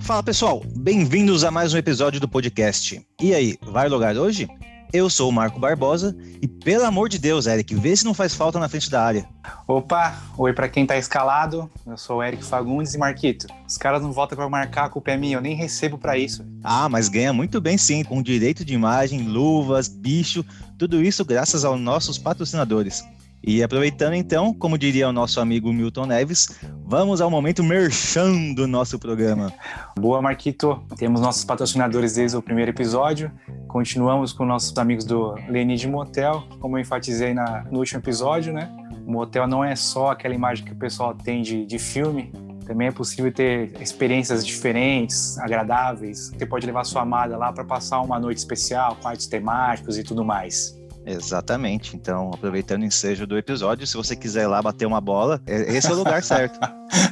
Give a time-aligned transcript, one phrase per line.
[0.00, 3.06] Fala pessoal, bem-vindos a mais um episódio do podcast.
[3.20, 4.48] E aí, vai logar hoje?
[4.90, 8.34] Eu sou o Marco Barbosa e pelo amor de Deus, Eric, vê se não faz
[8.34, 9.28] falta na frente da área.
[9.66, 11.70] Opa, oi para quem tá escalado.
[11.86, 13.46] Eu sou o Eric Fagundes e Marquito.
[13.66, 16.42] Os caras não voltam para marcar, a culpa é minha, eu nem recebo para isso.
[16.64, 20.42] Ah, mas ganha muito bem sim, com direito de imagem, luvas, bicho,
[20.78, 23.04] tudo isso graças aos nossos patrocinadores.
[23.42, 28.66] E aproveitando então, como diria o nosso amigo Milton Neves, vamos ao momento merchan do
[28.66, 29.52] nosso programa.
[29.98, 30.82] Boa, Marquito.
[30.96, 33.30] Temos nossos patrocinadores desde o primeiro episódio.
[33.68, 38.70] Continuamos com nossos amigos do Lenid Motel, como eu enfatizei na, no último episódio, né?
[39.06, 42.30] O motel não é só aquela imagem que o pessoal tem de, de filme,
[42.66, 46.28] também é possível ter experiências diferentes, agradáveis.
[46.28, 50.22] Você pode levar sua amada lá para passar uma noite especial, quartos temáticos e tudo
[50.22, 50.77] mais.
[51.08, 51.96] Exatamente.
[51.96, 55.74] Então, aproveitando o ensejo do episódio, se você quiser ir lá bater uma bola, é,
[55.74, 56.58] esse é o lugar certo.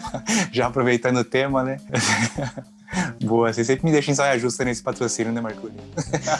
[0.52, 1.78] Já aproveitando o tema, né?
[3.24, 5.76] Boa, você sempre me deixa em saia justa nesse patrocínio, né, Marconi?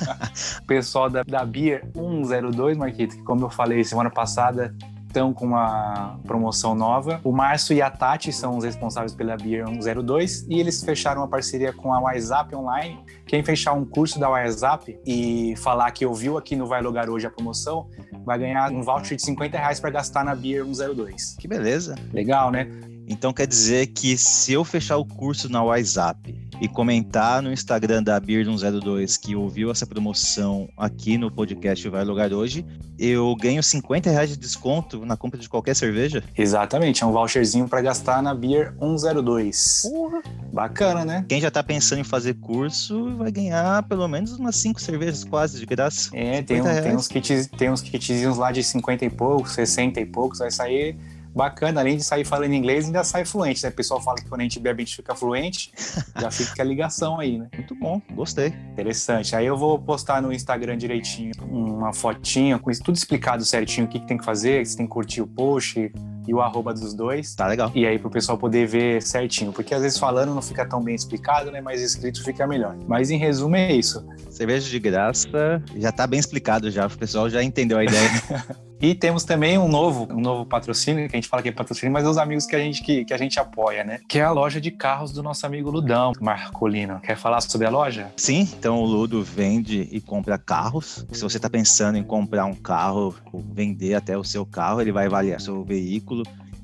[0.67, 4.75] Pessoal da, da Beer 102, Marquito, que como eu falei semana passada,
[5.07, 7.21] estão com uma promoção nova.
[7.25, 11.29] O Márcio e a Tati são os responsáveis pela Beer 102 e eles fecharam uma
[11.29, 12.99] parceria com a WhatsApp Online.
[13.27, 17.27] Quem fechar um curso da WhatsApp e falar que ouviu aqui no Vai Logar hoje
[17.27, 17.89] a promoção,
[18.25, 21.37] vai ganhar um voucher de 50 reais para gastar na Beer 102.
[21.39, 21.95] Que beleza.
[22.13, 22.69] Legal, né?
[23.09, 28.03] Então quer dizer que se eu fechar o curso na WhatsApp e comentar no Instagram
[28.03, 32.65] da Beard102 que ouviu essa promoção aqui no podcast Vai Lugar Hoje,
[32.99, 36.23] eu ganho 50 reais de desconto na compra de qualquer cerveja?
[36.37, 39.83] Exatamente, é um voucherzinho para gastar na Beer 102.
[39.85, 40.23] Uhum.
[40.53, 41.25] Bacana, né?
[41.29, 45.59] Quem já tá pensando em fazer curso vai ganhar pelo menos umas 5 cervejas quase
[45.59, 46.11] de graça.
[46.15, 50.01] É, tem, um, tem, uns kits, tem uns kitzinhos lá de 50 e poucos, 60
[50.01, 50.97] e poucos, vai sair
[51.37, 53.69] bacana, além de sair falando inglês, ainda sai fluente, né?
[53.69, 55.71] O pessoal fala que quando a gente bebe, a gente fica fluente,
[56.19, 57.49] já fica a ligação aí, né?
[57.55, 58.49] Muito bom, gostei.
[58.73, 59.37] Interessante.
[59.37, 63.89] Aí eu vou postar no Instagram direitinho uma fotinha com isso tudo explicado certinho, o
[63.89, 65.93] que, que tem que fazer, você tem que curtir o post
[66.27, 67.35] e o arroba dos dois.
[67.35, 67.71] Tá legal.
[67.75, 70.95] E aí pro pessoal poder ver certinho, porque às vezes falando não fica tão bem
[70.95, 71.61] explicado, né?
[71.61, 72.77] Mas escrito fica melhor.
[72.87, 74.07] Mas em resumo é isso.
[74.31, 78.11] Cerveja de graça já tá bem explicado já, o pessoal já entendeu a ideia.
[78.81, 81.93] E temos também um novo, um novo patrocínio, que a gente fala que é patrocínio,
[81.93, 84.01] mas é os amigos que a gente, que, que a gente apoia, né?
[84.07, 87.01] Que é a loja de carros do nosso amigo Ludão, Marcolino.
[87.01, 88.13] Quer falar sobre a loja?
[88.17, 91.07] Sim, então o Ludo vende e compra carros.
[91.11, 94.93] Se você está pensando em comprar um carro, ou vender até o seu carro, ele
[94.93, 96.16] vai avaliar seu veículo.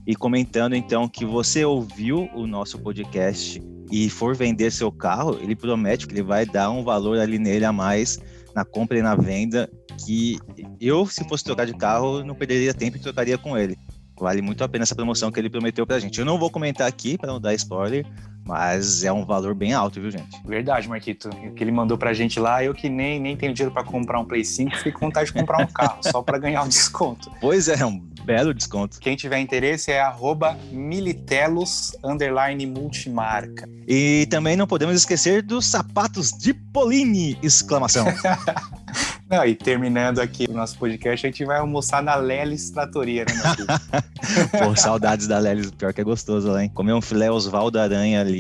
[0.07, 5.55] E comentando então que você ouviu o nosso podcast e for vender seu carro, ele
[5.55, 8.19] promete que ele vai dar um valor ali nele a mais
[8.55, 9.71] na compra e na venda
[10.05, 10.39] que
[10.81, 13.77] eu, se fosse trocar de carro, não perderia tempo e trocaria com ele.
[14.19, 16.19] Vale muito a pena essa promoção que ele prometeu pra gente.
[16.19, 18.07] Eu não vou comentar aqui para não dar spoiler,
[18.45, 20.41] mas é um valor bem alto, viu, gente?
[20.45, 21.29] Verdade, Marquito.
[21.29, 24.19] O que ele mandou pra gente lá, eu que nem, nem tenho dinheiro para comprar
[24.19, 27.31] um Play 5, fiquei com vontade de comprar um carro, só para ganhar um desconto.
[27.43, 29.01] Pois é, um belo desconto.
[29.01, 33.69] Quem tiver interesse é arroba militelos, underline multimarca.
[33.87, 38.07] E também não podemos esquecer dos sapatos de Polini, exclamação.
[39.33, 43.33] Não, e terminando aqui o nosso podcast, a gente vai almoçar na Lelis Tratoria, né,
[44.63, 46.71] Pô, saudades da Lelis, pior que é gostoso lá, hein?
[46.75, 48.32] Comer um filé Osvaldo Aranha ali,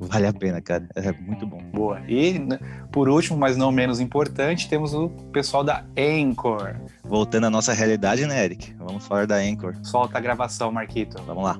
[0.00, 0.88] vale a pena, cara.
[0.94, 1.58] É muito bom.
[1.72, 2.00] Boa.
[2.08, 2.58] E, né,
[2.90, 6.74] por último, mas não menos importante, temos o pessoal da Anchor.
[7.04, 8.74] Voltando à nossa realidade, né, Eric?
[8.78, 9.74] Vamos falar da Anchor.
[9.82, 11.22] Solta a gravação, Marquito.
[11.24, 11.58] Vamos lá.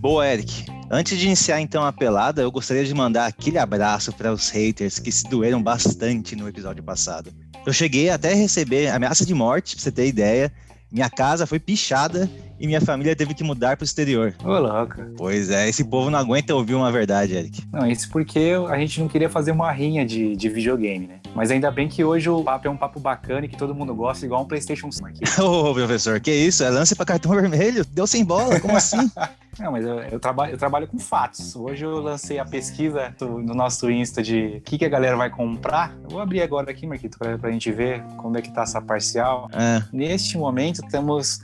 [0.00, 0.73] Boa, Eric.
[0.94, 5.00] Antes de iniciar então a pelada, eu gostaria de mandar aquele abraço para os haters
[5.00, 7.34] que se doeram bastante no episódio passado.
[7.66, 10.52] Eu cheguei até a receber ameaça de morte, pra você ter ideia.
[10.92, 14.34] Minha casa foi pichada e minha família teve que mudar pro exterior.
[14.44, 14.96] Ô, louco.
[15.16, 17.62] Pois é, esse povo não aguenta ouvir uma verdade, Eric.
[17.72, 21.20] Não, isso porque a gente não queria fazer uma rinha de, de videogame, né?
[21.34, 23.94] Mas ainda bem que hoje o papo é um papo bacana e que todo mundo
[23.94, 25.20] gosta, igual um PlayStation 5 aqui.
[25.40, 26.62] Ô, professor, que isso?
[26.62, 27.84] É lance pra cartão vermelho?
[27.86, 28.60] Deu sem bola?
[28.60, 29.10] Como assim?
[29.58, 31.54] Não, mas eu, eu, trabalho, eu trabalho com fatos.
[31.54, 35.16] Hoje eu lancei a pesquisa do, no nosso Insta de o que, que a galera
[35.16, 35.94] vai comprar.
[36.02, 38.80] Eu vou abrir agora aqui, Marquito, pra, pra gente ver como é que tá essa
[38.80, 39.48] parcial.
[39.52, 39.82] É.
[39.92, 41.40] Neste momento, temos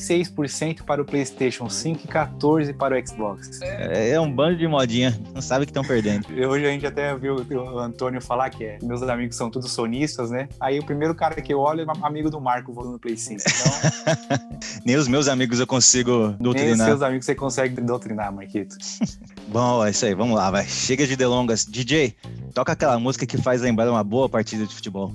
[0.00, 3.60] 86% para o PlayStation 5 e 14% para o Xbox.
[3.62, 5.18] É, é um bando de modinha.
[5.34, 6.26] Não sabe que estão perdendo.
[6.48, 10.30] Hoje a gente até viu o Antônio falar que é, meus amigos são todos sonistas,
[10.30, 10.48] né?
[10.60, 13.40] Aí o primeiro cara que eu olho é amigo do Marco, vou no Play 5.
[13.40, 14.50] Então...
[14.84, 18.76] Nem os meus amigos eu consigo doutrinar meus amigos você consegue doutrinar, Marquito.
[19.48, 20.64] Bom, é isso aí, vamos lá, vai.
[20.64, 21.64] Chega de delongas.
[21.64, 22.14] DJ,
[22.54, 25.12] toca aquela música que faz lembrar uma boa partida de futebol.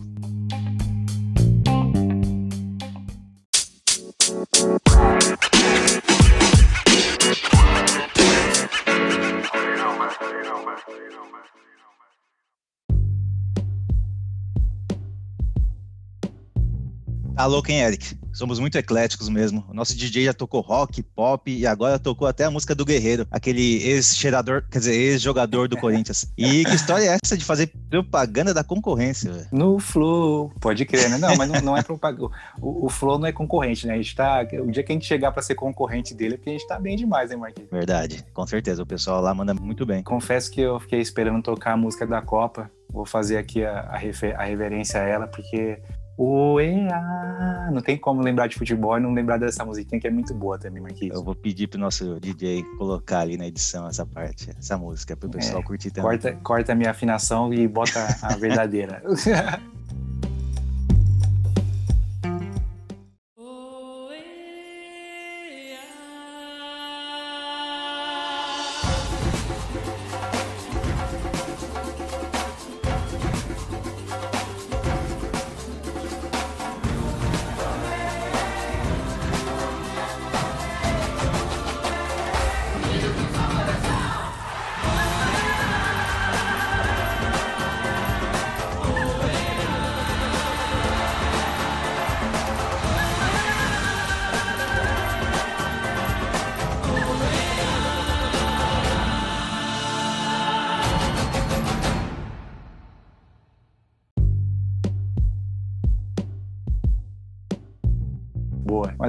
[17.37, 18.17] Alô, quem é Eric?
[18.31, 19.65] Somos muito ecléticos mesmo.
[19.69, 23.27] O nosso DJ já tocou rock, pop e agora tocou até a música do Guerreiro,
[23.29, 26.31] aquele ex-cheirador, quer dizer, ex-jogador do Corinthians.
[26.37, 29.33] E que história é essa de fazer propaganda da concorrência?
[29.33, 29.47] Véio?
[29.51, 31.17] No Flow, pode crer, né?
[31.17, 32.31] Não, mas não, não é propaganda.
[32.61, 33.95] O, o, Flow não é concorrente, né?
[33.95, 34.45] A gente tá.
[34.61, 36.79] O dia que a gente chegar para ser concorrente dele é porque a gente tá
[36.79, 37.69] bem demais, hein, Marquinhos?
[37.69, 38.81] Verdade, com certeza.
[38.81, 40.03] O pessoal lá manda muito bem.
[40.03, 42.71] Confesso que eu fiquei esperando tocar a música da Copa.
[42.89, 45.81] Vou fazer aqui a, a, refer, a reverência a ela, porque
[46.17, 47.69] Oea!
[47.71, 50.57] Não tem como lembrar de futebol e não lembrar dessa musiquinha que é muito boa
[50.57, 51.15] também, Marquinhos.
[51.15, 55.29] Eu vou pedir pro nosso DJ colocar ali na edição essa parte, essa música, pro
[55.29, 56.12] pessoal é, curtir também.
[56.12, 59.03] Corta, corta a minha afinação e bota a verdadeira.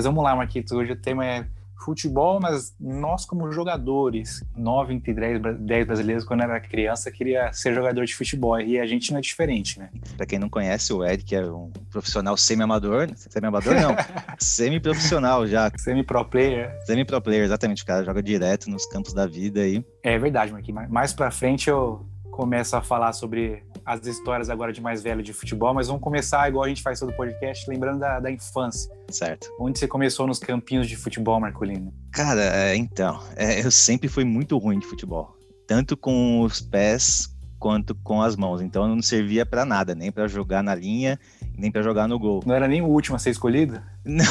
[0.06, 0.76] vamos lá, Marquito.
[0.76, 1.46] Hoje o tema é
[1.84, 7.74] futebol, mas nós como jogadores, 9 entre 10, 10 brasileiros, quando era criança, queria ser
[7.74, 8.58] jogador de futebol.
[8.60, 9.90] E a gente não é diferente, né?
[10.16, 13.94] Para quem não conhece, o Ed, que é um profissional semi-amador, semi-amador não,
[14.38, 15.70] semi-profissional já.
[15.76, 16.74] Semi-pro player.
[16.86, 17.82] Semi-pro player, exatamente.
[17.82, 19.84] O cara joga direto nos campos da vida aí.
[20.02, 20.88] É verdade, Marquinhos.
[20.88, 25.32] Mais pra frente eu começo a falar sobre as histórias agora de mais velho de
[25.32, 28.92] futebol, mas vamos começar igual a gente faz todo o podcast, lembrando da, da infância.
[29.08, 29.48] Certo.
[29.60, 31.94] Onde você começou nos campinhos de futebol, Marcolino?
[32.10, 35.36] Cara, é, então, é, eu sempre fui muito ruim de futebol.
[35.68, 38.60] Tanto com os pés quanto com as mãos.
[38.60, 41.18] Então não servia para nada, nem para jogar na linha,
[41.56, 42.42] nem para jogar no gol.
[42.44, 43.80] Não era nem o último a ser escolhido?
[44.04, 44.24] Não,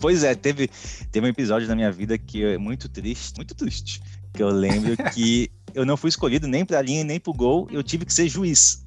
[0.00, 0.68] pois é, teve,
[1.10, 4.02] teve um episódio na minha vida que é muito triste, muito triste,
[4.34, 7.34] que eu lembro que eu não fui escolhido nem para a linha nem para o
[7.34, 8.84] gol, eu tive que ser juiz.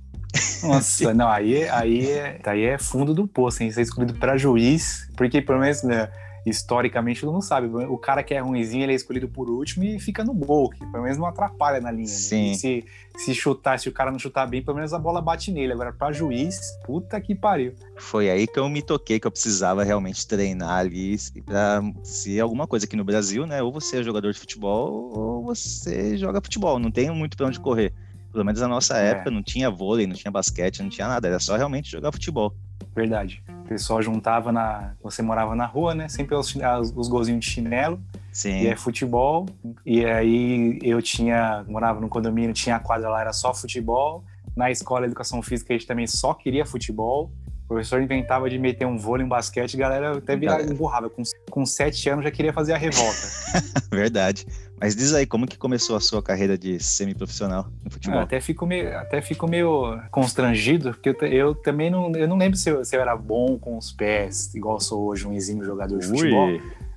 [0.64, 3.72] Nossa, não, aí, aí, é, aí é fundo do poço, hein?
[3.72, 6.10] Ser escolhido para juiz, porque pelo menos né,
[6.46, 7.68] historicamente todo mundo sabe.
[7.68, 10.86] O cara que é ruimzinho, ele é escolhido por último e fica no gol, que
[10.92, 12.08] pelo menos não atrapalha na linha.
[12.08, 12.14] Né?
[12.14, 12.50] Sim.
[12.50, 12.54] Né?
[12.56, 12.86] Se,
[13.18, 15.74] se chutar, se o cara não chutar bem, pelo menos a bola bate nele.
[15.74, 17.74] Agora, para juiz, puta que pariu.
[17.98, 22.68] Foi aí que eu me toquei que eu precisava realmente treinar ali para ser alguma
[22.68, 23.64] coisa aqui no Brasil, né?
[23.64, 26.78] Ou você é jogador de futebol ou você joga futebol.
[26.78, 27.94] Não tem muito para onde correr.
[28.36, 29.12] Pelo menos na nossa é.
[29.12, 32.54] época não tinha vôlei, não tinha basquete, não tinha nada, era só realmente jogar futebol.
[32.94, 33.42] Verdade.
[33.64, 34.92] O pessoal juntava na.
[35.02, 36.10] Você morava na rua, né?
[36.10, 36.54] Sempre os,
[36.94, 37.98] os golzinhos de chinelo.
[38.34, 38.64] Sim.
[38.64, 39.46] E é futebol.
[39.86, 41.64] E aí eu tinha.
[41.66, 44.26] Morava no condomínio, tinha a quadra lá, era só futebol.
[44.54, 47.32] Na escola educação física a gente também só queria futebol.
[47.66, 51.10] O professor inventava de meter um vôlei, um basquete, a galera até virava emburrava.
[51.10, 53.28] Com, com sete anos já queria fazer a revolta.
[53.92, 54.46] Verdade.
[54.80, 58.20] Mas diz aí, como que começou a sua carreira de semiprofissional no futebol?
[58.20, 62.38] Eu até fico meio, até fico meio constrangido, porque eu, eu também não, eu não
[62.38, 65.66] lembro se eu, se eu, era bom com os pés, igual sou hoje um exímio
[65.66, 66.18] jogador de Ui.
[66.18, 66.50] futebol.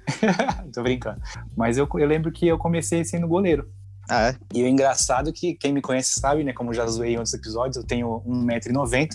[0.73, 1.21] Tô brincando.
[1.57, 3.71] Mas eu, eu lembro que eu comecei sendo goleiro.
[4.09, 4.37] Ah, é?
[4.55, 6.53] E o engraçado é que quem me conhece sabe, né?
[6.53, 9.11] Como já zoei em outros episódios, eu tenho 1,90m,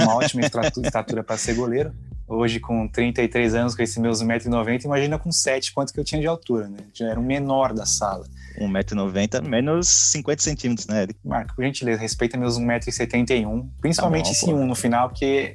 [0.00, 1.92] uma ótima estatura para ser goleiro.
[2.28, 6.20] Hoje, com 33 anos, com esses meus 1,90m, imagina com 7 quanto que eu tinha
[6.20, 6.78] de altura, né?
[6.98, 8.26] Eu era o menor da sala.
[8.60, 11.20] 1,90m, menos 50 centímetros, né, Eric?
[11.24, 14.52] Marco, por gentileza, respeita meus 1,71m, principalmente tá bom, esse pô.
[14.52, 15.54] 1 no final, porque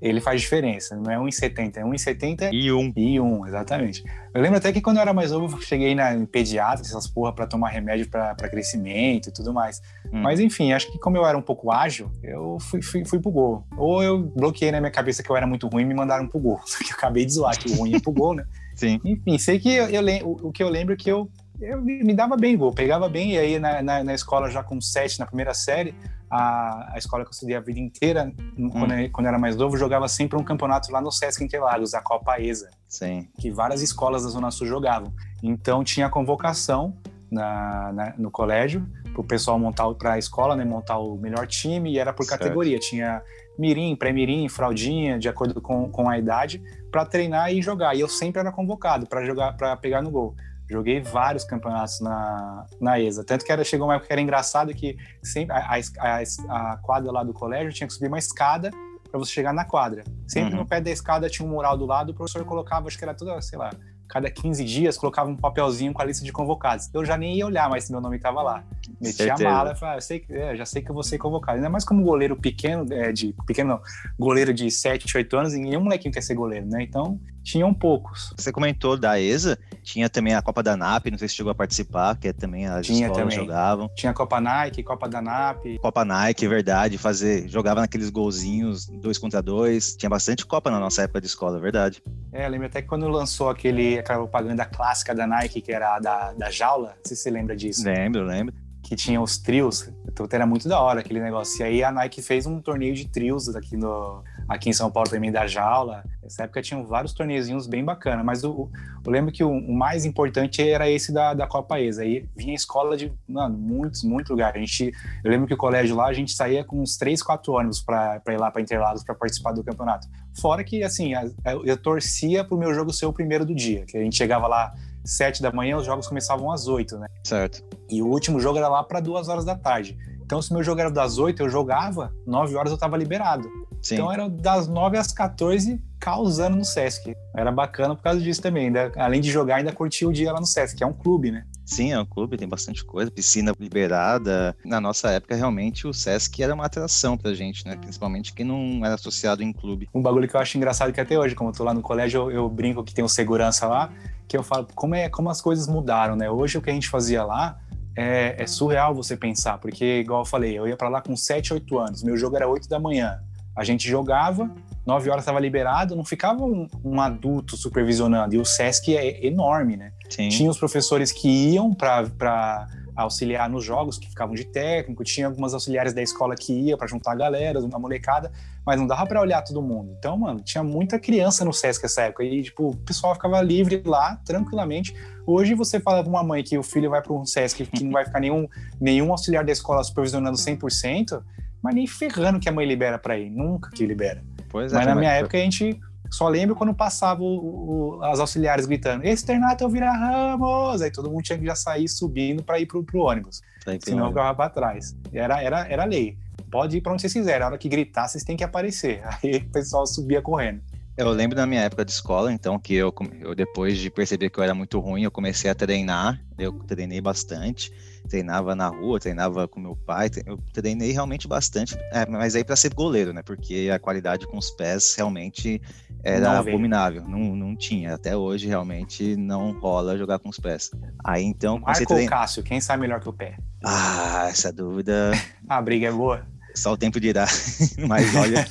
[0.00, 0.96] ele faz diferença.
[0.96, 2.92] Não é 1,70, é 1,70 e 1.
[2.96, 4.04] E 1, exatamente.
[4.34, 7.06] Eu lembro até que quando eu era mais novo, eu cheguei na, em pediatra, essas
[7.06, 9.80] porra, pra tomar remédio pra, pra crescimento e tudo mais.
[10.12, 10.20] Hum.
[10.22, 13.30] Mas enfim, acho que como eu era um pouco ágil, eu fui, fui, fui pro
[13.30, 13.64] gol.
[13.76, 16.38] Ou eu bloqueei na minha cabeça que eu era muito ruim e me mandaram pro
[16.38, 16.60] gol.
[16.66, 18.44] Só que eu acabei de zoar que o ruim é pro gol, né?
[18.74, 19.00] Sim.
[19.04, 22.14] Enfim, sei que eu, eu o, o que eu lembro é que eu eu me
[22.14, 25.26] dava bem gol, pegava bem, e aí na, na, na escola já com sete, na
[25.26, 25.94] primeira série,
[26.30, 28.68] a, a escola que eu estudei a vida inteira, hum.
[28.70, 31.94] quando, eu, quando eu era mais novo, jogava sempre um campeonato lá no Sesc Interlagos,
[31.94, 32.70] a Copa ESA.
[32.88, 33.28] Sim.
[33.38, 35.12] Que várias escolas da Zona Sul jogavam.
[35.42, 36.96] Então tinha convocação
[37.30, 41.46] na, na no colégio para o pessoal montar para a escola, né, montar o melhor
[41.46, 42.40] time e era por certo.
[42.40, 42.78] categoria.
[42.78, 43.22] Tinha
[43.58, 47.96] mirim, pré-mirim, fraldinha, de acordo com, com a idade, para treinar e jogar.
[47.96, 50.34] E eu sempre era convocado para jogar, para pegar no gol.
[50.68, 53.24] Joguei vários campeonatos na, na ESA.
[53.24, 57.12] Tanto que era, chegou uma época que era engraçado que sempre a, a, a quadra
[57.12, 58.70] lá do colégio tinha que subir uma escada
[59.10, 60.04] para você chegar na quadra.
[60.26, 60.60] Sempre uhum.
[60.60, 63.14] no pé da escada tinha um mural do lado, o professor colocava, acho que era
[63.14, 63.70] toda, sei lá,
[64.08, 66.88] cada 15 dias colocava um papelzinho com a lista de convocados.
[66.92, 68.64] Eu já nem ia olhar mais se meu nome estava lá.
[69.00, 71.18] Metia a mala e falava, ah, eu sei, é, já sei que eu vou ser
[71.18, 71.56] convocado.
[71.56, 73.80] Ainda mais como goleiro pequeno, é, de pequeno não,
[74.18, 76.82] goleiro de 7, 8 anos, e nenhum molequinho quer ser goleiro, né?
[76.82, 78.34] Então, tinham poucos.
[78.36, 81.54] Você comentou da ESA, tinha também a Copa da NAP, não sei se chegou a
[81.54, 83.38] participar, que é também as tinha escolas também.
[83.38, 83.88] jogavam.
[83.94, 85.78] Tinha a Copa Nike, Copa da NAP.
[85.80, 89.94] Copa Nike, é verdade, fazer, jogava naqueles golzinhos, dois contra dois.
[89.96, 92.02] Tinha bastante Copa na nossa época de escola, é verdade.
[92.32, 96.32] É, lembro até que quando lançou aquele, aquela propaganda clássica da Nike, que era da,
[96.32, 97.84] da jaula, não sei se você lembra disso.
[97.84, 98.52] Lembro, lembro
[98.86, 99.88] que tinha os trios.
[100.06, 101.60] Então era muito da hora aquele negócio.
[101.60, 105.08] E aí a Nike fez um torneio de trios aqui, no, aqui em São Paulo
[105.08, 106.04] também da Jaula.
[106.22, 108.22] Nessa época tinham vários torneizinhos bem bacana.
[108.22, 108.70] Mas o,
[109.04, 112.02] eu lembro que o, o, mais importante era esse da, da Copa ESA.
[112.02, 114.56] Aí vinha escola de mano, muitos, muitos lugares.
[114.56, 114.92] A gente,
[115.24, 118.20] eu lembro que o colégio lá a gente saía com uns três, quatro ônibus para
[118.28, 120.08] ir lá para Interlagos para participar do campeonato.
[120.40, 121.12] Fora que, assim,
[121.44, 123.84] eu, eu torcia pro meu jogo ser o primeiro do dia.
[123.86, 124.72] Que a gente chegava lá
[125.04, 127.06] sete da manhã, os jogos começavam às oito, né?
[127.24, 127.62] Certo.
[127.88, 129.96] E o último jogo era lá para duas horas da tarde.
[130.26, 133.48] Então, se meu jogo era das oito, eu jogava, nove horas eu tava liberado.
[133.86, 133.94] Sim.
[133.94, 137.14] Então, era das nove às 14, causando no Sesc.
[137.36, 138.66] Era bacana por causa disso também.
[138.66, 141.30] Ainda, além de jogar, ainda curtia o dia lá no Sesc, que é um clube,
[141.30, 141.44] né?
[141.64, 144.56] Sim, é um clube, tem bastante coisa, piscina liberada.
[144.64, 147.76] Na nossa época, realmente, o Sesc era uma atração pra gente, né?
[147.76, 149.88] Principalmente quem não era associado em clube.
[149.94, 152.22] Um bagulho que eu acho engraçado que até hoje, como eu tô lá no colégio,
[152.22, 153.92] eu, eu brinco que tem um segurança lá,
[154.26, 156.28] que eu falo como, é, como as coisas mudaram, né?
[156.28, 157.56] Hoje o que a gente fazia lá
[157.96, 161.54] é, é surreal você pensar, porque, igual eu falei, eu ia para lá com 7,
[161.54, 163.20] 8 anos, meu jogo era 8 da manhã.
[163.56, 164.50] A gente jogava,
[164.84, 168.34] 9 horas estava liberado, não ficava um, um, adulto supervisionando.
[168.34, 169.92] E o SESC é enorme, né?
[170.10, 170.28] Sim.
[170.28, 175.52] Tinha os professores que iam para auxiliar nos jogos, que ficavam de técnico, tinha algumas
[175.52, 178.32] auxiliares da escola que ia para juntar a galera, a molecada,
[178.64, 179.94] mas não dava para olhar todo mundo.
[179.98, 183.82] Então, mano, tinha muita criança no SESC nessa época e, tipo, o pessoal ficava livre
[183.84, 184.94] lá, tranquilamente.
[185.26, 187.92] Hoje você fala para uma mãe que o filho vai para um SESC que não
[187.92, 188.48] vai ficar nenhum,
[188.80, 191.22] nenhum auxiliar da escola supervisionando 100%,
[191.66, 194.22] mas nem ferrando que a mãe libera para ir, nunca que libera.
[194.48, 198.20] Pois é, mas na minha época a gente só lembro quando passava o, o, as
[198.20, 200.80] auxiliares gritando: Externato é o Vira Ramos!
[200.80, 203.42] Aí todo mundo tinha que já sair subindo para ir pro, pro ônibus.
[203.64, 204.96] Tá senão ficava para trás.
[205.12, 206.16] Era, era, era lei.
[206.52, 207.42] Pode ir para onde vocês quiserem.
[207.42, 209.02] A hora que gritar, vocês têm que aparecer.
[209.20, 210.60] Aí o pessoal subia correndo.
[210.96, 214.38] Eu lembro da minha época de escola, então, que eu, eu depois de perceber que
[214.38, 216.22] eu era muito ruim, eu comecei a treinar.
[216.38, 217.72] Eu treinei bastante
[218.06, 222.56] treinava na rua, treinava com meu pai, eu treinei realmente bastante, é, mas aí para
[222.56, 223.22] ser goleiro, né?
[223.22, 225.60] Porque a qualidade com os pés realmente
[226.02, 227.94] era não abominável, não, não tinha.
[227.94, 230.70] Até hoje realmente não rola jogar com os pés.
[231.04, 231.58] Aí então.
[231.58, 232.04] Marco trein...
[232.04, 233.36] ou Cássio, quem sabe melhor que o pé?
[233.64, 235.12] Ah, essa dúvida.
[235.48, 236.24] a briga é boa.
[236.54, 237.26] Só o tempo dirá.
[237.86, 238.46] mas olha,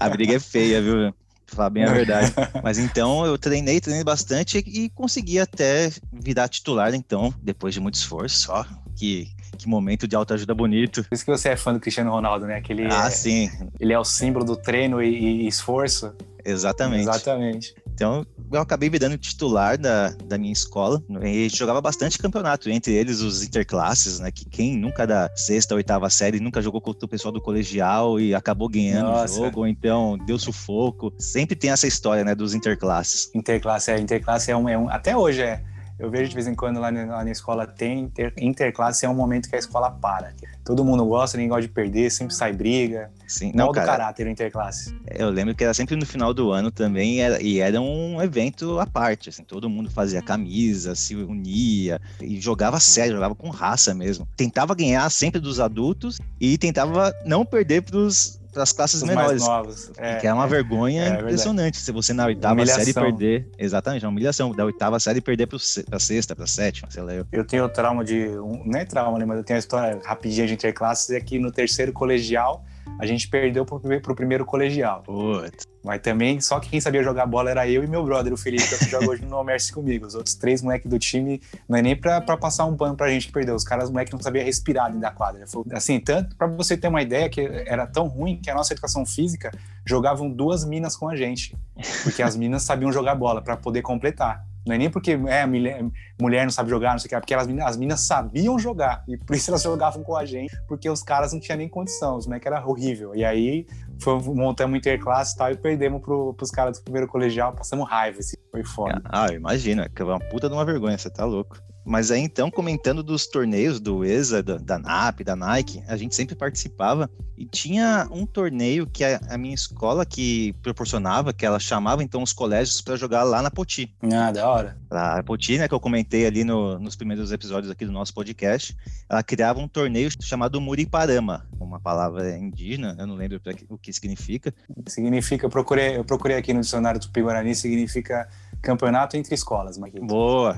[0.00, 1.14] a briga é feia, viu?
[1.46, 2.32] Falar bem a verdade.
[2.62, 7.94] Mas então eu treinei, treinei bastante e consegui até virar titular, então, depois de muito
[7.94, 8.50] esforço.
[8.50, 8.64] Ó,
[8.96, 11.04] que, que momento de autoajuda bonito.
[11.04, 12.56] Por isso que você é fã do Cristiano Ronaldo, né?
[12.56, 13.50] Aquele ah, é, sim.
[13.78, 16.14] Ele é o símbolo do treino e, e esforço.
[16.44, 17.02] Exatamente.
[17.02, 17.74] Exatamente.
[17.94, 23.20] Então, eu acabei virando titular da, da minha escola e jogava bastante campeonato, entre eles
[23.20, 24.30] os interclasses, né?
[24.32, 28.34] Que quem nunca da sexta, oitava série nunca jogou contra o pessoal do colegial e
[28.34, 31.12] acabou ganhando o jogo, ou então deu sufoco.
[31.18, 33.30] Sempre tem essa história, né, dos interclasses.
[33.32, 35.62] Interclasse, é, interclasse é um, é um até hoje é
[35.98, 39.08] eu vejo de vez em quando lá na, lá na escola tem inter, interclasse, é
[39.08, 40.32] um momento que a escola para.
[40.64, 43.10] Todo mundo gosta, ninguém gosta de perder, sempre sai briga.
[43.28, 44.94] Sim, não, do caráter interclasse.
[45.06, 48.78] Eu lembro que era sempre no final do ano também, era, e era um evento
[48.80, 53.94] à parte, assim, todo mundo fazia camisa, se unia, e jogava sério, jogava com raça
[53.94, 54.26] mesmo.
[54.36, 59.42] Tentava ganhar sempre dos adultos e tentava não perder pros para as classes Os menores.
[59.42, 59.90] Mais novos.
[59.98, 61.76] É, que é uma vergonha é, impressionante.
[61.76, 62.84] Se você na oitava humilhação.
[62.84, 63.48] série perder.
[63.58, 64.52] Exatamente, é uma humilhação.
[64.52, 65.58] Da oitava série perder para
[65.92, 67.12] a sexta, para a sétima, sei lá.
[67.12, 67.26] Eu.
[67.30, 68.28] eu tenho trauma de.
[68.38, 69.24] Um, não é trauma, né?
[69.26, 71.10] Mas eu tenho a história rapidinha de interclasses.
[71.10, 72.64] É que no terceiro colegial
[72.98, 75.02] a gente perdeu pro, pro primeiro colegial.
[75.02, 75.64] Putz.
[75.84, 78.86] Mas também, só quem sabia jogar bola era eu e meu brother, o Felipe, que
[78.86, 80.06] joga hoje no Almerce comigo.
[80.06, 83.10] Os outros três moleques do time, não é nem pra, pra passar um pano pra
[83.10, 83.54] gente que perdeu.
[83.54, 85.44] Os caras, os moleques não sabiam respirar dentro da quadra.
[85.72, 89.04] Assim, tanto pra você ter uma ideia que era tão ruim que a nossa educação
[89.04, 89.52] física
[89.84, 91.54] jogavam duas minas com a gente.
[92.02, 94.42] Porque as minas sabiam jogar bola para poder completar.
[94.66, 97.34] Não é nem porque é, mulher, não sabe jogar, não sei o que, é porque
[97.34, 99.04] elas, as meninas sabiam jogar.
[99.06, 102.16] E por isso elas jogavam com a gente, porque os caras não tinham nem condição,
[102.16, 103.14] os moleques era horrível.
[103.14, 103.66] E aí
[104.00, 108.20] foi, montamos interclasse e tal, e perdemos pro, pros caras do primeiro colegial, passamos raiva,
[108.20, 109.02] assim, foi foda.
[109.04, 111.58] Ah, imagina, que é uma puta de uma vergonha, você tá louco.
[111.84, 116.14] Mas aí então, comentando dos torneios do ESA, da, da NAP, da Nike, a gente
[116.14, 121.58] sempre participava e tinha um torneio que a, a minha escola que proporcionava, que ela
[121.58, 123.94] chamava então os colégios para jogar lá na Poti.
[124.02, 124.78] Ah, da hora.
[124.90, 128.76] A Poti, né, que eu comentei ali no, nos primeiros episódios aqui do nosso podcast,
[129.08, 134.54] ela criava um torneio chamado Muriparama, uma palavra indígena, eu não lembro o que significa.
[134.86, 138.28] Significa, eu procurei, eu procurei aqui no dicionário do Tupi-Guarani, significa
[138.64, 140.06] campeonato entre escolas, Marquinhos.
[140.06, 140.56] Boa!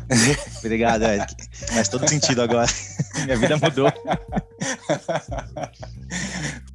[0.59, 1.35] Obrigado, Eric.
[1.75, 2.69] Faz todo sentido agora.
[3.25, 3.93] Minha vida mudou.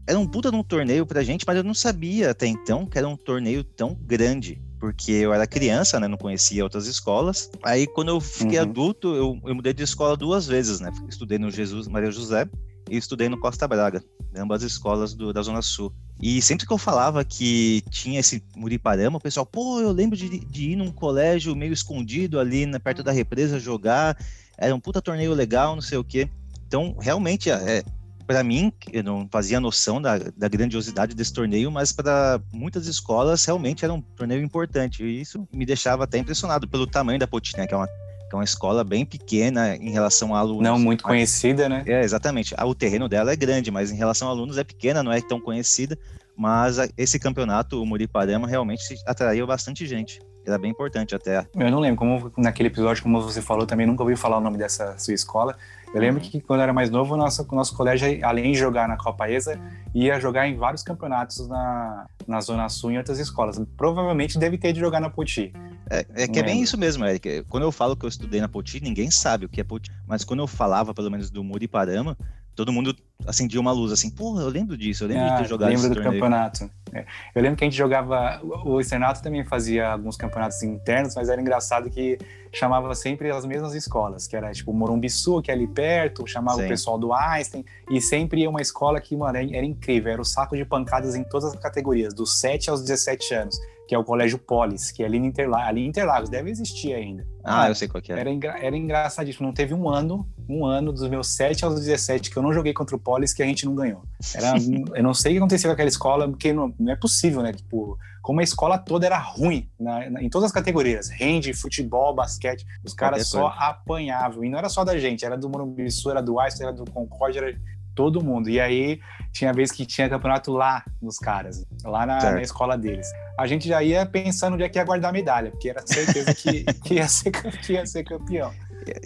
[0.06, 2.98] Era um puta de um torneio pra gente, mas eu não sabia até então que
[2.98, 4.62] era um torneio tão grande.
[4.80, 6.08] Porque eu era criança, né?
[6.08, 7.52] Não conhecia outras escolas.
[7.64, 8.66] Aí, quando eu fiquei uhum.
[8.66, 10.92] adulto, eu, eu mudei de escola duas vezes, né?
[11.08, 12.50] Estudei no Jesus Maria José
[12.92, 14.04] e estudei no Costa Braga,
[14.36, 15.94] ambas escolas do, da Zona Sul.
[16.22, 20.40] E sempre que eu falava que tinha esse Muriparama, o pessoal, pô, eu lembro de,
[20.40, 24.18] de ir num colégio meio escondido ali na, perto da represa jogar,
[24.58, 26.30] era um puta torneio legal, não sei o quê.
[26.68, 27.82] Então, realmente, é,
[28.28, 33.46] para mim, eu não fazia noção da, da grandiosidade desse torneio, mas para muitas escolas
[33.46, 35.02] realmente era um torneio importante.
[35.02, 37.88] E isso me deixava até impressionado pelo tamanho da Potina, que é uma
[38.32, 40.64] que é uma escola bem pequena em relação a alunos.
[40.64, 41.84] Não muito conhecida, né?
[41.86, 42.56] É, exatamente.
[42.66, 45.40] O terreno dela é grande, mas em relação a alunos é pequena, não é tão
[45.40, 46.00] conhecida.
[46.36, 50.22] Mas esse campeonato, o Muriparama, realmente atraiu bastante gente.
[50.48, 51.46] Era bem importante até.
[51.54, 54.58] Eu não lembro, como naquele episódio, como você falou, também nunca ouvi falar o nome
[54.58, 55.58] dessa sua escola.
[55.94, 56.30] Eu lembro uhum.
[56.30, 59.30] que quando eu era mais novo, o nosso, nosso colégio, além de jogar na Copa
[59.30, 59.60] ESA,
[59.94, 63.62] ia jogar em vários campeonatos na, na Zona Sul e em outras escolas.
[63.76, 65.52] Provavelmente deve ter de jogar na Poti.
[65.90, 67.44] É, é que é bem isso mesmo, Eric.
[67.50, 69.92] Quando eu falo que eu estudei na Poti, ninguém sabe o que é Poti.
[70.08, 72.18] Mas quando eu falava, pelo menos, do Muriparama,
[72.56, 75.50] todo mundo acendia uma luz assim, porra, eu lembro disso, eu lembro ah, de ter
[75.50, 76.14] jogado lembro do torneio.
[76.14, 76.70] campeonato.
[76.94, 77.06] É.
[77.34, 81.40] Eu lembro que a gente jogava, o Externato também fazia alguns campeonatos internos, mas era
[81.40, 82.18] engraçado que
[82.52, 86.58] chamava sempre as mesmas escolas, que era tipo o Morumbiçu, que é ali perto, chamava
[86.58, 86.66] Sim.
[86.66, 90.26] o pessoal do Einstein, e sempre ia uma escola que, mano, era incrível, era o
[90.26, 93.58] saco de pancadas em todas as categorias, dos 7 aos 17 anos
[93.92, 96.94] que é o Colégio Polis, que é ali em Interlagos, ali em Interlagos deve existir
[96.94, 97.28] ainda.
[97.44, 98.18] Ah, eu sei qual que é.
[98.18, 99.46] Era, engra, era engraçadíssimo.
[99.46, 102.72] Não teve um ano, um ano dos meus 7 aos 17 que eu não joguei
[102.72, 104.06] contra o Polis que a gente não ganhou.
[104.34, 104.54] Era,
[104.96, 107.52] eu não sei o que aconteceu com aquela escola, porque não, não é possível, né?
[107.52, 112.16] Tipo, como a escola toda era ruim na, na, em todas as categorias, rende, futebol,
[112.16, 114.46] basquete, os caras só apanhavam.
[114.46, 117.40] E não era só da gente, era do Morumbi era do Einstein, era do Concorde,
[117.40, 117.54] era
[118.02, 118.50] todo mundo.
[118.50, 119.00] E aí
[119.32, 123.08] tinha vez que tinha campeonato lá nos caras, lá na, na, escola deles.
[123.38, 126.34] A gente já ia pensando onde é que ia guardar a medalha, porque era certeza
[126.34, 128.52] que, que, ia, ser, que ia ser campeão.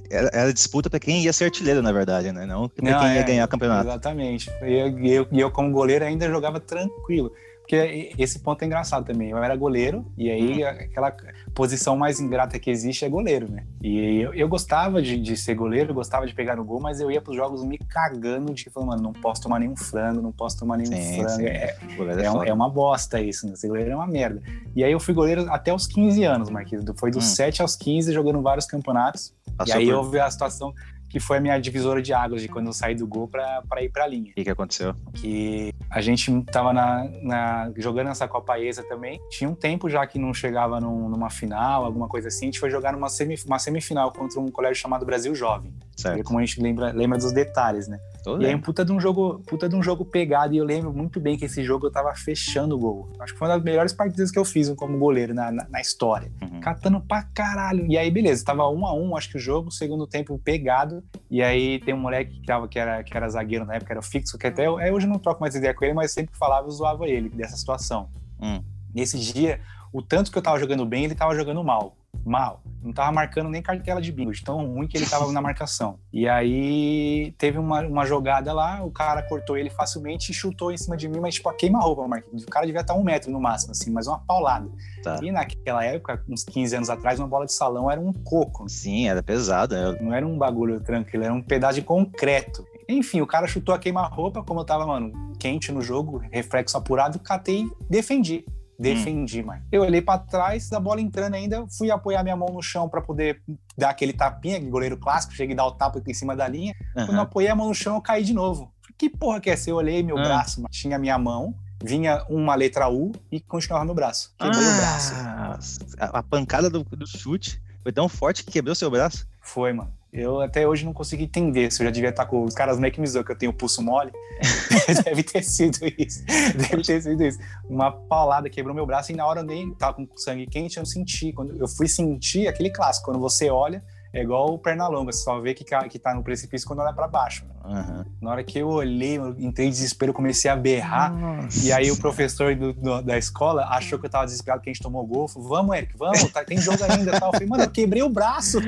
[0.09, 2.45] Era, era disputa para quem ia ser artilheiro, na verdade, né?
[2.45, 3.89] Não para quem é, ia ganhar o campeonato.
[3.89, 4.49] Exatamente.
[4.63, 7.33] E eu, eu, eu, como goleiro, ainda jogava tranquilo.
[7.65, 9.31] Porque esse ponto é engraçado também.
[9.31, 10.69] Eu era goleiro, e aí uhum.
[10.69, 11.15] aquela
[11.55, 13.65] posição mais ingrata que existe é goleiro, né?
[13.81, 17.09] E eu, eu gostava de, de, ser goleiro, gostava de pegar no gol, mas eu
[17.09, 20.59] ia pros jogos me cagando de falando, mano, não posso tomar nenhum frango, não posso
[20.59, 21.29] tomar nenhum sim, frango.
[21.29, 21.45] Sim.
[21.45, 23.55] É, é, é, um, é, uma bosta isso, né?
[23.55, 24.43] Ser goleiro é uma merda.
[24.75, 26.85] E aí eu fui goleiro até os 15 anos, Marquinhos.
[26.97, 27.35] Foi dos hum.
[27.35, 29.33] 7 aos 15 jogando vários campeonatos.
[29.57, 29.95] Passou e aí por...
[29.95, 30.71] houve a situação
[31.15, 33.89] que foi a minha divisora de águas de quando eu saí do gol para ir
[33.89, 34.31] para a linha.
[34.31, 34.93] O que, que aconteceu?
[35.13, 39.17] Que a gente tava na, na, jogando essa Copa ESA também.
[39.29, 42.47] Tinha um tempo já que não chegava num, numa final, alguma coisa assim.
[42.47, 45.73] A gente foi jogar numa semif uma semifinal contra um colégio chamado Brasil Jovem.
[45.95, 46.21] Certo.
[46.25, 47.97] Como a gente lembra, lembra dos detalhes, né?
[48.25, 50.55] Tô e aí, um puta de um jogo, puta de um jogo pegado.
[50.55, 53.07] E eu lembro muito bem que esse jogo eu tava fechando o gol.
[53.19, 55.79] Acho que foi uma das melhores partidas que eu fiz como goleiro na, na, na
[55.79, 56.31] história.
[56.41, 56.59] Uhum.
[56.59, 57.85] Catando pra caralho.
[57.85, 61.03] E aí, beleza, tava um a um, acho que o jogo, segundo tempo pegado.
[61.29, 63.99] E aí tem um moleque que, tava, que, era, que era zagueiro na época, era
[63.99, 66.67] o fixo, que até eu, hoje não troco mais ideia com ele, mas sempre falava
[66.67, 68.09] e zoava ele dessa situação.
[68.41, 68.63] Hum.
[68.91, 69.59] Nesse dia,
[69.93, 72.61] o tanto que eu tava jogando bem, ele tava jogando mal mal.
[72.81, 75.99] Não tava marcando nem cartela de bingo, de tão ruim que ele tava na marcação.
[76.11, 80.77] E aí teve uma, uma jogada lá, o cara cortou ele facilmente e chutou em
[80.77, 82.43] cima de mim, mas tipo, a queima-roupa, Marquinhos.
[82.43, 84.69] O cara devia estar um metro no máximo, assim, mas uma paulada.
[85.03, 85.19] Tá.
[85.21, 88.67] E naquela época, uns 15 anos atrás, uma bola de salão era um coco.
[88.67, 89.93] Sim, era pesada.
[90.01, 92.65] Não era um bagulho tranquilo, era um pedaço de concreto.
[92.87, 97.19] Enfim, o cara chutou a queima-roupa, como eu tava, mano, quente no jogo, reflexo apurado,
[97.19, 98.45] catei defendi.
[98.77, 99.47] Defendi, hum.
[99.47, 99.61] mano.
[99.71, 103.01] Eu olhei para trás, da bola entrando ainda, fui apoiar minha mão no chão para
[103.01, 103.41] poder
[103.77, 106.75] dar aquele tapinha, goleiro clássico, cheguei a dar o tapa aqui em cima da linha.
[106.95, 107.05] Uhum.
[107.05, 108.71] Quando eu apoiei a mão no chão, eu caí de novo.
[108.97, 109.69] Que porra que é essa?
[109.69, 110.23] Eu olhei meu uhum.
[110.23, 110.69] braço, mano.
[110.71, 114.33] tinha minha mão, vinha uma letra U e continuava meu braço.
[114.37, 115.85] Quebrei ah, o braço.
[115.99, 119.27] A pancada do, do chute foi tão forte que quebrou seu braço?
[119.41, 119.93] Foi, mano.
[120.17, 122.93] Eu até hoje não consigo entender se eu já devia estar com os caras meio
[122.93, 124.13] que me zoam que eu tenho pulso mole.
[125.03, 126.23] Deve ter sido isso.
[126.55, 127.37] Deve ter sido isso.
[127.69, 130.81] Uma paulada quebrou meu braço e na hora eu nem tava com sangue quente, eu
[130.81, 131.33] não senti.
[131.33, 135.41] Quando eu fui sentir aquele clássico, quando você olha, é igual o Pernalonga, você só
[135.41, 137.45] vê que, que tá no precipício quando olha para baixo.
[137.67, 138.05] Uhum.
[138.21, 141.11] Na hora que eu olhei, eu entrei em desespero, comecei a berrar.
[141.13, 141.65] Nossa.
[141.65, 144.73] E aí o professor do, do, da escola achou que eu tava desesperado que a
[144.73, 145.27] gente tomou gol.
[145.27, 147.19] Falou, vamos, Eric, vamos, tá, tem jogo ainda.
[147.19, 147.29] Tal.
[147.29, 148.59] Eu falei, mano, eu quebrei o braço.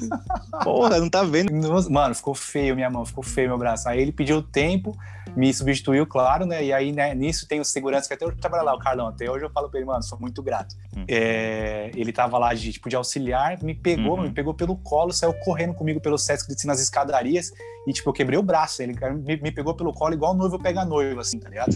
[0.62, 1.52] Porra, não tá vendo?
[1.90, 3.88] Mano, ficou feio minha mão, ficou feio meu braço.
[3.88, 4.96] Aí ele pediu tempo,
[5.34, 6.64] me substituiu, claro, né?
[6.64, 9.08] E aí né, nisso tem o segurança que até hoje trabalha lá, o Carlão.
[9.08, 10.76] Até hoje eu falo pra ele, mano, sou muito grato.
[10.96, 11.04] Hum.
[11.08, 14.24] É, ele tava lá de, tipo, de auxiliar, me pegou, uhum.
[14.24, 17.52] me pegou pelo colo, saiu correndo comigo pelo Sesc nas escadarias
[17.86, 18.82] e, tipo, eu quebrei o braço.
[18.82, 21.74] Ele me, me pegou pelo colo igual noivo pega noivo, assim, tá ligado?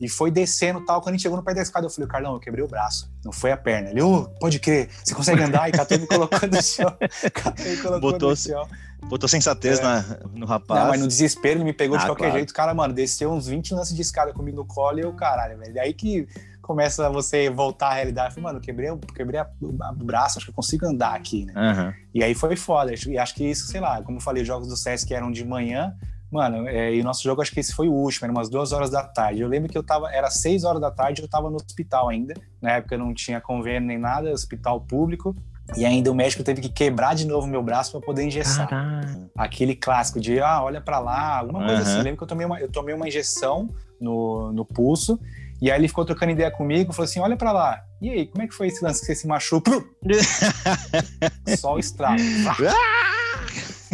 [0.00, 1.00] E foi descendo tal.
[1.00, 3.10] Quando a gente chegou no pé da escada, eu falei, Carlão, eu quebrei o braço.
[3.24, 3.90] Não foi a perna.
[3.90, 5.68] Ele, ô, oh, pode crer, você consegue andar?
[5.68, 6.96] E catou me colocando no chão.
[7.34, 8.66] Catou me colocando Botou, no chão.
[9.04, 9.82] Botou sensatez é.
[9.82, 10.80] na, no rapaz.
[10.80, 12.38] Não, mas no desespero ele me pegou ah, de qualquer claro.
[12.38, 12.50] jeito.
[12.50, 15.58] O cara, mano, desceu uns 20 lances de escada comigo no colo e eu, caralho,
[15.58, 15.80] velho.
[15.80, 16.26] Aí que
[16.62, 18.34] começa você voltar à realidade.
[18.34, 21.54] Falei, mano, quebrei, quebrei o braço, acho que eu consigo andar aqui, né?
[21.56, 21.92] Uhum.
[22.14, 22.92] E aí foi foda.
[22.92, 25.44] E acho que isso, sei lá, como eu falei, os jogos do Sesc eram de
[25.44, 25.94] manhã.
[26.30, 28.70] Mano, é, e o nosso jogo, acho que esse foi o último, era umas duas
[28.72, 29.40] horas da tarde.
[29.40, 32.34] Eu lembro que eu tava, era seis horas da tarde, eu tava no hospital ainda.
[32.62, 35.34] Na época não tinha convênio nem nada, hospital público.
[35.76, 38.68] E ainda o médico teve que quebrar de novo meu braço para poder engessar.
[38.68, 39.30] Caramba.
[39.36, 41.98] Aquele clássico de, ah, olha para lá, alguma coisa assim.
[41.98, 43.68] Eu lembro que eu tomei uma, eu tomei uma injeção
[44.00, 45.18] no, no pulso.
[45.60, 47.84] E aí ele ficou trocando ideia comigo, falou assim: olha para lá.
[48.00, 49.84] E aí, como é que foi esse lance que você se machucou?
[51.58, 52.22] Só o estrago.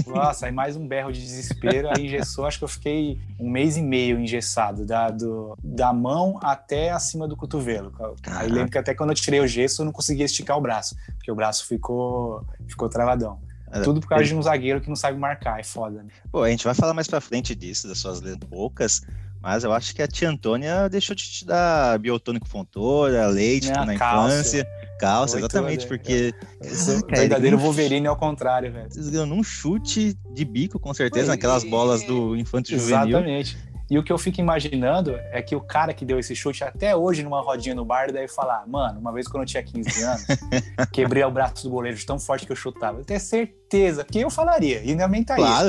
[0.07, 3.77] Nossa, aí mais um berro de desespero, aí engessou, acho que eu fiquei um mês
[3.77, 7.91] e meio engessado, da, do, da mão até acima do cotovelo.
[7.91, 8.41] Caraca.
[8.41, 10.95] Aí lembro que até quando eu tirei o gesso, eu não conseguia esticar o braço,
[11.17, 13.41] porque o braço ficou, ficou travadão.
[13.83, 16.03] Tudo por causa de um zagueiro que não sabe marcar, é foda.
[16.03, 16.09] Né?
[16.31, 19.03] Pô, a gente vai falar mais pra frente disso, das suas letras poucas,
[19.47, 23.95] mas eu acho que a tia Antônia deixou de te dar biotônico fontora, leite na
[23.95, 24.67] infância.
[24.99, 26.35] Calça, exatamente, porque.
[26.61, 28.91] o verdadeiro Wolverine ao contrário, velho.
[28.91, 33.19] Vocês ganham num chute de bico, com certeza, naquelas bolas do infanto juvenil.
[33.19, 33.57] Exatamente.
[33.89, 36.97] E o que eu fico imaginando é que o cara que deu esse chute até
[36.97, 40.27] hoje numa rodinha no bar deve falar: Mano, uma vez quando eu tinha 15 anos,
[40.93, 42.99] quebrei o braço do goleiro tão forte que eu chutava.
[42.99, 45.69] Eu tenho certeza que eu falaria, e minha mente tá claro,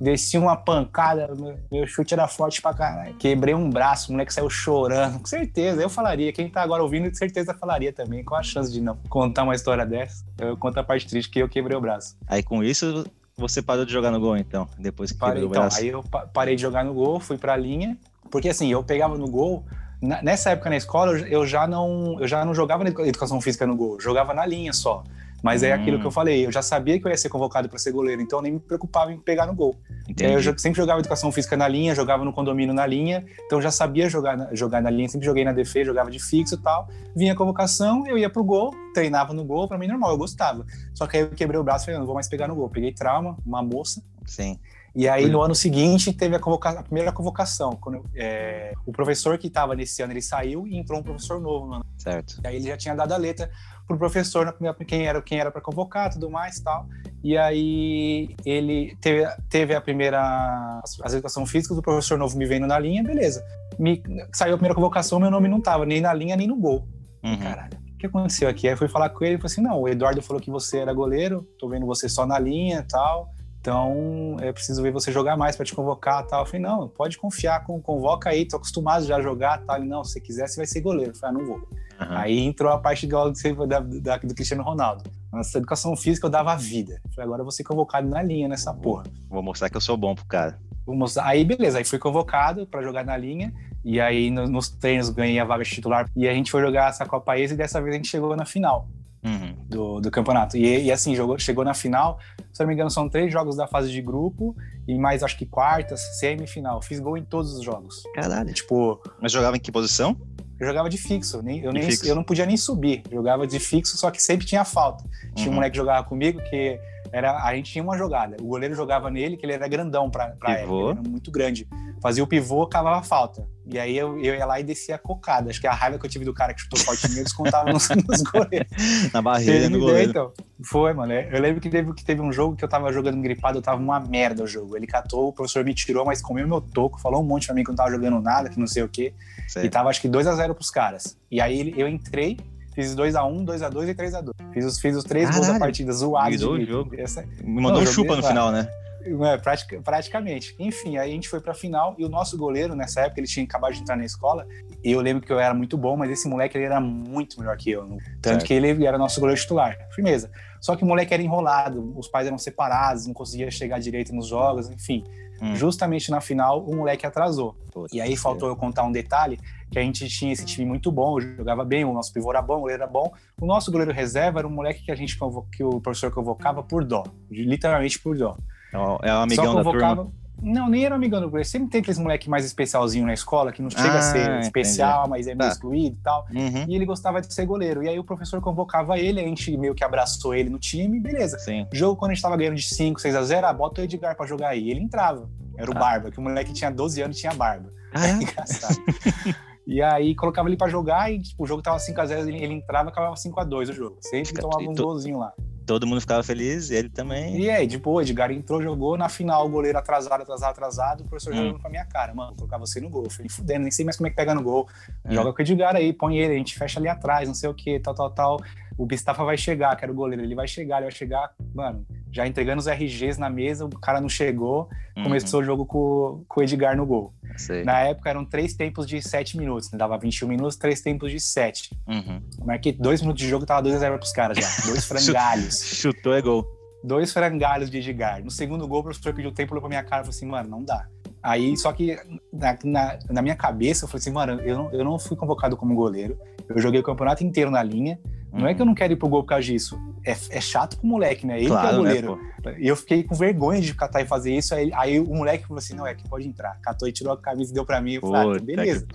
[0.00, 1.28] desci uma pancada,
[1.70, 3.14] meu chute era forte pra caralho.
[3.14, 5.18] Quebrei um braço, o moleque saiu chorando.
[5.18, 6.32] Com certeza, eu falaria.
[6.32, 8.22] Quem tá agora ouvindo, com certeza falaria também.
[8.24, 10.24] Qual a chance de não contar uma história dessa?
[10.38, 12.16] Eu conto a parte triste que eu quebrei o braço.
[12.26, 13.04] Aí com isso,
[13.38, 16.62] você parou de jogar no gol, então, depois que parei, então, Aí eu parei de
[16.62, 17.96] jogar no gol, fui pra linha,
[18.30, 19.62] porque assim, eu pegava no gol,
[20.00, 23.76] nessa época na escola, eu já não, eu já não jogava na educação física no
[23.76, 25.04] gol, jogava na linha só.
[25.46, 26.10] Mas é aquilo que eu hum.
[26.10, 28.54] falei, eu já sabia que eu ia ser convocado para ser goleiro, então eu nem
[28.54, 29.76] me preocupava em pegar no gol.
[30.08, 30.44] Entendi.
[30.44, 34.10] Eu sempre jogava educação física na linha, jogava no condomínio na linha, então já sabia
[34.10, 36.88] jogar na, jogar na linha, sempre joguei na defesa, jogava de fixo e tal.
[37.14, 40.66] Vinha a convocação, eu ia pro gol, treinava no gol, para mim normal, eu gostava.
[40.92, 42.68] Só que aí eu quebrei o braço e falei, não vou mais pegar no gol.
[42.68, 44.02] Peguei trauma, uma moça.
[44.26, 44.58] Sim.
[44.96, 47.72] E aí, no ano seguinte, teve a, a primeira convocação.
[47.72, 51.66] Quando, é, o professor que estava nesse ano, ele saiu e entrou um professor novo
[51.66, 51.86] no ano.
[51.98, 52.40] Certo.
[52.42, 53.50] E aí ele já tinha dado a letra
[53.86, 54.54] pro professor,
[54.86, 56.86] quem era quem era para convocar, tudo mais tal.
[57.22, 62.66] E aí ele teve, teve a primeira as educação física do professor novo me vendo
[62.66, 63.44] na linha, beleza.
[63.78, 66.86] Me, saiu a primeira convocação, meu nome não tava nem na linha nem no gol.
[67.22, 67.38] Uhum.
[67.38, 68.68] Caralho, o que aconteceu aqui?
[68.68, 70.92] Aí fui falar com ele e falei assim: não, o Eduardo falou que você era
[70.92, 73.34] goleiro, tô vendo você só na linha e tal.
[73.66, 76.42] Então, é preciso ver você jogar mais para te convocar tal.
[76.42, 79.78] Eu falei, não, pode confiar, com, convoca aí, tô acostumado já a jogar tal.
[79.78, 81.10] Ele, não, se quiser, você vai ser goleiro.
[81.10, 81.56] Eu falei, ah, não vou.
[81.56, 82.16] Uhum.
[82.16, 83.32] Aí entrou a parte do,
[83.66, 85.02] da, da, do Cristiano Ronaldo.
[85.32, 87.00] Nossa educação física eu dava vida.
[87.04, 89.02] Eu falei, agora eu vou ser convocado na linha nessa porra.
[89.28, 90.60] Vou mostrar que eu sou bom pro cara.
[90.86, 91.26] Vou mostrar.
[91.26, 93.52] Aí, beleza, aí fui convocado para jogar na linha.
[93.84, 96.08] E aí, no, nos treinos, ganhei a vaga de titular.
[96.14, 98.44] E a gente foi jogar essa Copa Ex e dessa vez a gente chegou na
[98.44, 98.88] final.
[99.24, 99.56] Uhum.
[99.68, 100.56] Do, do campeonato.
[100.56, 102.18] E, e, assim, jogou, chegou na final,
[102.52, 105.44] se não me engano, são três jogos da fase de grupo e mais acho que
[105.44, 106.80] quartas, semifinal.
[106.80, 108.02] Fiz gol em todos os jogos.
[108.14, 108.52] Caralho.
[108.52, 109.02] Tipo.
[109.20, 110.16] Mas jogava em que posição?
[110.58, 112.06] Eu jogava de fixo, nem, eu, nem, fixo.
[112.06, 113.02] eu não podia nem subir.
[113.12, 115.04] Jogava de fixo, só que sempre tinha falta.
[115.34, 115.52] Tinha uhum.
[115.52, 116.80] um moleque que jogava comigo que
[117.12, 118.36] era a gente tinha uma jogada.
[118.40, 121.68] O goleiro jogava nele, que ele era grandão pra, pra época, ele era muito grande.
[122.02, 123.46] Fazia o pivô, cavava falta.
[123.66, 125.50] E aí eu, eu ia lá e descia a cocada.
[125.50, 127.88] Acho que a raiva que eu tive do cara que chutou forte em descontava nos,
[128.08, 128.68] nos goleiros.
[129.12, 130.10] Na barreira, no goleiro.
[130.10, 130.32] Então.
[130.62, 131.12] Foi, mano.
[131.12, 133.80] Eu lembro que teve, que teve um jogo que eu tava jogando gripado, eu tava
[133.80, 134.76] uma merda o jogo.
[134.76, 137.64] Ele catou, o professor me tirou, mas comeu meu toco, falou um monte pra mim
[137.64, 139.12] que eu não tava jogando nada, que não sei o quê.
[139.48, 139.66] Certo.
[139.66, 141.18] E tava acho que 2 a 0 pros caras.
[141.30, 142.38] E aí eu entrei,
[142.76, 144.32] Fiz 2x1, 2x2 e 3x2.
[144.52, 146.42] Fiz os, fiz os três gols da partida, zoados.
[146.42, 146.94] o jogo.
[146.98, 147.24] Essa...
[147.42, 148.68] Me mandou não, um chupa no final, né?
[149.06, 150.54] É, pratica, praticamente.
[150.58, 153.44] Enfim, aí a gente foi pra final e o nosso goleiro, nessa época, ele tinha
[153.44, 154.46] acabado de entrar na escola.
[154.82, 157.56] E eu lembro que eu era muito bom, mas esse moleque ele era muito melhor
[157.56, 157.86] que eu.
[157.86, 158.44] Tanto certo.
[158.44, 159.76] que ele era nosso goleiro titular.
[159.94, 160.30] Firmeza.
[160.60, 164.26] Só que o moleque era enrolado, os pais eram separados, não conseguia chegar direito nos
[164.26, 165.04] jogos, enfim.
[165.40, 165.54] Hum.
[165.54, 167.54] Justamente na final, o moleque atrasou.
[167.92, 169.38] e aí faltou eu contar um detalhe
[169.70, 172.56] que a gente tinha esse time muito bom, jogava bem, o nosso pivô era bom,
[172.56, 173.12] o goleiro era bom.
[173.40, 175.18] O nosso goleiro reserva era um moleque que a gente
[175.52, 178.36] que o professor convocava por dó, literalmente por dó.
[178.72, 180.10] É o amigão da turma.
[180.42, 181.48] Não, nem era amigão do goleiro.
[181.48, 185.00] Sempre tem aqueles moleque mais especialzinho na escola, que não chega ah, a ser especial,
[185.00, 185.10] entendi.
[185.10, 185.48] mas é meio tá.
[185.48, 186.26] excluído e tal.
[186.30, 186.64] Uhum.
[186.68, 187.82] E ele gostava de ser goleiro.
[187.82, 191.38] E aí o professor convocava ele, a gente meio que abraçou ele no time, beleza.
[191.38, 191.66] Sim.
[191.72, 194.14] Jogo quando a gente tava ganhando de 5, 6 a 0 ah, bota o Edgar
[194.14, 194.70] pra jogar aí.
[194.70, 195.28] Ele entrava.
[195.56, 195.80] Era o ah.
[195.80, 197.72] Barba, que o moleque tinha 12 anos e tinha barba.
[197.94, 198.12] Ah, é?
[198.22, 198.76] Engraçado.
[199.66, 202.88] E aí colocava ele pra jogar e tipo, o jogo tava 5x0, ele, ele entrava
[202.88, 203.96] e acabava 5x2 o jogo.
[204.00, 205.32] Sempre tomava um golzinho lá.
[205.66, 207.40] Todo mundo ficava feliz, e ele também.
[207.40, 211.08] E aí, tipo, o Edgar entrou, jogou, na final o goleiro atrasado, atrasado, atrasado, o
[211.08, 211.36] professor hum.
[211.36, 213.04] jogando pra minha cara, mano, vou colocar você no gol.
[213.04, 214.68] Eu falei, fudendo, nem sei mais como é que pega no gol.
[215.04, 215.12] É.
[215.12, 217.54] Joga com o Edgar aí, põe ele, a gente fecha ali atrás, não sei o
[217.54, 218.40] que, tal, tal, tal.
[218.78, 221.86] O Bistafa vai chegar, que era o goleiro, ele vai chegar, ele vai chegar, mano,
[222.12, 225.04] já entregando os RGs na mesa, o cara não chegou, uhum.
[225.04, 227.12] começou o jogo com, com o Edgar no gol.
[227.36, 227.64] Sei.
[227.64, 229.78] Na época eram três tempos de sete minutos, né?
[229.78, 231.76] dava 21 minutos, três tempos de sete.
[231.86, 232.22] Uhum.
[232.44, 234.66] Marquei dois minutos de jogo, tava 2x0 pros caras já.
[234.66, 235.62] Dois frangalhos.
[235.62, 236.46] Chutou é gol.
[236.82, 238.22] Dois frangalhos de Edgar.
[238.22, 240.48] No segundo gol, o professor pediu tempo, olhou pra minha cara e falou assim, mano,
[240.48, 240.86] não dá.
[241.22, 241.98] Aí, só que
[242.32, 245.56] na, na, na, minha cabeça, eu falei assim, mano, eu não, eu não fui convocado
[245.56, 246.16] como goleiro.
[246.48, 247.98] Eu joguei o campeonato inteiro na linha.
[248.36, 249.78] Não é que eu não quero ir pro gol por causa disso.
[250.04, 251.38] É, é chato pro moleque, né?
[251.38, 252.20] Ele claro, que é o né, goleiro.
[252.44, 254.54] Né, e eu fiquei com vergonha de catar e fazer isso.
[254.54, 256.58] Aí, aí o moleque falou assim: não, é que pode entrar.
[256.60, 257.94] Catou e tirou a camisa e deu pra mim.
[257.94, 258.86] Eu falei, ah, beleza.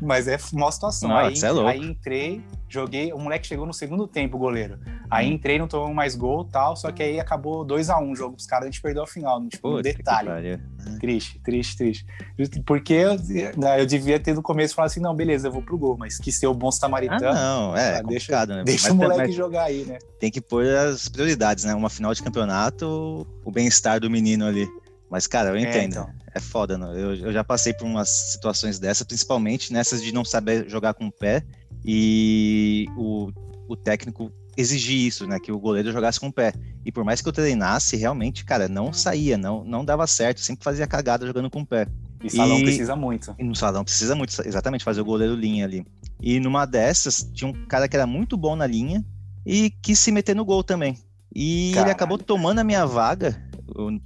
[0.00, 1.08] Mas é uma situação.
[1.08, 2.42] Não, aí, é aí entrei,
[2.74, 3.12] joguei.
[3.12, 4.78] O moleque chegou no segundo tempo, o goleiro.
[5.10, 6.76] Aí entrei, não tomou mais gol tal.
[6.76, 8.36] Só que aí acabou 2x1 um, o jogo.
[8.36, 9.46] Os caras a gente perdeu a final.
[9.48, 10.60] Tipo, um detalhe.
[11.00, 12.06] Triste, triste, triste.
[12.66, 13.16] Porque eu,
[13.56, 15.96] né, eu devia ter no começo falado assim: não, beleza, eu vou pro gol.
[15.98, 17.28] Mas que ser o bom samaritano.
[17.28, 18.64] Ah, não, é, é deixa, né?
[18.64, 19.34] Deixa mas, o moleque mas...
[19.34, 19.98] jogar aí, né?
[20.18, 21.74] Tem que pôr as prioridades, né?
[21.74, 24.66] Uma final de campeonato, o bem-estar do menino ali.
[25.14, 25.76] Mas, cara, eu é, entendo.
[25.76, 26.10] É, então.
[26.34, 26.88] é foda, né?
[26.90, 31.06] Eu, eu já passei por umas situações dessas, principalmente nessas de não saber jogar com
[31.06, 31.44] o pé
[31.84, 33.30] e o,
[33.68, 35.38] o técnico exigir isso, né?
[35.38, 36.52] Que o goleiro jogasse com o pé.
[36.84, 40.40] E por mais que eu treinasse, realmente, cara, não saía, não, não dava certo.
[40.40, 41.86] Sempre fazia cagada jogando com o pé.
[42.22, 43.34] E salão e, precisa muito.
[43.38, 45.86] E no salão precisa muito, exatamente, fazer o goleiro linha ali.
[46.20, 49.04] E numa dessas, tinha um cara que era muito bom na linha
[49.44, 50.96] e quis se meter no gol também.
[51.34, 51.88] E Caralho.
[51.88, 53.36] ele acabou tomando a minha vaga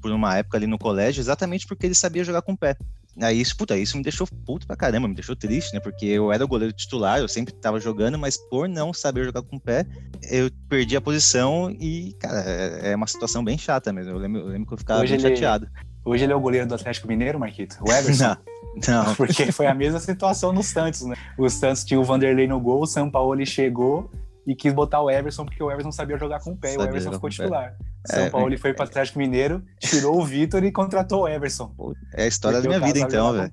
[0.00, 2.76] por uma época ali no colégio, exatamente porque ele sabia jogar com o pé.
[3.20, 5.80] Aí isso, puta, isso me deixou puto pra caramba, me deixou triste, né?
[5.80, 9.42] Porque eu era o goleiro titular, eu sempre tava jogando, mas por não saber jogar
[9.42, 9.84] com o pé,
[10.30, 14.12] eu perdi a posição e, cara, é, é uma situação bem chata mesmo.
[14.12, 15.68] Eu lembro, eu lembro que eu ficava hoje bem ele, chateado.
[16.04, 17.78] Hoje ele é o goleiro do Atlético Mineiro, Marquito?
[17.80, 18.36] O Everson?
[18.86, 19.14] não, não.
[19.14, 21.16] Porque foi a mesma situação no Santos, né?
[21.36, 24.10] O Santos tinha o Vanderlei no gol, o São Paulo chegou
[24.48, 26.86] e quis botar o Everson porque o Everson sabia jogar com o pé sabia e
[26.86, 27.76] o Everson ficou titular.
[28.06, 31.28] São é, Paulo é, foi para o Atlético Mineiro, tirou o Vitor e contratou o
[31.28, 31.70] Everson.
[32.14, 33.52] É a história da minha vida, então, velho.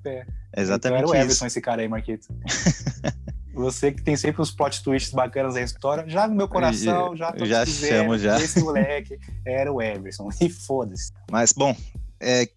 [0.56, 1.02] Exatamente.
[1.02, 1.46] Então era o Everson isso.
[1.46, 2.28] esse cara aí, Marquito.
[3.52, 7.34] Você que tem sempre os plot twists bacanas da história, já no meu coração, já
[7.42, 8.38] já dizendo, chamo já.
[8.38, 10.30] esse moleque era o Everson.
[10.40, 11.12] E foda-se.
[11.30, 11.74] Mas, bom,
[12.20, 12.48] é,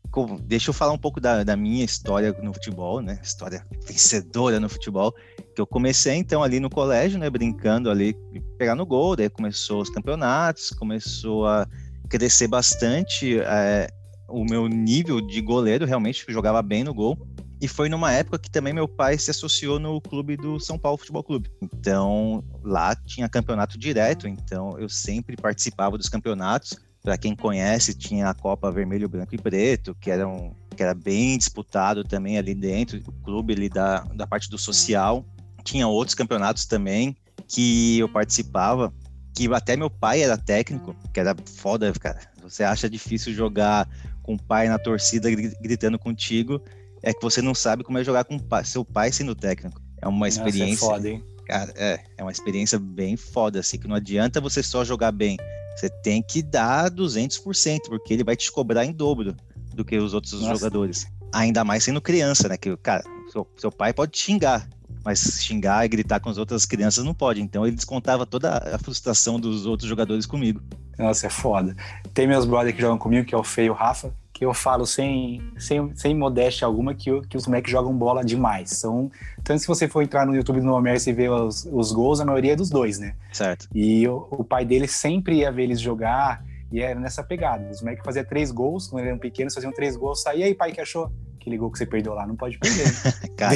[0.43, 3.19] deixa eu falar um pouco da, da, minha história no futebol, né?
[3.21, 5.13] História vencedora no futebol.
[5.55, 7.29] Que eu comecei então ali no colégio, né?
[7.29, 8.15] Brincando ali,
[8.57, 11.67] pegar no gol, daí começou os campeonatos, começou a
[12.09, 13.89] crescer bastante é,
[14.29, 17.17] o meu nível de goleiro, realmente jogava bem no gol.
[17.61, 20.97] E foi numa época que também meu pai se associou no clube do São Paulo
[20.97, 21.51] Futebol Clube.
[21.61, 28.29] Então lá tinha campeonato direto, então eu sempre participava dos campeonatos para quem conhece, tinha
[28.29, 32.53] a Copa Vermelho, Branco e Preto, que era, um, que era bem disputado também ali
[32.53, 35.25] dentro, o clube ali da, da parte do social.
[35.63, 37.15] Tinha outros campeonatos também
[37.47, 38.93] que eu participava,
[39.35, 42.19] que até meu pai era técnico, que era foda, cara.
[42.43, 43.87] Você acha difícil jogar
[44.21, 46.61] com o pai na torcida gritando contigo,
[47.01, 49.81] é que você não sabe como é jogar com seu pai sendo técnico.
[50.01, 50.85] É uma experiência.
[50.85, 51.23] Nossa, é foda, hein?
[51.47, 55.37] Cara, é, é uma experiência bem foda, assim, que não adianta você só jogar bem
[55.79, 59.33] Você tem que dar 200%, porque ele vai te cobrar em dobro
[59.73, 60.55] do que os outros Nossa.
[60.55, 61.07] jogadores.
[61.33, 62.57] Ainda mais sendo criança, né?
[62.57, 64.67] Que, cara, seu, seu pai pode xingar,
[65.05, 67.41] mas xingar e gritar com as outras crianças não pode.
[67.41, 70.61] Então ele descontava toda a frustração dos outros jogadores comigo.
[70.97, 71.73] Nossa, é foda.
[72.13, 74.53] Tem meus brothers que jogam comigo, que é o Feio e o Rafa, que eu
[74.53, 78.69] falo sem, sem, sem modéstia alguma que, que os moleques jogam bola demais.
[78.69, 79.11] São,
[79.43, 82.25] tanto se você for entrar no YouTube do Homer e ver os, os gols, a
[82.25, 83.15] maioria é dos dois, né?
[83.33, 83.67] Certo.
[83.75, 87.69] E o, o pai dele sempre ia ver eles jogar e era nessa pegada.
[87.69, 90.71] Os moleques faziam três gols, quando eles eram pequenos, faziam três gols, saía aí, pai,
[90.71, 91.11] que achou?
[91.35, 92.85] Aquele gol que você perdeu lá, não pode perder.
[92.85, 93.11] Né?
[93.35, 93.55] Cara,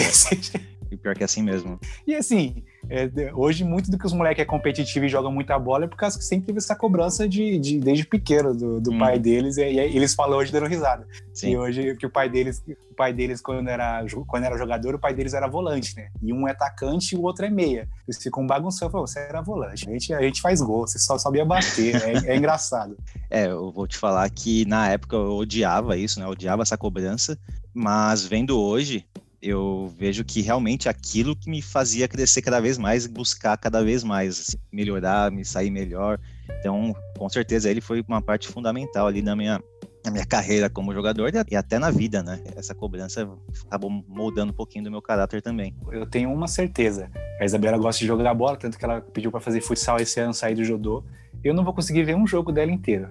[0.91, 1.79] e pior que é assim mesmo.
[2.05, 5.85] E assim, é, hoje muito do que os moleques é competitivo e jogam muita bola
[5.85, 8.99] é por causa que sempre teve essa cobrança de, de desde pequeno do, do hum.
[8.99, 11.07] pai deles, e, e, eles falam hoje dando risada.
[11.33, 11.51] Sim.
[11.51, 14.99] E hoje que o pai deles, o pai deles quando era, quando era jogador, o
[14.99, 16.09] pai deles era volante, né?
[16.21, 17.87] E um é atacante e o outro é meia.
[18.07, 21.17] Eles ficam bagunçando, falam, você era volante, a gente, a gente faz gol, você só
[21.17, 22.97] sabia bater, é, é engraçado.
[23.29, 26.25] É, eu vou te falar que na época eu odiava isso, né?
[26.25, 27.35] Eu odiava essa cobrança,
[27.73, 29.07] mas vendo hoje,
[29.43, 34.01] eu vejo que realmente aquilo que me fazia crescer cada vez mais, buscar cada vez
[34.01, 36.17] mais assim, melhorar, me sair melhor.
[36.59, 39.61] Então, com certeza, ele foi uma parte fundamental ali na minha,
[40.03, 42.41] na minha carreira como jogador e até na vida, né?
[42.55, 43.29] Essa cobrança
[43.65, 45.75] acabou moldando um pouquinho do meu caráter também.
[45.91, 47.11] Eu tenho uma certeza.
[47.37, 50.33] A Isabela gosta de jogar bola, tanto que ela pediu para fazer futsal esse ano,
[50.33, 51.03] sair do judô
[51.43, 53.09] eu não vou conseguir ver um jogo dela inteiro.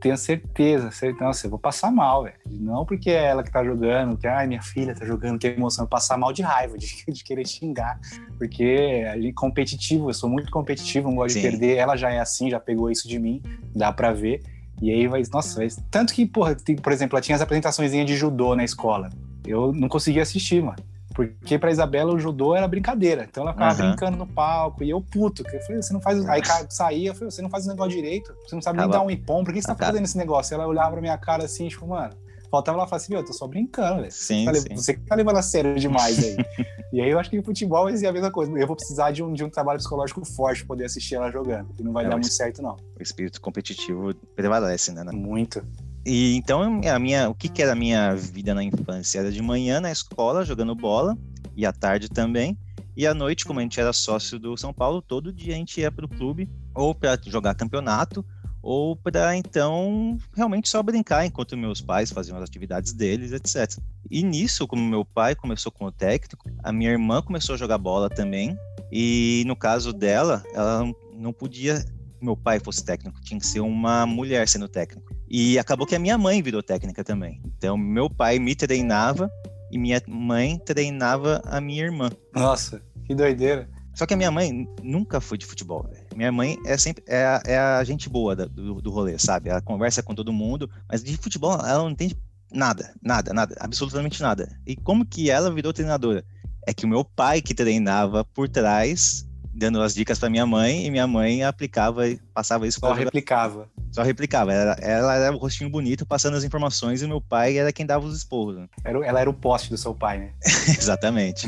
[0.00, 1.24] Tenho certeza, certeza.
[1.24, 2.36] Nossa, eu vou passar mal, velho.
[2.46, 5.84] Não porque é ela que tá jogando, que, ai, minha filha tá jogando, que emoção.
[5.84, 7.98] Eu passar mal de raiva, de, de querer xingar.
[8.36, 11.40] Porque gente competitivo, eu sou muito competitivo, não gosto Sim.
[11.40, 11.76] de perder.
[11.76, 13.40] Ela já é assim, já pegou isso de mim,
[13.74, 14.42] dá pra ver.
[14.80, 17.92] E aí vai, nossa, vai, tanto que, porra, tem, por exemplo, ela tinha as apresentações
[17.92, 19.08] de judô na escola.
[19.46, 20.91] Eu não conseguia assistir, mano.
[21.14, 23.26] Porque pra Isabela o judô era brincadeira.
[23.28, 23.88] Então ela ficava uhum.
[23.88, 24.82] brincando no palco.
[24.82, 26.28] E eu, puto, eu falei, você não faz.
[26.28, 28.34] Aí saía, eu falei, você não faz o negócio direito.
[28.46, 29.44] Você não sabe nem dar um ipom.
[29.44, 30.54] Por que você tá fazendo esse negócio?
[30.54, 32.14] Ela olhava pra minha cara assim, tipo, mano.
[32.50, 34.12] Faltava ela falar assim, meu, eu tô só brincando, velho.
[34.12, 34.76] Sim, você, sim.
[34.76, 36.36] você que tá levando a sério demais aí.
[36.92, 38.52] e aí eu acho que o futebol vai ser a mesma coisa.
[38.52, 41.70] Eu vou precisar de um, de um trabalho psicológico forte pra poder assistir ela jogando.
[41.78, 42.76] E não vai é, dar muito certo, não.
[42.98, 45.02] O espírito competitivo prevalece, né?
[45.12, 45.64] Muito.
[46.04, 49.20] E então a minha, o que, que era a minha vida na infância?
[49.20, 51.16] Era de manhã na escola jogando bola
[51.56, 52.58] e à tarde também.
[52.96, 55.80] E à noite, como a gente era sócio do São Paulo, todo dia a gente
[55.80, 58.24] ia para o clube ou para jogar campeonato
[58.60, 63.78] ou para então realmente só brincar enquanto meus pais faziam as atividades deles, etc.
[64.10, 68.08] E nisso, como meu pai começou como técnico, a minha irmã começou a jogar bola
[68.10, 68.56] também.
[68.90, 70.84] E no caso dela, ela
[71.14, 71.84] não podia
[72.20, 75.11] meu pai fosse técnico, tinha que ser uma mulher sendo técnico.
[75.34, 77.40] E acabou que a minha mãe virou técnica também.
[77.56, 79.32] Então, meu pai me treinava
[79.70, 82.10] e minha mãe treinava a minha irmã.
[82.34, 83.66] Nossa, que doideira.
[83.94, 85.88] Só que a minha mãe nunca foi de futebol.
[85.90, 86.04] Véio.
[86.14, 89.48] Minha mãe é sempre é a, é a gente boa do, do rolê, sabe?
[89.48, 92.14] Ela conversa com todo mundo, mas de futebol ela não entende
[92.52, 94.54] nada, nada, nada, absolutamente nada.
[94.66, 96.22] E como que ela virou treinadora?
[96.66, 100.86] É que o meu pai que treinava por trás dando as dicas para minha mãe
[100.86, 103.68] e minha mãe aplicava e passava isso para Só replicava.
[103.90, 104.52] Só replicava.
[104.52, 108.06] Ela, ela era o rostinho bonito passando as informações e meu pai era quem dava
[108.06, 108.56] os esporros.
[108.56, 108.68] Né?
[108.84, 110.32] Era, ela era o poste do seu pai, né?
[110.66, 111.46] Exatamente.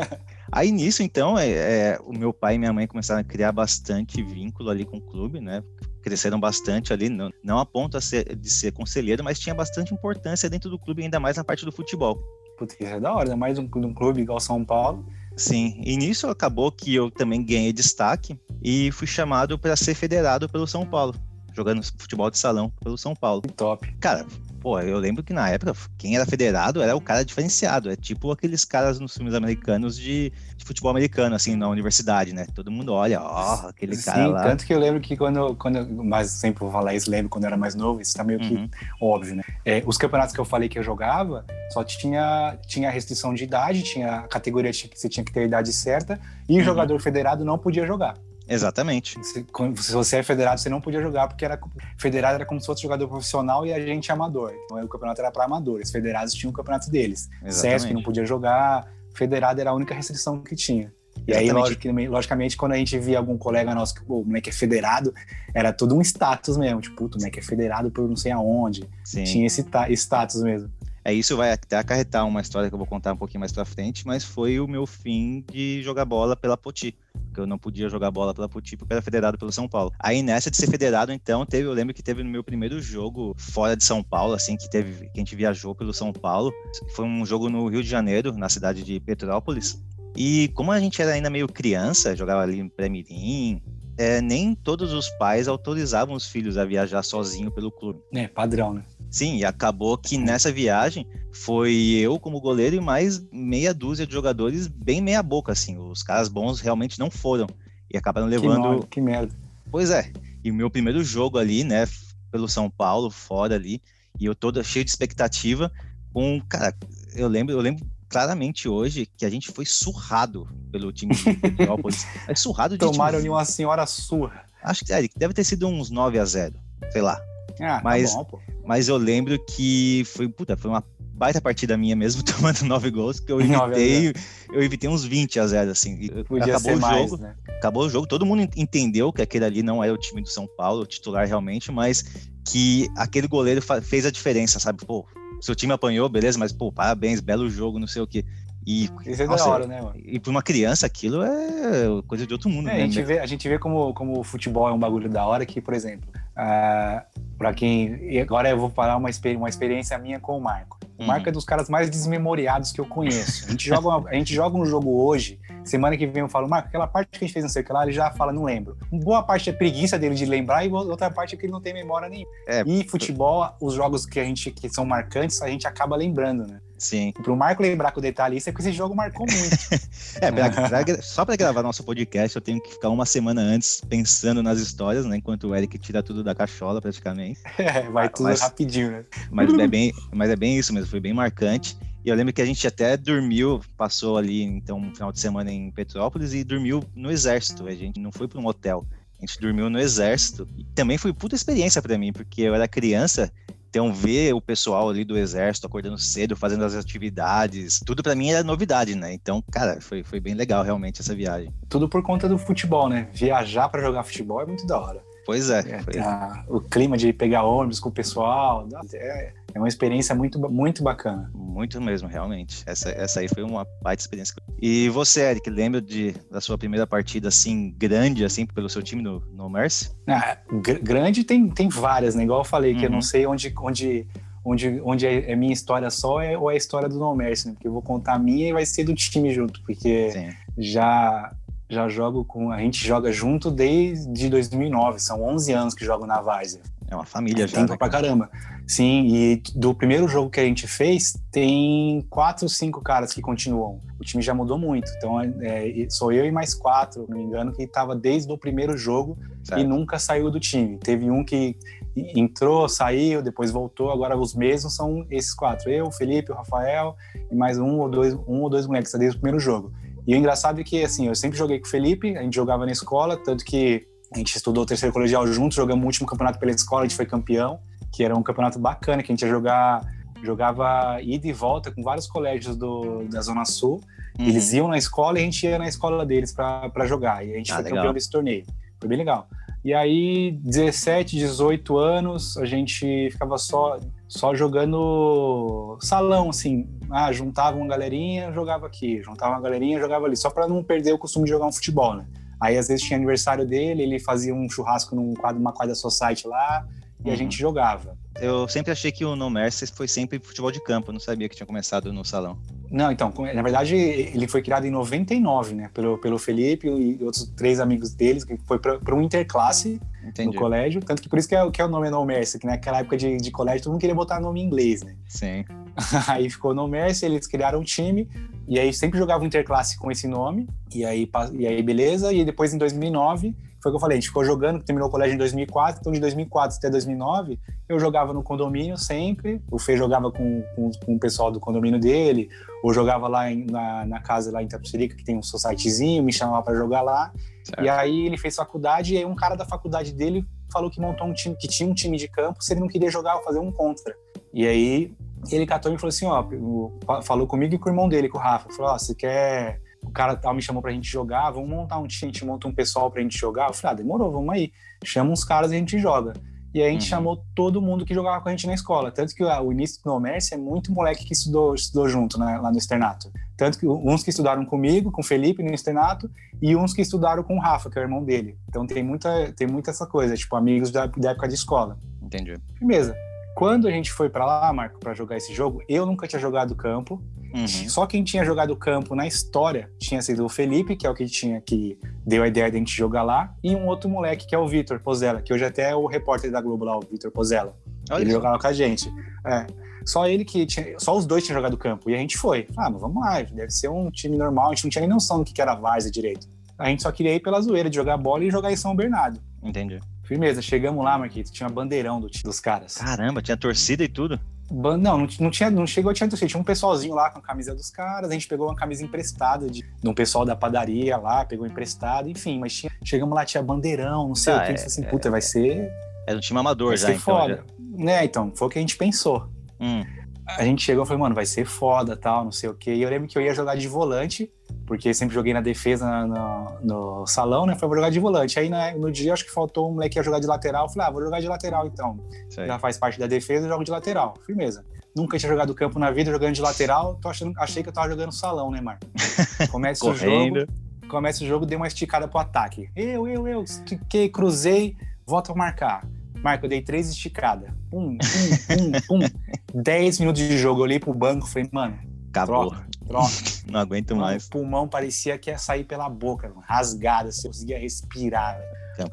[0.52, 4.22] Aí nisso, então, é, é, o meu pai e minha mãe começaram a criar bastante
[4.22, 5.62] vínculo ali com o clube, né?
[6.02, 10.70] Cresceram bastante ali, não, não a ponto de ser conselheiro, mas tinha bastante importância dentro
[10.70, 12.16] do clube, ainda mais na parte do futebol.
[12.56, 15.04] Putz, isso é da hora, ainda mais um, um clube igual São Paulo
[15.36, 20.48] Sim, e nisso acabou que eu também ganhei destaque e fui chamado para ser federado
[20.48, 21.14] pelo São Paulo,
[21.54, 23.42] jogando futebol de salão pelo São Paulo.
[23.54, 23.86] Top.
[24.00, 24.26] Cara,
[24.66, 28.32] pô, eu lembro que na época quem era federado era o cara diferenciado, é tipo
[28.32, 32.48] aqueles caras nos filmes americanos de, de futebol americano, assim, na universidade, né?
[32.52, 34.42] Todo mundo olha, ó, oh, aquele Sim, cara lá.
[34.42, 37.46] tanto que eu lembro que quando, quando mas sempre vou falar isso, lembro quando eu
[37.46, 38.68] era mais novo, isso tá meio que uhum.
[39.00, 39.44] óbvio, né?
[39.64, 43.84] É, os campeonatos que eu falei que eu jogava, só tinha, tinha restrição de idade,
[43.84, 46.64] tinha a categoria que você tinha que ter a idade certa, e o uhum.
[46.64, 48.14] jogador federado não podia jogar.
[48.48, 49.18] Exatamente.
[49.24, 49.44] Se,
[49.76, 51.58] se, você é federado, você não podia jogar, porque era
[51.98, 54.52] federado era como se fosse jogador profissional e a gente amador.
[54.64, 55.90] Então o campeonato era para amadores.
[55.90, 57.28] Federados tinham o campeonato deles.
[57.44, 57.88] Exatamente.
[57.88, 60.92] que não podia jogar, federado era a única restrição que tinha.
[61.26, 61.88] E Exatamente.
[61.88, 65.12] aí, logicamente, quando a gente via algum colega nosso que o moleque é federado,
[65.54, 66.80] era todo um status mesmo.
[66.80, 68.88] Tipo, o moleque é federado por não sei aonde.
[69.02, 69.24] Sim.
[69.24, 70.70] Tinha esse status mesmo.
[71.06, 73.64] É, isso vai até acarretar uma história que eu vou contar um pouquinho mais pra
[73.64, 76.98] frente, mas foi o meu fim de jogar bola pela Poti.
[77.26, 79.92] Porque eu não podia jogar bola pela Poti porque era federado pelo São Paulo.
[80.00, 83.36] Aí nessa de ser federado, então, teve, eu lembro que teve no meu primeiro jogo
[83.38, 86.52] fora de São Paulo, assim, que teve, que a gente viajou pelo São Paulo.
[86.96, 89.80] Foi um jogo no Rio de Janeiro, na cidade de Petrópolis.
[90.16, 93.62] E como a gente era ainda meio criança, jogava ali em pré-mirim,
[93.96, 98.00] é, nem todos os pais autorizavam os filhos a viajar sozinho pelo clube.
[98.12, 98.82] É, padrão, né?
[99.10, 104.12] Sim, e acabou que nessa viagem foi eu como goleiro e mais meia dúzia de
[104.12, 105.78] jogadores bem meia boca, assim.
[105.78, 107.46] Os caras bons realmente não foram
[107.92, 108.80] e acabaram levando.
[108.82, 109.34] Que, que merda.
[109.70, 110.10] Pois é.
[110.42, 111.86] E o meu primeiro jogo ali, né,
[112.30, 113.82] pelo São Paulo, fora ali,
[114.18, 115.70] e eu todo cheio de expectativa,
[116.12, 116.74] com, cara,
[117.14, 122.06] eu lembro, eu lembro claramente hoje que a gente foi surrado pelo time de Petrópolis.
[122.26, 123.30] é surrado de Tomaram time...
[123.30, 124.44] uma senhora surra.
[124.62, 126.54] Acho que é, deve ter sido uns 9 a 0
[126.90, 127.20] sei lá.
[127.60, 130.84] Ah, tá mas, tá bom, mas eu lembro que foi, puta, foi uma
[131.16, 134.12] baita partida minha mesmo, tomando nove gols, que eu evitei,
[134.52, 136.08] eu evitei uns 20 a 0 assim.
[136.24, 137.34] Podia acabou o jogo, mais, né?
[137.56, 140.46] acabou o jogo, todo mundo entendeu que aquele ali não era o time do São
[140.56, 142.04] Paulo, o titular realmente, mas
[142.44, 144.84] que aquele goleiro fez a diferença, sabe?
[144.84, 145.06] Pô,
[145.40, 148.24] seu time apanhou, beleza, mas pô, parabéns, belo jogo, não sei o quê.
[148.66, 149.94] E, Isso é nossa, da hora, né, mano?
[149.96, 152.82] E para uma criança aquilo é coisa de outro mundo, é, né?
[152.82, 155.46] A gente vê, a gente vê como, como o futebol é um bagulho da hora
[155.46, 157.04] que, por exemplo, uh, ah,
[157.38, 157.98] para quem.
[158.12, 160.78] E agora eu vou falar uma, uma experiência minha com o Marco.
[160.98, 161.08] O uhum.
[161.08, 163.46] Marco é dos caras mais desmemoriados que eu conheço.
[163.46, 166.48] A gente, joga, uma, a gente joga um jogo hoje, semana que vem eu falo,
[166.48, 168.32] Marco, aquela parte que a gente fez não sei o que lá, ele já fala,
[168.32, 168.78] não lembro.
[168.90, 171.74] Boa parte é preguiça dele de lembrar e outra parte é que ele não tem
[171.74, 172.30] memória nenhuma.
[172.48, 176.46] É, e futebol, os jogos que a gente que são marcantes, a gente acaba lembrando,
[176.46, 176.60] né?
[176.78, 177.12] Sim.
[177.12, 179.56] Pro Marco lembrar com o detalhista é porque esse jogo marcou muito.
[180.20, 183.80] é, pra, pra, só para gravar nosso podcast, eu tenho que ficar uma semana antes
[183.88, 185.16] pensando nas histórias, né?
[185.16, 187.40] Enquanto o Eric tira tudo da cachola, praticamente.
[187.66, 189.04] É, vai tudo mas, rapidinho, né?
[189.30, 191.76] Mas é, bem, mas é bem isso mesmo, foi bem marcante.
[192.04, 195.50] E eu lembro que a gente até dormiu, passou ali, então, um final de semana
[195.50, 197.66] em Petrópolis e dormiu no exército.
[197.66, 198.86] A gente não foi para um hotel.
[199.18, 200.46] A gente dormiu no exército.
[200.56, 203.32] E também foi puta experiência para mim, porque eu era criança
[203.68, 208.30] então, ver o pessoal ali do exército acordando cedo, fazendo as atividades, tudo para mim
[208.30, 209.12] era novidade, né?
[209.12, 211.52] Então, cara, foi, foi bem legal realmente essa viagem.
[211.68, 213.08] Tudo por conta do futebol, né?
[213.12, 215.05] Viajar para jogar futebol é muito da hora.
[215.26, 215.82] Pois é.
[215.92, 220.38] é a, o clima de pegar ônibus com o pessoal, é, é uma experiência muito,
[220.48, 221.28] muito bacana.
[221.34, 222.62] Muito mesmo, realmente.
[222.64, 224.36] Essa, essa aí foi uma baita experiência.
[224.62, 229.02] E você, Eric, lembra de, da sua primeira partida assim, grande, assim, pelo seu time
[229.02, 229.90] no, no Mercy?
[230.06, 232.22] Ah, gr grande tem, tem várias, né?
[232.22, 232.78] Igual eu falei, uhum.
[232.78, 233.02] que eu não uhum.
[233.02, 234.06] sei onde, onde,
[234.44, 237.48] onde, onde é, é minha história só é, ou é a história do No Mercy,
[237.48, 237.54] né?
[237.54, 240.28] Porque eu vou contar a minha e vai ser do time junto, porque Sim.
[240.56, 241.34] já
[241.68, 246.20] já jogo com a gente joga junto desde 2009, são 11 anos que jogo na
[246.20, 246.60] Várzea.
[246.88, 247.58] É uma família é já.
[247.58, 247.76] Tempo né?
[247.76, 248.30] pra caramba.
[248.66, 253.80] Sim, e do primeiro jogo que a gente fez, tem quatro, cinco caras que continuam.
[253.98, 254.90] O time já mudou muito.
[254.96, 258.38] Então, é, é sou eu e mais quatro, não me engano, que estava desde o
[258.38, 259.60] primeiro jogo certo.
[259.60, 260.78] e nunca saiu do time.
[260.78, 261.56] Teve um que
[261.96, 263.90] entrou, saiu, depois voltou.
[263.90, 266.96] Agora os mesmos são esses quatro: eu, o Felipe, o Rafael
[267.30, 269.72] e mais um ou dois, um ou dois moleques desde o primeiro jogo.
[270.06, 272.64] E o engraçado é que, assim, eu sempre joguei com o Felipe, a gente jogava
[272.64, 276.38] na escola, tanto que a gente estudou o terceiro colegial juntos, jogamos o último campeonato
[276.38, 277.58] pela escola, a gente foi campeão
[277.96, 279.80] que era um campeonato bacana, que a gente ia jogar,
[280.22, 283.80] jogava ida e volta com vários colégios do, da Zona Sul.
[284.18, 284.26] Uhum.
[284.26, 287.26] Eles iam na escola e a gente ia na escola deles para jogar.
[287.26, 287.78] E a gente ah, foi legal.
[287.78, 288.44] campeão desse torneio.
[288.78, 289.26] Foi bem legal.
[289.64, 293.78] E aí, 17, 18 anos, a gente ficava só,
[294.08, 296.68] só jogando salão, assim.
[296.90, 299.02] Ah, juntava uma galerinha, jogava aqui.
[299.02, 300.16] Juntava uma galerinha, jogava ali.
[300.16, 302.06] Só para não perder o costume de jogar um futebol, né?
[302.40, 306.28] Aí, às vezes, tinha aniversário dele, ele fazia um churrasco num quadro, uma quadra society
[306.28, 306.66] lá
[307.04, 307.14] e uhum.
[307.14, 307.96] a gente jogava.
[308.20, 311.36] Eu sempre achei que o No Mercy foi sempre futebol de campo, não sabia que
[311.36, 312.38] tinha começado no salão.
[312.70, 317.24] Não, então, na verdade, ele foi criado em 99, né, pelo, pelo Felipe e outros
[317.36, 320.28] três amigos deles, que foi para um interclasse Entendi.
[320.28, 322.46] no colégio, tanto que por isso que é, que é o nome No Mercy, que
[322.46, 324.96] naquela época de, de colégio todo mundo queria botar nome em inglês, né?
[325.06, 325.44] Sim.
[326.08, 328.08] aí ficou No Mercy, eles criaram um time,
[328.48, 332.52] e aí sempre jogavam interclasse com esse nome, e aí, e aí beleza, e depois
[332.52, 333.34] em 2009
[333.66, 335.92] foi o que eu falei, a gente ficou jogando, terminou o colégio em 2004, então
[335.92, 337.38] de 2004 até 2009
[337.68, 341.80] eu jogava no condomínio sempre, o Fê jogava com, com, com o pessoal do condomínio
[341.80, 342.28] dele,
[342.62, 346.12] ou jogava lá em, na, na, casa lá em Tapicerica, que tem um societyzinho, me
[346.12, 347.12] chamava para jogar lá,
[347.42, 347.64] certo.
[347.64, 351.06] e aí ele fez faculdade, e aí um cara da faculdade dele falou que montou
[351.06, 353.50] um time, que tinha um time de campo, se ele não queria jogar, fazer um
[353.50, 353.94] contra.
[354.32, 354.94] E aí
[355.30, 358.20] ele catou e falou assim, ó, falou comigo e com o irmão dele, com o
[358.20, 361.78] Rafa, falou, ó, você quer o cara tal me chamou pra gente jogar, vamos montar
[361.78, 363.48] um time, a gente monta um pessoal pra gente jogar.
[363.48, 364.52] Eu falei, ah, demorou, vamos aí.
[364.84, 366.12] Chama uns caras e a gente joga.
[366.56, 366.88] E aí a gente uhum.
[366.88, 368.90] chamou todo mundo que jogava com a gente na escola.
[368.90, 372.50] Tanto que o início do comércio é muito moleque que estudou, estudou junto né, lá
[372.50, 373.12] no externato.
[373.36, 376.10] Tanto que uns que estudaram comigo, com o Felipe no externato,
[376.40, 378.38] e uns que estudaram com o Rafa, que é o irmão dele.
[378.48, 381.78] Então tem muita, tem muita essa coisa, tipo, amigos da, da época de escola.
[382.02, 382.40] Entendi.
[382.58, 382.96] Firmeza.
[383.36, 386.56] Quando a gente foi para lá, Marco, para jogar esse jogo, eu nunca tinha jogado
[386.56, 387.02] campo.
[387.36, 387.68] Uhum.
[387.68, 391.04] Só quem tinha jogado campo na história tinha sido o Felipe, que é o que
[391.04, 394.34] tinha que deu a ideia de a gente jogar lá, e um outro moleque que
[394.34, 397.10] é o Vitor Pozella, que hoje até é o repórter da Globo lá, o Vitor
[397.10, 397.54] Pozella.
[397.90, 398.16] Olha ele isso.
[398.16, 398.90] jogava com a gente.
[399.26, 399.46] É.
[399.84, 401.90] Só ele que tinha, só os dois tinham jogado campo.
[401.90, 402.48] E a gente foi.
[402.56, 404.46] Ah, mas vamos lá, deve ser um time normal.
[404.46, 406.26] A gente não tinha nem noção do que era várzea direito.
[406.58, 409.20] A gente só queria ir pela zoeira de jogar bola e jogar em São Bernardo.
[409.42, 409.78] Entendi.
[410.04, 412.76] Firmeza, chegamos lá, Marquito, tinha bandeirão do, dos caras.
[412.76, 414.18] Caramba, tinha torcida e tudo?
[414.50, 417.54] Não, não, não, tinha, não chegou a tinha tinha um pessoalzinho lá com a camisa
[417.54, 421.24] dos caras, a gente pegou uma camisa emprestada de, de um pessoal da padaria lá,
[421.24, 424.54] pegou emprestado, enfim, mas tinha, chegamos lá, tinha bandeirão, não sei ah, o que, é,
[424.54, 425.70] assim, puta, é, vai ser...
[426.06, 427.18] É um time amador vai já, ser então.
[427.18, 427.36] Foda.
[427.36, 427.84] Já.
[427.84, 429.28] Né, então, foi o que a gente pensou.
[429.60, 429.82] Hum.
[430.26, 432.82] A gente chegou e falou, mano, vai ser foda, tal, não sei o quê, e
[432.82, 434.30] eu lembro que eu ia jogar de volante,
[434.66, 437.54] porque sempre joguei na defesa no, no salão, né?
[437.54, 438.38] Falei, vou jogar de volante.
[438.38, 440.68] Aí né, no dia acho que faltou um moleque ia jogar de lateral.
[440.68, 441.98] Falei, ah, vou jogar de lateral então.
[442.28, 442.46] Sei.
[442.46, 444.14] Já faz parte da defesa, jogo de lateral.
[444.26, 444.64] Firmeza.
[444.94, 446.96] Nunca tinha jogado campo na vida, jogando de lateral.
[446.96, 448.86] Tô achando, achei que eu tava jogando salão, né, Marco?
[449.50, 450.46] Começa o jogo.
[450.88, 452.68] Começa o jogo, dei uma esticada pro ataque.
[452.74, 455.86] Eu, eu, eu, estiquei, cruzei, volto a marcar.
[456.22, 457.50] Marco, eu dei três esticadas.
[457.70, 459.08] Pum, pum, pum, pum.
[459.62, 461.78] Dez minutos de jogo, eu olhei pro banco, falei, mano,
[462.16, 462.50] Acabou.
[462.50, 463.12] Troca, troca.
[463.50, 464.26] Não aguento mano, mais.
[464.26, 468.38] O pulmão parecia que ia sair pela boca, rasgado, assim, eu conseguia respirar.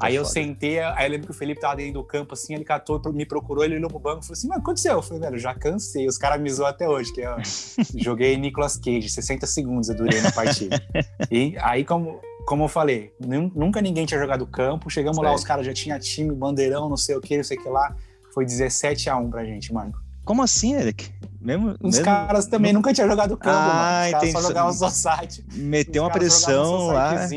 [0.00, 2.64] aí eu sentei, aí eu lembro que o Felipe tava dentro do campo, assim, ele
[2.64, 4.94] catou, me procurou, ele olhou pro banco e falou assim, mano, aconteceu?
[4.94, 7.36] Eu falei, velho, já cansei, os caras me zoam até hoje, que eu
[7.96, 10.82] joguei Nicolas Cage, 60 segundos eu durei na partida.
[11.30, 13.12] e aí, como, como eu falei,
[13.54, 17.16] nunca ninguém tinha jogado campo, chegamos lá, os caras já tinham time, bandeirão, não sei
[17.16, 17.94] o que, não sei o que lá,
[18.32, 19.92] foi 17 a 1 pra gente, mano.
[20.24, 21.12] Como assim, Eric?
[21.44, 22.04] Mesmo, Os mesmo...
[22.06, 24.24] caras também nunca tinham jogado campo, ah, mano.
[24.24, 25.44] Os só jogavam society.
[25.52, 27.28] Meteu uma pressão lá.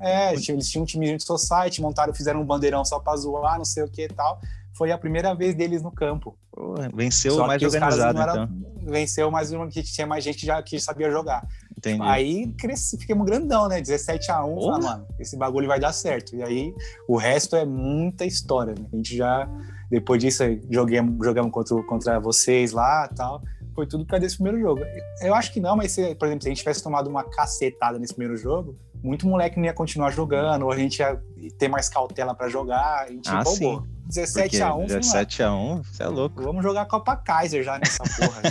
[0.00, 3.64] É, eles tinham um time de society, montaram, fizeram um bandeirão só pra zoar, não
[3.64, 4.38] sei o que e tal.
[4.76, 6.36] Foi a primeira vez deles no campo.
[6.52, 8.48] Pô, venceu só mais organizado, então.
[8.82, 11.46] Venceu mais uma que tinha mais gente já que sabia jogar.
[11.78, 12.02] Entendi.
[12.02, 13.80] Aí cresci, fiquemos grandão, né?
[13.80, 14.78] 17 a 1 oh.
[14.78, 16.36] mano, esse bagulho vai dar certo.
[16.36, 16.74] E aí
[17.08, 18.84] o resto é muita história, né?
[18.92, 19.48] A gente já
[19.90, 23.42] depois disso, joguemos, jogamos contra, contra vocês lá tal.
[23.74, 24.82] Foi tudo para desse primeiro jogo.
[25.20, 27.98] Eu acho que não, mas se, por exemplo, se a gente tivesse tomado uma cacetada
[27.98, 31.20] nesse primeiro jogo, muito moleque não ia continuar jogando, ou a gente ia
[31.58, 33.04] ter mais cautela para jogar.
[33.04, 33.44] A gente ah.
[33.44, 33.82] Sim.
[34.06, 36.42] 17 a 1 17 a 1 você é louco.
[36.42, 38.42] Vamos jogar Copa Kaiser já nessa porra.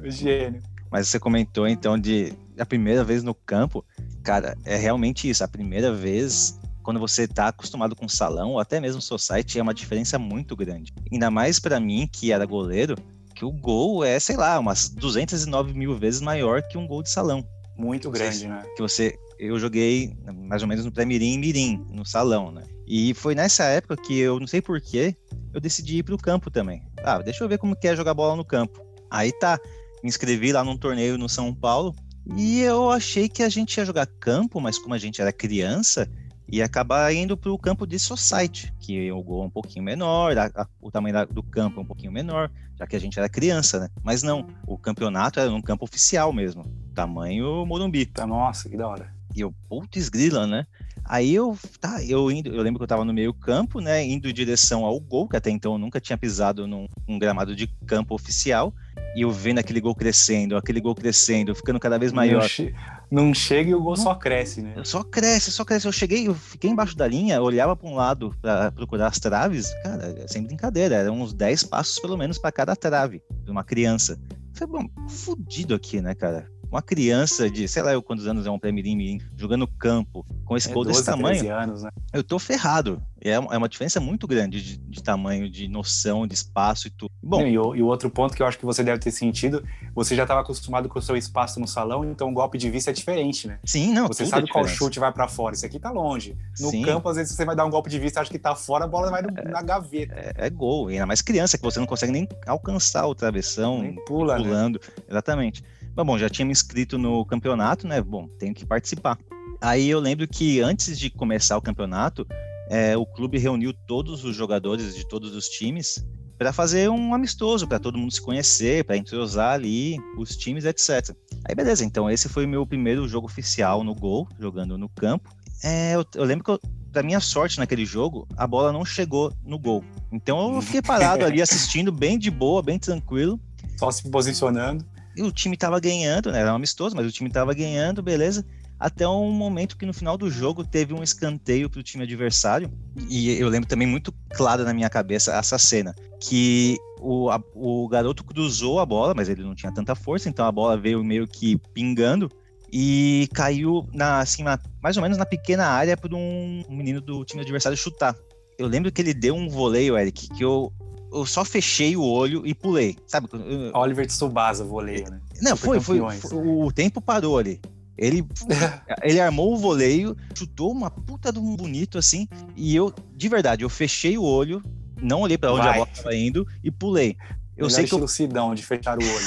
[0.10, 0.62] Gênio.
[0.90, 3.84] Mas você comentou então de a primeira vez no campo.
[4.22, 5.42] Cara, é realmente isso.
[5.42, 6.58] A primeira vez
[6.88, 10.90] quando você está acostumado com salão, ou até mesmo society, é uma diferença muito grande.
[11.12, 12.94] Ainda mais para mim, que era goleiro,
[13.38, 17.08] que o gol é, sei lá, umas 209 mil vezes maior que um gol de
[17.08, 17.46] salão.
[17.76, 18.64] Muito grande, né?
[18.74, 20.12] Que você, eu joguei
[20.48, 22.64] mais ou menos no pré-mirim mirim, no salão, né?
[22.84, 25.14] E foi nessa época que eu não sei porquê,
[25.54, 26.82] eu decidi ir para o campo também.
[27.04, 28.84] Ah, deixa eu ver como que é jogar bola no campo.
[29.08, 29.60] Aí tá,
[30.02, 31.94] me inscrevi lá num torneio no São Paulo
[32.36, 36.10] e eu achei que a gente ia jogar campo, mas como a gente era criança,
[36.50, 40.36] e acabar indo para o campo de society, que o gol é um pouquinho menor,
[40.38, 43.18] a, a, o tamanho da, do campo é um pouquinho menor, já que a gente
[43.18, 43.88] era criança, né?
[44.02, 48.06] Mas não, o campeonato era um campo oficial mesmo, tamanho Morumbi.
[48.06, 49.12] Tá, nossa, que da hora.
[49.36, 50.66] E eu, putz grila, né?
[51.08, 54.28] Aí eu, tá, eu indo, eu lembro que eu tava no meio campo, né, indo
[54.28, 57.66] em direção ao gol, que até então eu nunca tinha pisado num um gramado de
[57.86, 58.74] campo oficial,
[59.16, 62.42] e eu vendo aquele gol crescendo, aquele gol crescendo, ficando cada vez maior.
[62.42, 62.74] Não, che
[63.10, 64.74] não chega e o gol não, só cresce, né?
[64.84, 65.86] Só cresce, só cresce.
[65.86, 69.72] Eu cheguei, eu fiquei embaixo da linha, olhava para um lado para procurar as traves,
[69.82, 74.20] cara, sem brincadeira, eram uns 10 passos pelo menos para cada trave de uma criança.
[74.52, 76.46] falei, bom, fudido aqui, né, cara?
[76.70, 80.70] Uma criança de, sei lá, eu quantos anos é um pré-mirim jogando campo com esse
[80.70, 81.90] é gol 12, desse tamanho, anos, né?
[82.12, 83.02] eu tô ferrado.
[83.20, 87.10] É, é uma diferença muito grande de, de tamanho, de noção, de espaço e tudo.
[87.22, 89.64] Bom, e o, e o, outro ponto que eu acho que você deve ter sentido,
[89.92, 92.90] você já estava acostumado com o seu espaço no salão, então o golpe de vista
[92.90, 93.58] é diferente, né?
[93.64, 94.06] Sim, não.
[94.06, 95.54] Você sabe é qual chute vai para fora.
[95.54, 96.36] Isso aqui tá longe.
[96.60, 96.82] No Sim.
[96.82, 98.88] campo, às vezes você vai dar um golpe de vista, acha que tá fora, a
[98.88, 100.14] bola vai no, é, na gaveta.
[100.14, 100.88] É, é, gol.
[100.88, 104.44] E ainda mais criança, que você não consegue nem alcançar o travessão, nem pula, né?
[104.44, 104.80] pulando.
[104.80, 105.04] Né?
[105.08, 105.64] Exatamente.
[105.98, 108.00] Mas bom, já tinha me inscrito no campeonato, né?
[108.00, 109.18] Bom, tenho que participar.
[109.60, 112.24] Aí eu lembro que antes de começar o campeonato,
[112.70, 116.06] é, o clube reuniu todos os jogadores de todos os times
[116.38, 121.16] para fazer um amistoso, para todo mundo se conhecer, para entrosar ali os times, etc.
[121.44, 125.34] Aí beleza, então esse foi o meu primeiro jogo oficial no gol, jogando no campo.
[125.64, 126.60] É, eu, eu, lembro que, eu,
[126.92, 129.82] pra minha sorte naquele jogo, a bola não chegou no gol.
[130.12, 133.40] Então eu fiquei parado ali assistindo, bem de boa, bem tranquilo.
[133.76, 134.86] Só se posicionando.
[135.18, 136.38] E o time tava ganhando, né?
[136.38, 138.46] Era um amistoso, mas o time tava ganhando, beleza.
[138.78, 142.70] Até um momento que no final do jogo teve um escanteio pro time adversário.
[143.10, 145.92] E eu lembro também muito claro na minha cabeça essa cena.
[146.20, 150.46] Que o, a, o garoto cruzou a bola, mas ele não tinha tanta força, então
[150.46, 152.30] a bola veio meio que pingando
[152.72, 157.00] e caiu na, assim, na, mais ou menos na pequena área para um, um menino
[157.00, 158.14] do time adversário chutar.
[158.56, 160.72] Eu lembro que ele deu um voleio, Eric, que eu,
[161.12, 163.28] eu só fechei o olho e pulei, sabe?
[163.74, 165.20] Oliver Tsubasa voleio, né?
[165.40, 167.60] Não, foi, foi, foi, o tempo parou ali.
[167.96, 168.24] Ele,
[169.02, 173.64] ele armou o voleio, chutou uma puta de um bonito assim, e eu, de verdade,
[173.64, 174.62] eu fechei o olho,
[175.02, 175.70] não olhei para onde Vai.
[175.70, 177.16] a bola estava indo e pulei.
[177.56, 178.06] Eu Melhor sei que eu...
[178.06, 179.26] Sidão, de fechar o olho.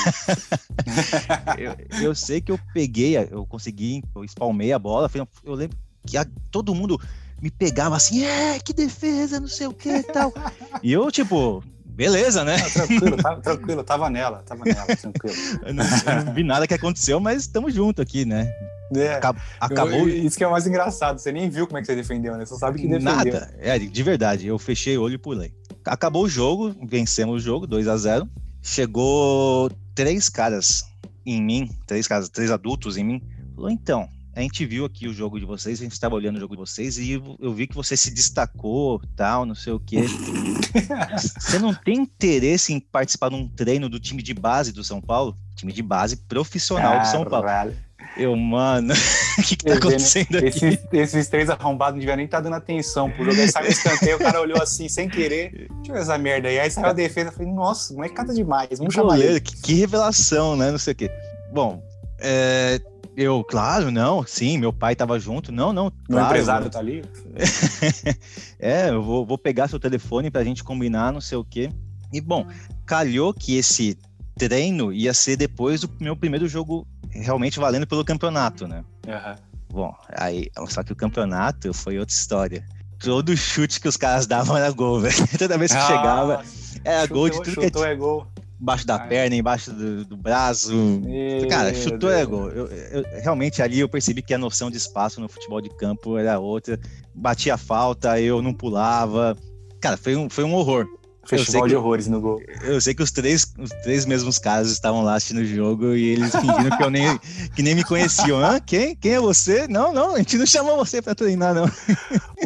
[1.59, 5.11] eu, eu, sei que eu peguei, eu consegui, eu espalmei a bola.
[5.43, 5.77] Eu lembro
[6.07, 6.97] que a, todo mundo
[7.41, 10.32] me pegava assim, é, que defesa, não sei o que e tal.
[10.82, 11.61] e eu, tipo,
[11.91, 12.55] beleza, né?
[12.55, 15.35] Ah, tranquilo, tava, tá, tranquilo, tava nela, tava nela, tranquilo.
[15.65, 18.51] eu, não, eu não vi nada que aconteceu, mas estamos juntos aqui, né?
[18.95, 19.15] É,
[19.59, 20.07] acabou.
[20.09, 22.45] isso que é o mais engraçado, você nem viu como é que você defendeu, né?
[22.45, 23.13] Você sabe que defendeu.
[23.13, 25.53] Nada, é, de verdade, eu fechei o olho e pulei.
[25.85, 28.29] Acabou o jogo, vencemos o jogo, 2 a 0
[28.61, 30.83] Chegou três caras
[31.25, 33.23] em mim, três caras, três adultos em mim.
[33.55, 36.39] Falou, então, a gente viu aqui o jogo de vocês, a gente estava olhando o
[36.39, 40.03] jogo de vocês e eu vi que você se destacou, tal, não sei o quê.
[41.38, 45.01] você não tem interesse em participar de um treino do time de base do São
[45.01, 45.36] Paulo?
[45.55, 47.45] Time de base profissional do São Paulo.
[48.17, 48.93] Eu, mano,
[49.38, 50.47] o que, que tá acontecendo aqui?
[50.47, 53.39] Esses, esses três arrombados não deviam nem estar tá dando atenção pro jogo.
[53.39, 55.51] Aí saiu escanteio, o cara olhou assim, sem querer.
[55.51, 56.59] Deixa eu ver essa merda aí.
[56.59, 59.39] Aí saiu a defesa, eu falei, nossa, não é cata demais, vamos chamar ele.
[59.39, 60.71] Que, que, revelação, né?
[60.71, 61.11] Não sei o quê.
[61.53, 61.84] Bom,
[62.19, 62.79] é,
[63.16, 65.51] eu, claro, não, sim, meu pai tava junto.
[65.51, 65.91] Não, não.
[66.07, 67.03] Claro, o empresário tá ali?
[68.59, 71.70] é, eu vou, vou pegar seu telefone pra gente combinar, não sei o quê.
[72.14, 72.45] E, bom,
[72.86, 73.97] calhou que esse
[74.38, 78.84] treino ia ser depois do meu primeiro jogo realmente valendo pelo campeonato, né?
[79.05, 79.36] Uhum.
[79.72, 82.66] Bom, aí, só que o campeonato foi outra história.
[82.99, 85.16] Todo chute que os caras davam era gol, velho.
[85.38, 86.43] Toda vez que ah, chegava,
[86.84, 88.28] era chutou, gol de tudo chutou que é gol.
[88.62, 89.07] Embaixo da Ai.
[89.07, 90.72] perna, embaixo do, do braço.
[91.49, 92.49] Cara, chutou é gol.
[92.51, 96.16] Eu, eu, realmente ali eu percebi que a noção de espaço no futebol de campo
[96.16, 96.80] era outra.
[97.16, 99.36] Batia falta, eu não pulava.
[99.82, 100.86] Cara, foi um, foi um horror.
[101.26, 102.39] Festival de horrores no gol.
[102.64, 106.09] Eu sei que os três, os três mesmos caras estavam lá assistindo o jogo e
[106.09, 107.20] eles fingindo que eu nem,
[107.55, 108.39] que nem me conheciam.
[108.39, 108.59] Hã?
[108.59, 108.95] Quem?
[108.95, 109.68] Quem é você?
[109.68, 111.66] Não, não, a gente não chamou você pra treinar, não.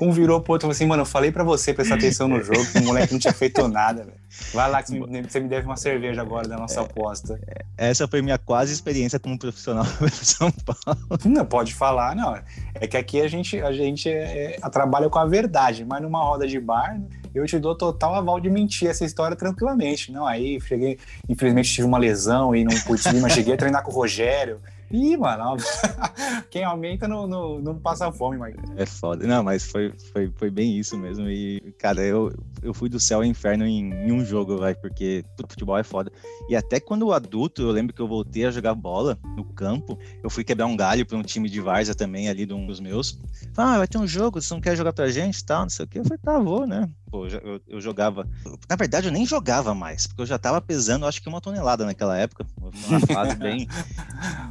[0.01, 2.41] Um virou pro outro e falou assim, mano, eu falei pra você prestar atenção no
[2.43, 4.24] jogo, que o moleque não tinha feito nada, velho.
[4.53, 7.39] Vai lá que você me deve uma cerveja agora da nossa é, aposta.
[7.77, 10.99] Essa foi minha quase experiência como profissional do São Paulo.
[11.25, 12.37] Não, pode falar, não.
[12.73, 16.23] É que aqui a gente, a gente é, é, trabalha com a verdade, mas numa
[16.23, 16.99] roda de bar
[17.33, 20.11] eu te dou total aval de mentir essa história tranquilamente.
[20.11, 23.83] Não, aí cheguei, infelizmente tive uma lesão e não pude ir, mas cheguei a treinar
[23.83, 24.61] com o Rogério.
[24.95, 25.57] Ih, mano,
[26.49, 28.55] quem aumenta não, não, não passa fome, mas.
[28.77, 29.27] É foda.
[29.27, 31.29] Não, mas foi, foi, foi bem isso mesmo.
[31.29, 32.31] E, cara, eu,
[32.63, 36.09] eu fui do céu ao inferno em, em um jogo, vai, porque futebol é foda.
[36.47, 40.29] E até quando adulto, eu lembro que eu voltei a jogar bola no campo, eu
[40.29, 43.19] fui quebrar um galho para um time de Várzea também, ali de um dos meus.
[43.57, 45.87] Ah, vai ter um jogo, você não quer jogar pra gente tal, não sei o
[45.87, 45.99] que.
[45.99, 46.89] Eu falei, tá, vou, né?
[47.15, 48.27] Pô, eu, eu jogava.
[48.69, 51.85] Na verdade, eu nem jogava mais, porque eu já tava pesando, acho que uma tonelada
[51.85, 52.45] naquela época.
[52.61, 53.69] Uma fase bem.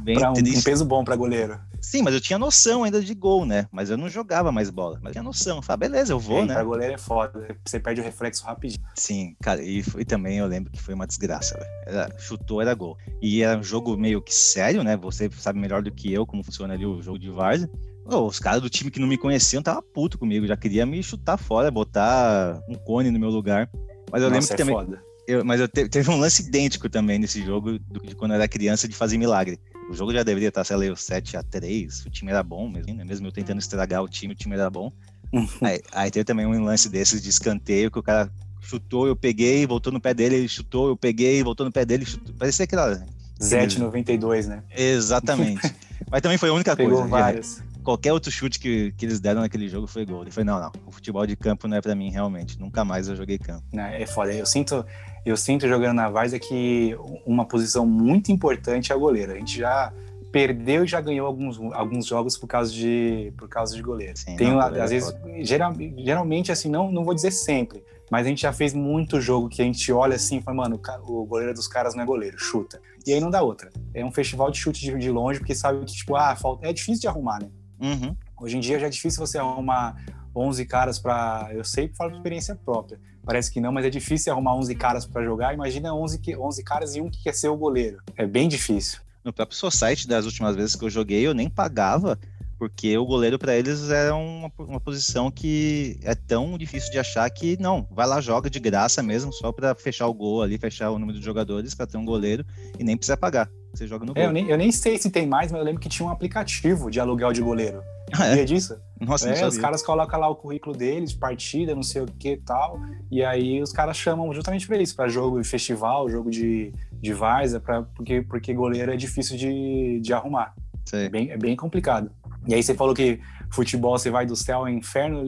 [0.01, 1.59] bem um, um, peso bom para goleiro.
[1.79, 3.67] Sim, mas eu tinha noção ainda de gol, né?
[3.71, 4.99] Mas eu não jogava mais bola.
[4.99, 5.61] Mas tinha noção.
[5.61, 6.55] Falei, beleza, eu vou, né?
[6.55, 7.55] Pra goleiro é foda.
[7.63, 8.83] Você perde o reflexo rapidinho.
[8.95, 11.55] Sim, cara, e, foi, também eu lembro que foi uma desgraça,
[11.85, 12.97] Era, chutou, era gol.
[13.21, 14.97] E era um jogo meio que sério, né?
[14.97, 17.69] Você sabe melhor do que eu como funciona ali o jogo de várzea.
[18.05, 21.01] Oh, os caras do time que não me conheciam tava puto comigo, já queria me
[21.01, 23.69] chutar fora, botar um cone no meu lugar.
[24.11, 24.75] Mas eu Nossa, lembro que é também.
[24.75, 25.03] Foda.
[25.27, 28.35] Eu, mas eu te, teve um lance idêntico também nesse jogo, do, de quando eu
[28.35, 29.59] era criança, de fazer milagre.
[29.89, 33.03] O jogo já deveria estar, sei lá, 7x3, o time era bom mesmo, né?
[33.03, 34.91] mesmo eu tentando estragar o time, o time era bom.
[35.61, 38.31] aí, aí teve também um lance desses de escanteio que o cara
[38.61, 42.05] chutou, eu peguei, voltou no pé dele, ele chutou, eu peguei, voltou no pé dele,
[42.05, 42.35] chutou.
[42.35, 43.03] Parecia aquela.
[43.41, 44.63] Zete 92, né?
[44.75, 45.73] Exatamente.
[46.09, 47.07] Mas também foi a única Pegou coisa.
[47.09, 50.23] Várias qualquer outro chute que, que eles deram naquele jogo foi gol.
[50.23, 52.59] Ele falei, não, não, o futebol de campo não é para mim realmente.
[52.59, 53.63] Nunca mais eu joguei campo.
[53.73, 54.33] É foda.
[54.33, 54.83] Eu sinto,
[55.25, 59.33] eu sinto jogando na Várzea que uma posição muito importante é a goleira.
[59.33, 59.93] A gente já
[60.31, 64.17] perdeu e já ganhou alguns, alguns jogos por causa de, por causa de goleiro.
[64.17, 65.15] Sim, Tem, não, às é vezes,
[65.47, 67.81] geral, geralmente, assim, não, não vou dizer sempre,
[68.11, 70.81] mas a gente já fez muito jogo que a gente olha assim e fala, mano,
[71.07, 72.81] o goleiro dos caras não é goleiro, chuta.
[73.07, 73.71] E aí não dá outra.
[73.93, 76.67] É um festival de chute de, de longe, porque sabe que, tipo, ah, falta...
[76.67, 77.49] é difícil de arrumar, né?
[77.79, 78.15] Uhum.
[78.39, 79.95] Hoje em dia já é difícil você arrumar
[80.35, 81.49] 11 caras para.
[81.53, 82.99] Eu sei que falo de experiência própria.
[83.23, 85.53] Parece que não, mas é difícil arrumar 11 caras para jogar.
[85.53, 87.97] Imagina 11, 11 caras e um que quer ser o goleiro.
[88.15, 88.99] É bem difícil.
[89.23, 92.19] No próprio Society, das últimas vezes que eu joguei, eu nem pagava
[92.57, 97.29] Porque o goleiro para eles é uma, uma posição que é tão difícil de achar
[97.29, 100.89] que não, vai lá, joga de graça mesmo, só para fechar o gol ali, fechar
[100.91, 102.45] o número de jogadores para ter um goleiro
[102.79, 103.49] e nem precisa pagar.
[103.73, 104.23] Você joga no gol.
[104.23, 106.11] É, eu, nem, eu nem sei se tem mais, mas eu lembro que tinha um
[106.11, 107.81] aplicativo de aluguel de goleiro.
[108.13, 108.45] Ah, é?
[108.45, 108.79] disso?
[109.01, 112.79] Nossa, é, os caras colocam lá o currículo deles, partida, não sei o que tal.
[113.11, 117.13] E aí os caras chamam justamente para isso, para jogo de festival, jogo de, de
[117.61, 120.53] pra, porque, porque goleiro é difícil de, de arrumar.
[120.93, 122.11] É bem, é bem complicado.
[122.47, 123.19] E aí você falou que
[123.51, 125.25] futebol você vai do céu ao inferno,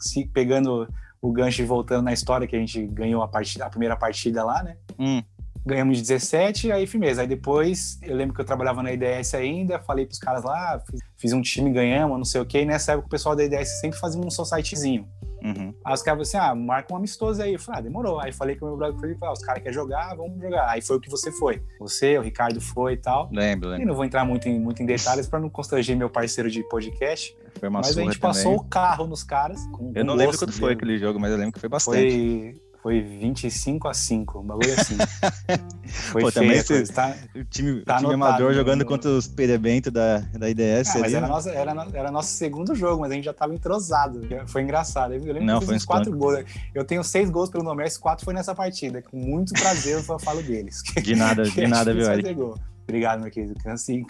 [0.00, 0.88] se pegando
[1.20, 4.44] o gancho e voltando na história que a gente ganhou a, partida, a primeira partida
[4.44, 4.76] lá, né?
[4.98, 5.22] Hum
[5.64, 7.22] ganhamos 17, aí firmeza.
[7.22, 11.00] Aí depois, eu lembro que eu trabalhava na IDS ainda, falei pros caras lá, fiz,
[11.16, 13.80] fiz um time, ganhamos, não sei o quê, e nessa época o pessoal da IDS
[13.80, 15.06] sempre fazia um societyzinho.
[15.42, 15.74] Uhum.
[15.84, 17.54] Aí os caras falaram assim, ah, marca um amistoso aí.
[17.54, 18.20] Eu falei, ah, demorou.
[18.20, 20.68] Aí falei com o meu brother, falei, ah, os caras querem jogar, vamos jogar.
[20.68, 21.62] Aí foi o que você foi.
[21.78, 23.28] Você, o Ricardo foi e tal.
[23.32, 23.84] Lembro, lembro.
[23.84, 26.62] E não vou entrar muito em, muito em detalhes para não constranger meu parceiro de
[26.64, 27.36] podcast.
[27.58, 29.60] Foi uma mas a gente passou o carro nos caras.
[29.94, 32.54] Eu não lembro quando foi aquele jogo, mas eu lembro que foi bastante.
[32.54, 34.96] Foi foi 25 a 5, um bagulho assim.
[36.10, 39.90] Foi Pô, também esse, tá, o time, tá o time amador jogando contra os perebento
[39.90, 40.94] da, da IDS.
[40.94, 44.20] Ah, mas era, nossa, era, era nosso segundo jogo, mas a gente já tava entrosado.
[44.46, 45.14] Foi engraçado.
[45.14, 46.44] Eu lembro Não, que foi uns quatro gols.
[46.74, 49.02] Eu tenho seis gols pelo esses quatro foi nessa partida.
[49.02, 50.82] Com muito prazer eu falo deles.
[51.02, 52.36] De nada, de nada, viu, Eric?
[52.84, 53.54] Obrigado, meu querido.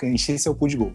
[0.04, 0.92] Enchi seu cu de gol.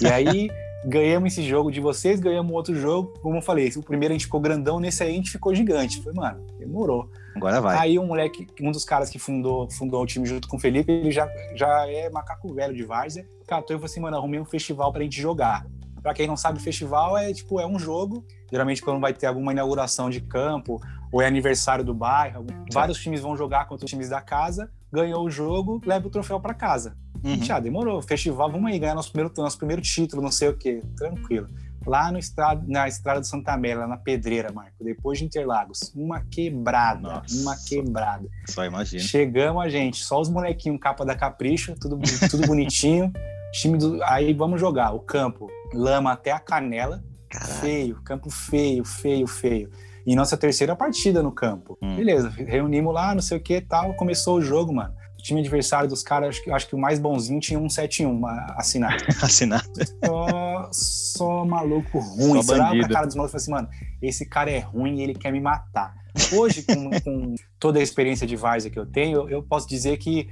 [0.00, 0.50] E aí
[0.86, 3.12] ganhamos esse jogo de vocês, ganhamos outro jogo.
[3.20, 6.00] Como eu falei, o primeiro a gente ficou grandão, nesse aí a gente ficou gigante.
[6.00, 7.10] Foi, mano, demorou.
[7.34, 7.76] Agora vai.
[7.76, 10.90] Aí um moleque, um dos caras que fundou, fundou o time junto com o Felipe,
[10.90, 13.26] ele já, já é macaco velho de Várzea.
[13.46, 15.66] Catou e falou assim, mano, arrumei um festival pra gente jogar.
[16.00, 18.24] Pra quem não sabe, festival é tipo, é um jogo.
[18.50, 20.80] Geralmente quando vai ter alguma inauguração de campo
[21.10, 25.24] ou é aniversário do bairro, vários times vão jogar contra os times da casa, ganhou
[25.24, 26.96] o jogo, leva o troféu para casa.
[27.22, 27.42] Uhum.
[27.42, 30.82] Já demorou, festival, vamos aí ganhar nosso primeiro, nosso primeiro título, não sei o quê,
[30.96, 31.48] tranquilo.
[31.86, 36.20] Lá no estrada, na estrada de Santa Amélia, na Pedreira, Marco, depois de Interlagos, uma
[36.20, 37.42] quebrada, Nossa.
[37.42, 38.28] uma quebrada.
[38.48, 39.02] Só imagina.
[39.02, 43.12] Chegamos a gente, só os molequinhos, capa da Capricho, tudo, tudo bonitinho.
[43.52, 47.54] time do, aí vamos jogar, o campo, lama até a canela, Caralho.
[47.60, 49.70] feio, campo feio, feio, feio.
[50.06, 51.76] E nossa terceira partida no campo.
[51.82, 51.96] Hum.
[51.96, 54.94] Beleza, reunimos lá, não sei o que tal, começou o jogo, mano
[55.26, 58.20] time adversário dos caras, acho que, acho que o mais bonzinho tinha um 7-1
[58.56, 59.04] assinado.
[59.20, 59.64] assinado.
[60.04, 62.42] Só, só maluco ruim.
[62.42, 63.68] Só Você pra cara dos malucos e assim, mano,
[64.00, 65.94] esse cara é ruim e ele quer me matar.
[66.32, 70.28] Hoje, com, com, toda a experiência de Varsa que eu tenho, eu posso dizer que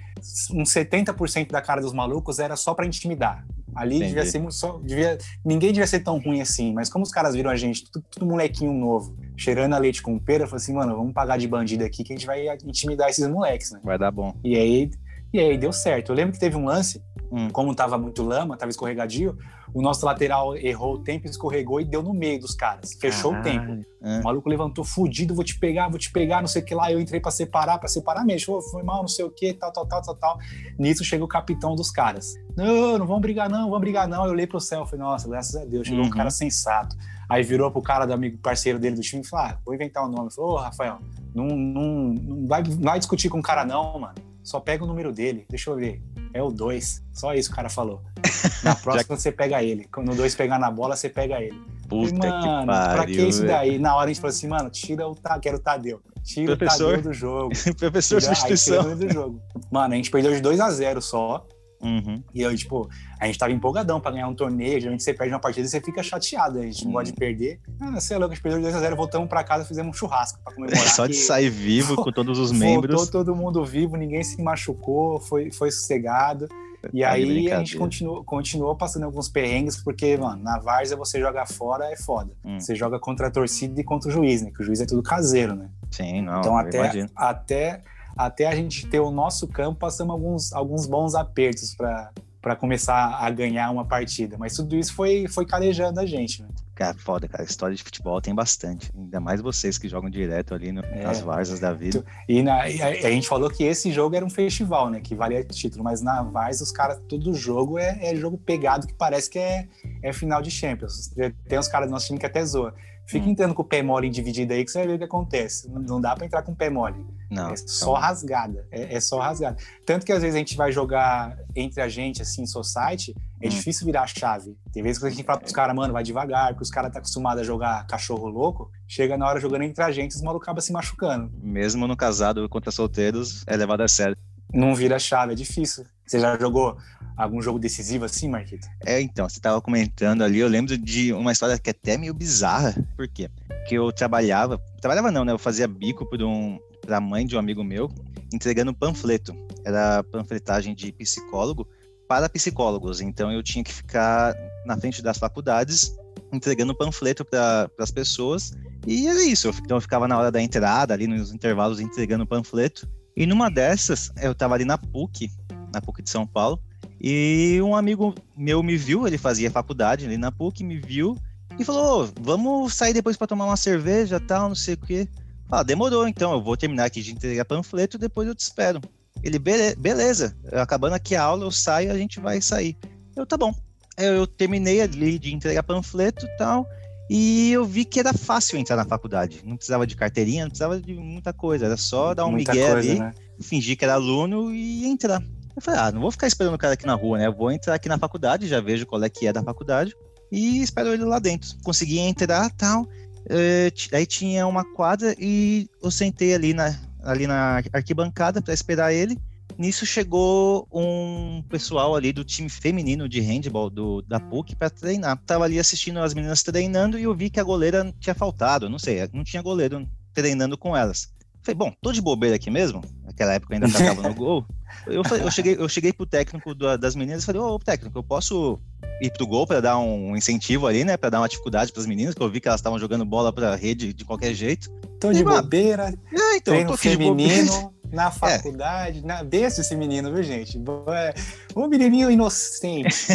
[0.53, 3.47] uns 70% da cara dos malucos era só para intimidar.
[3.75, 4.15] Ali Entendi.
[4.15, 7.51] devia ser só, devia, ninguém devia ser tão ruim assim, mas como os caras viram
[7.51, 10.95] a gente, tudo, tudo molequinho novo, cheirando a leite com pera, eu falei assim, mano,
[10.95, 13.81] vamos pagar de bandido aqui que a gente vai intimidar esses moleques, né?
[13.83, 14.33] Vai dar bom.
[14.45, 14.91] E aí,
[15.35, 16.13] e aí deu certo.
[16.13, 17.51] Eu lembro que teve um lance, hum.
[17.51, 19.37] como tava muito lama, tava escorregadio,
[19.75, 22.95] o nosso lateral errou o tempo, escorregou e deu no meio dos caras.
[22.95, 23.61] Fechou Caralho.
[23.61, 23.87] o tempo.
[24.01, 24.21] É.
[24.21, 26.93] O maluco levantou fudido, vou te pegar, vou te pegar, não sei o que lá.
[26.93, 28.63] Eu entrei para separar, para separar mesmo.
[28.63, 30.39] Foi mal, não sei o que, tal, tal, tal, tal, tal.
[30.79, 32.35] Nisso chega o capitão dos caras.
[32.57, 34.25] Não, não vamos brigar não, vamos brigar não.
[34.25, 36.11] Eu olhei pro céu, falei, nossa, graças a Deus, chegou uhum.
[36.11, 36.97] um cara sensato.
[37.29, 40.05] Aí virou pro cara do amigo parceiro dele do time e falou: ah, vou inventar
[40.05, 40.33] o um nome.
[40.33, 40.99] Falou, ô, Rafael,
[41.35, 44.34] não, não, não, vai, não vai discutir com o cara, não, mano.
[44.45, 45.47] Só pega o número dele.
[45.49, 46.03] Deixa eu ver.
[46.35, 47.03] É o 2.
[47.13, 48.03] Só isso o cara falou.
[48.63, 49.89] Na próxima você pega ele.
[49.91, 51.59] Quando o 2 pegar na bola, você pega ele.
[51.89, 53.79] Puta e, mano, que pariu, pra que isso daí?
[53.79, 56.01] Na hora a gente falou assim, mano, tira o Tadeu, quero o Tadeu.
[56.23, 56.85] Tira Professor.
[56.85, 57.53] o Tadeu do jogo.
[57.79, 58.97] Professor tira, substituição.
[58.97, 59.43] do jogo.
[59.71, 61.47] Mano, a gente perdeu de 2 a 0 só.
[61.83, 62.23] Uhum.
[62.35, 62.89] E eu, tipo,
[63.21, 64.81] a gente tava empolgadão pra ganhar um torneio.
[64.81, 66.59] Geralmente você perde uma partida e você fica chateado.
[66.59, 66.95] A gente não uhum.
[66.95, 67.61] pode perder.
[67.81, 70.55] Ah, sei lá, a gente perdeu de 2x0, voltamos pra casa fizemos um churrasco pra
[70.55, 70.89] comemorar.
[70.89, 72.95] Só de sair vivo com todos os membros.
[72.95, 76.49] Voltou todo mundo vivo, ninguém se machucou, foi, foi sossegado.
[76.93, 81.21] E tá aí a gente continuou, continuou passando alguns perrengues, porque, mano, na Várzea você
[81.21, 82.33] joga fora é foda.
[82.45, 82.59] Hum.
[82.61, 84.51] Você joga contra a torcida e contra o juiz, né?
[84.51, 85.71] Que o juiz é tudo caseiro, né?
[85.91, 86.41] Sim, não.
[86.41, 87.83] Então até, até,
[88.17, 93.31] até a gente ter o nosso campo, passamos alguns, alguns bons apertos para começar a
[93.31, 94.37] ganhar uma partida.
[94.39, 96.49] Mas tudo isso foi, foi calejando a gente, né?
[96.75, 97.45] Cara, foda, cara.
[97.45, 98.91] História de futebol tem bastante.
[98.97, 102.05] Ainda mais vocês que jogam direto ali no, é, nas várzeas da vida.
[102.29, 105.01] E, na, e, a, gente falou que esse jogo era um festival, né?
[105.01, 105.85] Que valia título.
[105.85, 109.69] Mas na Várzea, os caras, todo jogo é, é, jogo pegado que parece que é,
[110.03, 111.13] é final de Champions.
[111.49, 112.75] Tem uns caras do nosso time que até zoa.
[113.07, 113.31] Fica hum.
[113.31, 115.69] entrando com o pé mole em dividida aí que você vai ver o que acontece.
[115.69, 117.05] Não, não dá para entrar com o pé mole.
[117.31, 117.51] Não.
[117.51, 118.01] É só então...
[118.01, 118.67] rasgada.
[118.71, 119.57] É, é, só rasgada.
[119.85, 123.51] Tanto que às vezes a gente vai jogar entre a gente, assim, society, é hum.
[123.51, 124.57] difícil virar a chave.
[124.73, 126.99] Tem vezes que a gente fala pros caras, mano, vai devagar, porque os caras tá
[126.99, 128.71] acostumado a jogar cachorro louco.
[128.89, 131.31] Chega na hora jogando entre a gente, os malucos acabam se machucando.
[131.43, 134.17] Mesmo no casado contra solteiros, é levado a sério.
[134.53, 135.85] Não vira chave, é difícil.
[136.07, 136.77] Você já jogou
[137.17, 138.67] algum jogo decisivo assim, Marquito?
[138.85, 142.13] É, então, você estava comentando ali, eu lembro de uma história que é até meio
[142.13, 142.75] bizarra.
[142.97, 143.31] Por quê?
[143.69, 145.33] Que eu trabalhava, trabalhava não, né?
[145.33, 147.91] Eu fazia bico para um, a mãe de um amigo meu,
[148.33, 149.35] entregando panfleto.
[149.65, 151.67] Era panfletagem de psicólogo
[152.07, 153.01] para psicólogos.
[153.01, 154.35] Então eu tinha que ficar
[154.67, 155.95] na frente das faculdades
[156.33, 158.53] entregando panfleto para as pessoas.
[158.87, 159.49] E era isso.
[159.65, 162.89] Então eu ficava na hora da entrada, ali nos intervalos, entregando panfleto.
[163.17, 165.31] E numa dessas, eu estava ali na PUC,
[165.73, 166.61] na PUC de São Paulo,
[167.01, 171.17] e um amigo meu me viu, ele fazia faculdade ali na PUC, me viu
[171.59, 175.09] e falou: vamos sair depois para tomar uma cerveja, tal, não sei o quê.
[175.51, 178.81] Ah, demorou, então, eu vou terminar aqui de entregar panfleto, depois eu te espero.
[179.23, 182.77] Ele, Bele beleza, acabando aqui a aula, eu saio a gente vai sair.
[183.15, 183.55] Eu, tá bom.
[183.97, 186.67] Eu terminei ali de entregar panfleto e tal,
[187.09, 189.43] e eu vi que era fácil entrar na faculdade.
[189.45, 192.73] Não precisava de carteirinha, não precisava de muita coisa, era só dar um muita migué
[192.73, 193.13] coisa, ali, né?
[193.41, 195.23] fingir que era aluno e entrar.
[195.55, 197.27] Eu falei, ah, não vou ficar esperando o cara aqui na rua, né?
[197.27, 199.95] Eu vou entrar aqui na faculdade, já vejo qual é que é da faculdade
[200.33, 201.51] e espero ele lá dentro.
[201.63, 202.83] Consegui entrar tal.
[202.83, 208.93] Uh, aí tinha uma quadra e eu sentei ali na, ali na arquibancada para esperar
[208.93, 209.19] ele.
[209.59, 215.21] Nisso chegou um pessoal ali do time feminino de handball do, da PUC para treinar.
[215.25, 218.79] Tava ali assistindo as meninas treinando e eu vi que a goleira tinha faltado, não
[218.79, 221.13] sei, não tinha goleiro treinando com elas.
[221.43, 222.83] Falei, bom, tô de bobeira aqui mesmo.
[223.05, 224.47] Naquela época eu ainda tava no gol.
[224.87, 228.61] Eu, eu, cheguei, eu cheguei pro técnico das meninas e falei, ô técnico, eu posso
[229.01, 230.97] ir pro gol para dar um incentivo ali, né?
[230.97, 233.33] Para dar uma dificuldade para as meninas, que eu vi que elas estavam jogando bola
[233.33, 234.71] pra rede de qualquer jeito.
[235.01, 235.95] Tô de bobeira.
[236.13, 237.73] É, então, treino tô feminino.
[237.93, 238.11] Na é.
[238.11, 239.03] faculdade, é.
[239.03, 240.61] na, desse esse menino, viu, gente?
[240.89, 241.15] É,
[241.55, 242.89] um menininho inocente.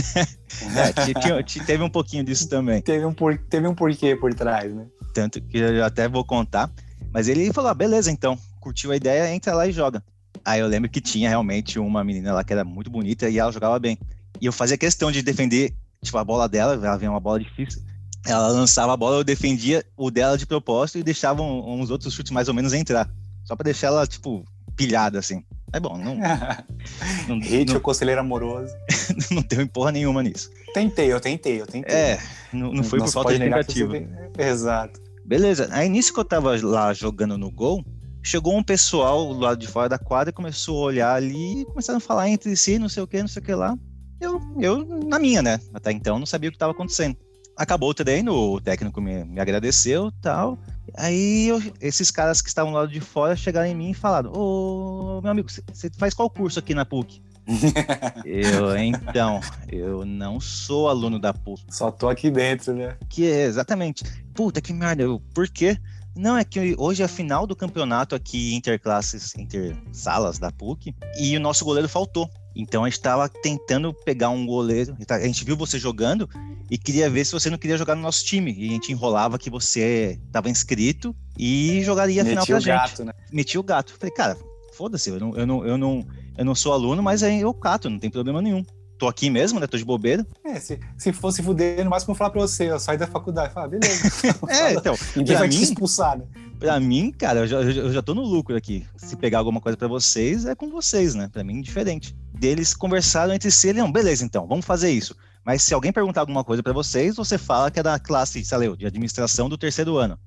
[0.74, 2.82] é, teve um pouquinho disso também.
[2.82, 4.86] Teve um, por, teve um porquê por trás, né?
[5.14, 6.72] Tanto que eu até vou contar.
[7.14, 10.02] Mas ele falou: ah, beleza, então, curtiu a ideia, entra lá e joga.
[10.44, 13.52] Aí eu lembro que tinha realmente uma menina lá que era muito bonita e ela
[13.52, 13.98] jogava bem.
[14.40, 17.82] E eu fazia questão de defender, tipo, a bola dela, ela vinha uma bola difícil.
[18.26, 22.32] Ela lançava a bola, eu defendia o dela de propósito e deixava uns outros chutes
[22.32, 23.10] mais ou menos entrar.
[23.46, 25.44] Só pra deixar ela, tipo, pilhada, assim.
[25.72, 26.16] É bom, não.
[27.28, 28.74] não Hate o conselheiro amoroso.
[29.32, 30.50] não deu porra nenhuma nisso.
[30.74, 31.96] Tentei, eu tentei, eu tentei.
[31.96, 32.20] É,
[32.52, 33.94] não, não foi não por falta de negativa.
[34.38, 35.02] Exato.
[35.26, 35.70] Beleza.
[35.72, 37.86] Aí nisso que eu tava lá jogando no gol,
[38.22, 41.98] chegou um pessoal do lado de fora da quadra, começou a olhar ali e começaram
[41.98, 43.78] a falar entre si, não sei o que, não sei o que lá.
[44.20, 45.60] Eu, eu na minha, né?
[45.74, 47.16] Até então não sabia o que estava acontecendo.
[47.56, 50.58] Acabou o treino, o técnico me, me agradeceu tal.
[50.96, 54.32] Aí eu, esses caras que estavam do lado de fora chegaram em mim e falaram:
[54.34, 57.22] Ô meu amigo, você faz qual curso aqui na PUC?
[58.26, 61.64] eu, então, eu não sou aluno da PUC.
[61.70, 62.96] Só tô aqui dentro, né?
[63.10, 64.04] Que é, exatamente.
[64.34, 65.78] Puta que merda, eu, por quê?
[66.16, 71.36] Não, é que hoje é a final do campeonato aqui interclasses, intersalas da PUC, e
[71.38, 72.30] o nosso goleiro faltou.
[72.56, 74.98] Então a gente estava tentando pegar um goleiro.
[75.10, 76.30] A gente viu você jogando
[76.70, 78.54] e queria ver se você não queria jogar no nosso time.
[78.58, 82.68] E a gente enrolava que você estava inscrito e jogaria a final pra gente.
[82.68, 83.14] Gato, né?
[83.32, 83.94] Metia o gato.
[83.98, 84.38] Falei, cara,
[84.74, 86.08] foda-se, eu não, eu, não, eu, não,
[86.38, 88.66] eu não sou aluno, mas aí eu cato, não tem problema nenhum.
[89.00, 89.66] Tô aqui mesmo, né?
[89.66, 90.28] Tô de bobeira.
[90.44, 93.54] É, se, se fosse fuder, no máximo eu falar pra você, eu saí da faculdade.
[93.54, 94.12] Fala, beleza.
[94.50, 94.94] é, então.
[95.16, 96.26] Ninguém vai mim, te expulsar, né?
[96.60, 98.86] Pra mim, cara, eu já, eu já tô no lucro aqui.
[98.98, 101.30] Se pegar alguma coisa para vocês, é com vocês, né?
[101.32, 102.14] Pra mim, diferente.
[102.34, 105.16] Deles conversaram entre si, não, beleza, então, vamos fazer isso.
[105.46, 108.68] Mas se alguém perguntar alguma coisa para vocês, você fala que é da classe, sei
[108.68, 110.20] lá, de administração do terceiro ano.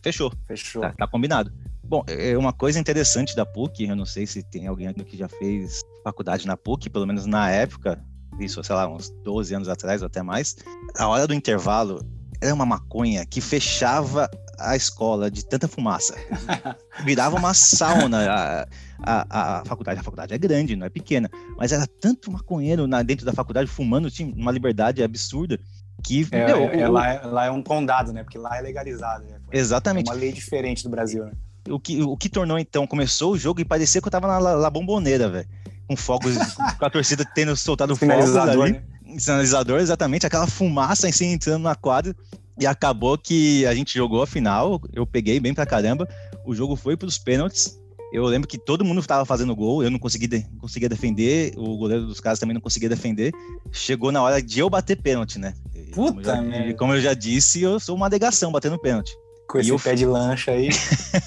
[0.00, 0.32] Fechou.
[0.46, 0.82] Fechou.
[0.82, 1.52] Tá, tá combinado.
[1.82, 5.16] Bom, é uma coisa interessante da PUC, eu não sei se tem alguém aqui que
[5.16, 8.00] já fez faculdade na PUC, pelo menos na época,
[8.40, 10.56] isso, sei lá, uns 12 anos atrás ou até mais,
[10.96, 12.04] a hora do intervalo
[12.40, 16.14] era uma maconha que fechava a escola de tanta fumaça.
[17.04, 18.30] Virava uma sauna.
[18.30, 18.66] A,
[19.02, 23.02] a, a, faculdade, a faculdade é grande, não é pequena, mas era tanto maconheiro na,
[23.02, 25.58] dentro da faculdade fumando, tinha uma liberdade absurda
[26.02, 28.22] que é, meu, é, o, lá, é, lá, é, um condado, né?
[28.22, 29.24] Porque lá é legalizado.
[29.24, 29.38] Né?
[29.52, 30.08] Exatamente.
[30.08, 31.32] É uma lei diferente do Brasil, né?
[31.68, 34.38] O que, o que tornou, então, começou o jogo e parecia que eu tava na
[34.38, 35.46] La, La Bomboneira, velho.
[35.90, 36.36] Com fogos,
[36.78, 38.74] com a torcida tendo soltado fogos ali.
[38.74, 38.82] Né?
[39.18, 40.24] Sinalizador, exatamente.
[40.24, 42.14] Aquela fumaça assim entrando na quadra.
[42.60, 44.80] E acabou que a gente jogou a final.
[44.92, 46.08] Eu peguei bem pra caramba.
[46.46, 47.76] O jogo foi pros pênaltis.
[48.12, 51.76] Eu lembro que todo mundo estava fazendo gol, eu não conseguia, de, conseguia defender, o
[51.76, 53.32] goleiro dos caras também não conseguia defender.
[53.72, 55.54] Chegou na hora de eu bater pênalti, né?
[55.92, 59.12] Puta, como, eu já, como eu já disse, eu sou uma negação batendo pênalti.
[59.50, 59.78] Com esse eu...
[59.80, 60.68] pé de lancha aí.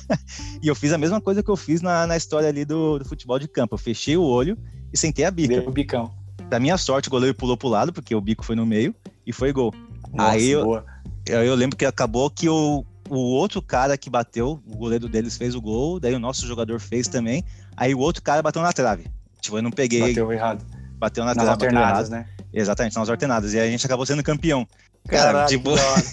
[0.63, 3.05] e eu fiz a mesma coisa que eu fiz na, na história ali do, do
[3.05, 3.75] futebol de campo.
[3.75, 4.57] Eu fechei o olho
[4.93, 5.55] e sentei a bica.
[5.55, 6.09] Deu o bicão.
[6.49, 8.95] Da minha sorte, o goleiro pulou pro lado, porque o bico foi no meio,
[9.27, 9.73] e foi gol.
[10.13, 10.81] Nossa, aí eu,
[11.25, 15.35] eu, eu lembro que acabou que o, o outro cara que bateu, o goleiro deles
[15.35, 17.43] fez o gol, daí o nosso jogador fez também,
[17.75, 19.05] aí o outro cara bateu na trave.
[19.41, 19.99] Tipo, eu não peguei.
[19.99, 20.65] Bateu errado.
[20.97, 22.25] Bateu na Nas alternadas, né?
[22.53, 23.53] Exatamente, nas alternadas.
[23.53, 24.65] E aí a gente acabou sendo campeão.
[25.07, 26.03] Cara, que da hora.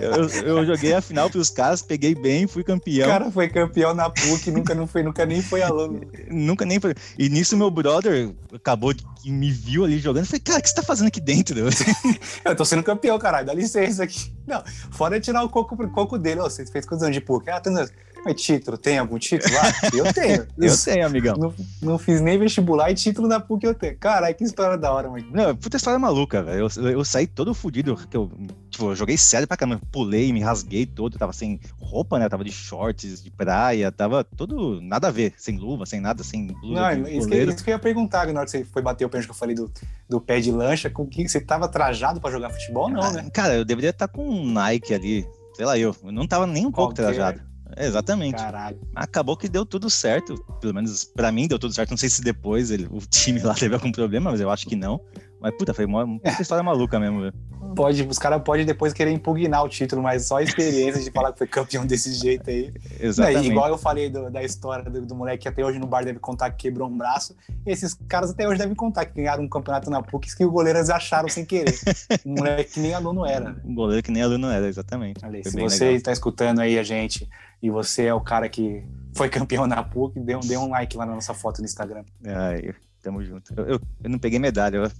[0.02, 3.08] eu, eu joguei a final pros caras, peguei bem, fui O campeão.
[3.08, 6.00] cara foi campeão na PUC, nunca, não foi, nunca nem foi aluno.
[6.30, 6.94] Nunca nem foi.
[7.18, 10.24] E nisso meu brother acabou de e me viu ali jogando.
[10.24, 11.56] Eu falei, cara, o que você tá fazendo aqui dentro?
[12.44, 14.32] Eu tô sendo campeão, caralho, dá licença aqui.
[14.46, 16.40] Não, fora tirar o coco pro coco dele.
[16.40, 17.50] Ô, você fez quantos anos de PUC?
[17.50, 17.92] Ah, tantos anos.
[18.24, 19.62] Mas título, tem algum título lá?
[19.94, 20.46] Eu tenho.
[20.58, 21.36] Eu tenho, amigão.
[21.36, 23.96] Não, não fiz nem vestibular e título na PUC eu tenho.
[23.96, 25.26] Caralho, que história da hora, mano.
[25.32, 26.68] Não, puta história maluca, velho.
[26.76, 27.96] Eu, eu saí todo fudido.
[28.10, 28.30] Que eu,
[28.68, 29.80] tipo, eu joguei sério pra caramba.
[29.90, 31.18] Pulei, me rasguei todo.
[31.18, 32.28] Tava sem roupa, né?
[32.28, 33.90] Tava de shorts, de praia.
[33.90, 35.32] Tava todo nada a ver.
[35.36, 36.94] Sem luva, sem nada, sem blusa.
[36.96, 39.08] Não, isso que, isso que eu ia perguntar na hora que você foi bater o
[39.08, 39.70] pênalti que eu falei do,
[40.08, 40.90] do pé de lancha.
[40.90, 42.88] Com que você tava trajado pra jogar futebol?
[42.90, 43.30] Não, Ah, né?
[43.32, 45.26] Cara, eu deveria estar com um Nike ali.
[45.54, 45.94] Sei lá, eu.
[46.04, 47.14] Eu não tava nem um pouco Qualquer.
[47.14, 47.49] trajado.
[47.76, 48.36] É, exatamente.
[48.36, 48.78] Caralho.
[48.94, 50.34] Acabou que deu tudo certo.
[50.60, 51.90] Pelo menos pra mim deu tudo certo.
[51.90, 54.76] Não sei se depois ele- o time lá teve algum problema, mas eu acho que
[54.76, 55.00] não.
[55.40, 57.34] Mas puta, foi uma, puta história maluca mesmo, velho.
[57.74, 61.32] Pode, os caras podem depois querer impugnar o título, mas só a experiência de falar
[61.32, 62.72] que foi campeão desse jeito aí.
[62.98, 63.48] Exatamente.
[63.48, 66.18] igual eu falei do- da história do, do moleque que até hoje no bar deve
[66.18, 67.34] contar que quebrou um braço.
[67.64, 70.90] Esses caras até hoje devem contar que ganharam um campeonato na PUC que os goleiros
[70.90, 71.74] acharam sem querer.
[72.26, 73.56] Um moleque que nem aluno era.
[73.64, 75.20] Um goleiro que nem aluno era, exatamente.
[75.44, 77.28] Se você está escutando aí a gente
[77.62, 78.84] e você é o cara que
[79.16, 82.04] foi campeão na PUC, dê um, dê um like lá na nossa foto no Instagram.
[82.26, 83.52] Ai, tamo junto.
[83.56, 84.90] Eu, eu, eu não peguei medalha, eu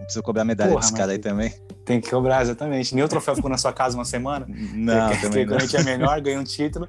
[0.00, 1.52] preciso cobrar medalha Porra, desse cara aí que- também.
[1.84, 2.94] Tem que cobrar, exatamente.
[2.94, 4.46] Nem o troféu ficou na sua casa uma semana.
[4.74, 5.52] Não, Porque também não.
[5.52, 6.88] quando a gente é menor, ganha um título,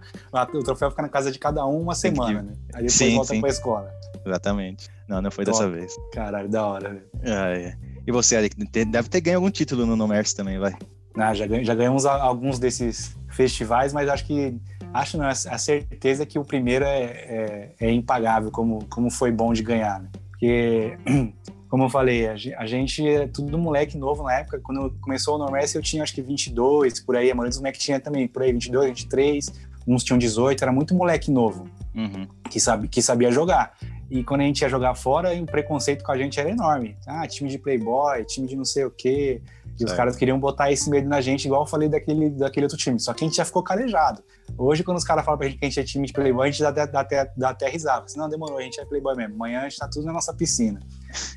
[0.53, 2.53] o troféu fica na casa de cada um uma Tem que- semana, né?
[2.73, 3.41] Aí depois Sim, volta sim.
[3.41, 3.91] pra escola.
[4.25, 4.87] Exatamente.
[5.07, 5.57] Não, não foi Top.
[5.57, 5.93] dessa vez.
[6.13, 7.05] Caralho, da hora, velho.
[7.25, 7.73] Ai,
[8.07, 8.55] E você, Eric,
[8.85, 10.73] deve ter ganho algum título no Nomerce também, vai.
[11.17, 14.57] Ah, já, já ganhamos alguns desses festivais, mas acho que.
[14.93, 19.29] Acho não, a certeza é que o primeiro é, é, é impagável, como, como foi
[19.29, 20.09] bom de ganhar, né?
[20.45, 20.97] Porque,
[21.69, 24.59] como eu falei, a, ge- a gente era tudo moleque novo na época.
[24.61, 27.31] Quando começou o Normesse, eu tinha acho que 22, por aí.
[27.31, 29.51] A maioria dos moleques tinha também por aí 22, 23.
[29.87, 32.27] Uns tinham 18, era muito moleque novo Uhum.
[32.49, 33.73] que, sabe, que sabia jogar.
[34.09, 36.95] E quando a gente ia jogar fora, o preconceito com a gente era enorme.
[37.07, 39.41] Ah, time de playboy, time de não sei o quê.
[39.79, 39.97] E os Certo.
[39.97, 42.99] caras queriam botar esse medo na gente, igual eu falei daquele, daquele outro time.
[42.99, 44.23] Só que a gente já ficou calejado.
[44.57, 46.51] Hoje, quando os caras falam pra gente que a gente é time de playboy, a
[46.51, 48.05] gente dá, dá, dá até, dá até risada.
[48.05, 49.35] Assim, não, demorou, a gente é playboy mesmo.
[49.35, 50.79] Amanhã a gente tá tudo na nossa piscina.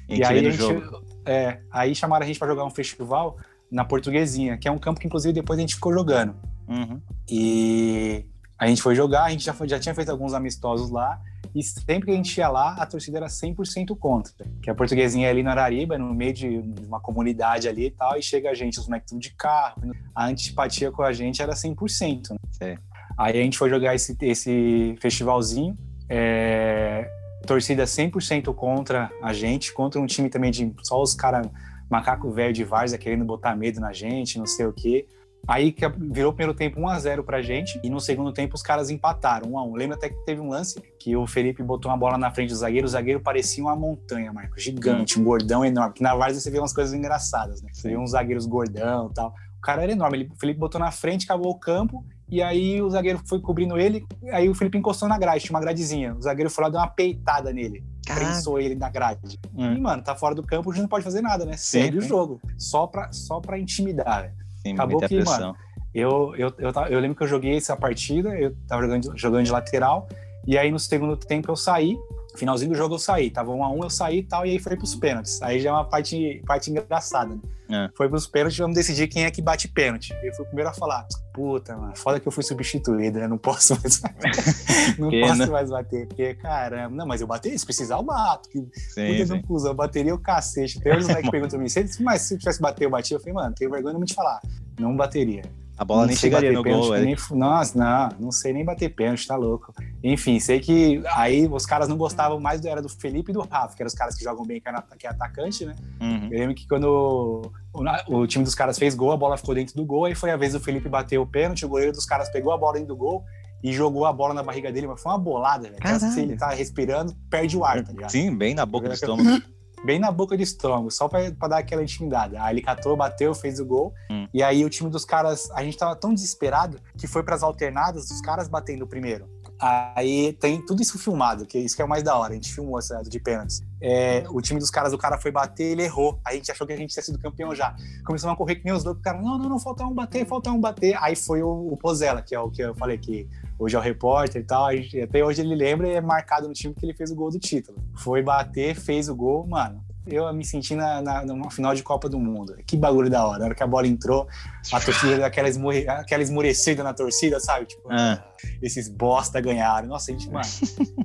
[0.09, 1.05] E, a gente vê no jogo.
[1.27, 3.37] É, aí chamaram a gente pra jogar um festival
[3.71, 6.35] na Portuguesinha, que é um campo que, inclusive, depois a gente ficou jogando.
[6.69, 7.01] Uhum.
[7.29, 8.25] E
[8.59, 11.21] a gente foi jogar, a gente já, foi- já tinha feito alguns amistosos lá,
[11.59, 14.33] e sempre que a gente ia lá, a torcida era 100% contra.
[14.63, 18.17] Que a portuguesinha é ali na Arariba, no meio de uma comunidade ali e tal,
[18.17, 19.83] e chega a gente, os moleques tudo de carro,
[20.15, 22.31] a antipatia com a gente era 100%.
[22.31, 22.37] Né?
[22.53, 22.83] Certo.
[23.19, 25.77] Aí a gente foi jogar esse, esse festivalzinho,
[26.09, 27.11] é,
[27.45, 31.45] torcida 100% contra a gente, contra um time também de só os caras
[31.91, 35.09] macaco velho de várzea querendo botar medo na gente, não sei o quê.
[35.47, 38.91] Aí que virou o primeiro tempo 1x0 pra gente, e no segundo tempo os caras
[38.91, 39.77] empataram 1x1.
[39.77, 42.57] Lembra até que teve um lance que o Felipe botou uma bola na frente do
[42.57, 45.95] zagueiro, o zagueiro parecia uma montanha, Marco, gigante, um gordão enorme.
[45.95, 47.71] Que na várzea você vê umas coisas engraçadas, né?
[47.73, 49.33] Você vê uns zagueiros gordão e tal.
[49.59, 52.81] O cara era enorme, ele, o Felipe botou na frente, acabou o campo, e aí
[52.83, 56.15] o zagueiro foi cobrindo ele, aí o Felipe encostou na grade, tinha uma gradezinha.
[56.15, 58.27] O zagueiro foi lá deu uma peitada nele, Caraca.
[58.27, 59.39] prensou ele na grade.
[59.55, 59.73] Hum.
[59.73, 61.57] E, mano, tá fora do campo, a gente não pode fazer nada, né?
[61.57, 62.41] Segue o jogo.
[62.57, 64.48] Só pra, só pra intimidar, velho.
[64.63, 65.55] Sim, Acabou muita que, pressão.
[65.95, 69.51] Eu, eu, eu, eu lembro que eu joguei essa partida, eu tava jogando, jogando de
[69.51, 70.09] lateral,
[70.47, 71.97] e aí no segundo tempo eu saí,
[72.39, 74.59] finalzinho do jogo eu saí, tava um a um, eu saí e tal, e aí
[74.59, 75.41] foi pros pênaltis.
[75.43, 77.41] Aí já é uma parte, parte engraçada, né?
[77.71, 77.91] É.
[77.95, 80.15] Foi pros pênaltis, vamos decidir quem é que bate pênalti.
[80.23, 83.29] Eu fui o primeiro a falar, puta, mano, foda que eu fui substituído, né?
[83.29, 84.01] Não posso mais
[84.99, 88.49] Não posso mais bater, porque, caramba, não, mas eu bati, se precisar eu bato.
[88.49, 89.37] Que Sim, Puta sim.
[89.37, 90.81] de cuzão, bateria o cacete.
[90.81, 93.17] Tem uns moleques que perguntam pra mim, "Se- mas se eu tivesse bater, eu batia.
[93.17, 94.41] Eu falei, mano, tenho vergonha de te falar.
[94.81, 95.43] Não bateria.
[95.79, 98.89] A bola nem sei chegaria no pênalti, gol, nem Nossa, não, não sei nem bater
[98.89, 99.73] pênalti, tá louco.
[100.03, 103.41] Enfim, sei que aí os caras não gostavam mais, do- era do Felipe e do
[103.43, 105.77] Rafa, que eram os caras que jogam bem, que é, é atacante, né?
[106.01, 106.29] Uhum.
[106.33, 109.77] Eu lembro que quando o, o time dos caras fez gol, a bola ficou dentro
[109.77, 112.29] do gol, aí foi a vez do Felipe bater o pênalti, o goleiro dos caras
[112.29, 113.25] pegou a bola dentro do gol
[113.63, 115.77] e jogou a bola na barriga dele, mas foi uma bolada, velho.
[116.13, 118.11] Se ele tá respirando, perde o ar, tá ligado?
[118.11, 119.43] Sim, bem na boca do estômago.
[119.85, 122.37] bem na boca do estômago, só pra, pra dar aquela intimidade.
[122.37, 123.95] Aí ele catou, bateu, fez o gol.
[124.11, 124.29] Hum.
[124.33, 128.11] E aí o time dos caras, a gente tava tão desesperado que foi pras alternadas,
[128.11, 129.29] os caras batendo o primeiro.
[129.61, 132.33] Aí tem tudo isso filmado, que isso que é o mais da hora.
[132.33, 133.63] A gente filmou essa de pênaltis.
[133.81, 136.21] É, o time dos caras, o cara foi bater, ele errou.
[136.25, 137.75] A gente achou que a gente tinha sido campeão já.
[138.05, 139.01] Começamos a correr que nem os loucos.
[139.01, 140.97] O cara, não, não, não, falta um bater, falta um bater.
[141.01, 143.29] Aí foi o, o Pozella, que é o que eu falei que
[143.59, 144.71] hoje é o repórter e tal.
[144.73, 147.31] Gente, até hoje ele lembra e é marcado no time que ele fez o gol
[147.31, 147.79] do título.
[147.97, 152.09] Foi bater, fez o gol, mano eu me senti na, na, numa final de Copa
[152.09, 152.57] do Mundo.
[152.67, 153.39] Que bagulho da hora.
[153.39, 154.27] Na hora que a bola entrou,
[154.73, 157.67] a torcida deu aquela, esmure, aquela esmurecida na torcida, sabe?
[157.67, 158.23] Tipo, ah.
[158.63, 159.89] esses bosta ganharam.
[159.89, 160.47] Nossa, a gente, mano.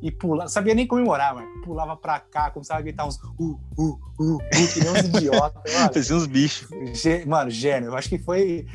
[0.01, 1.47] e pula, sabia nem comemorar, mano.
[1.63, 4.39] Pulava pra cá, começava a gritar uns uh, uh, uh, uh
[4.73, 5.73] que nem uns idiotas.
[5.93, 6.67] Fazia uns bichos.
[7.25, 7.89] Mano, gênio.
[7.89, 8.65] Eu acho que foi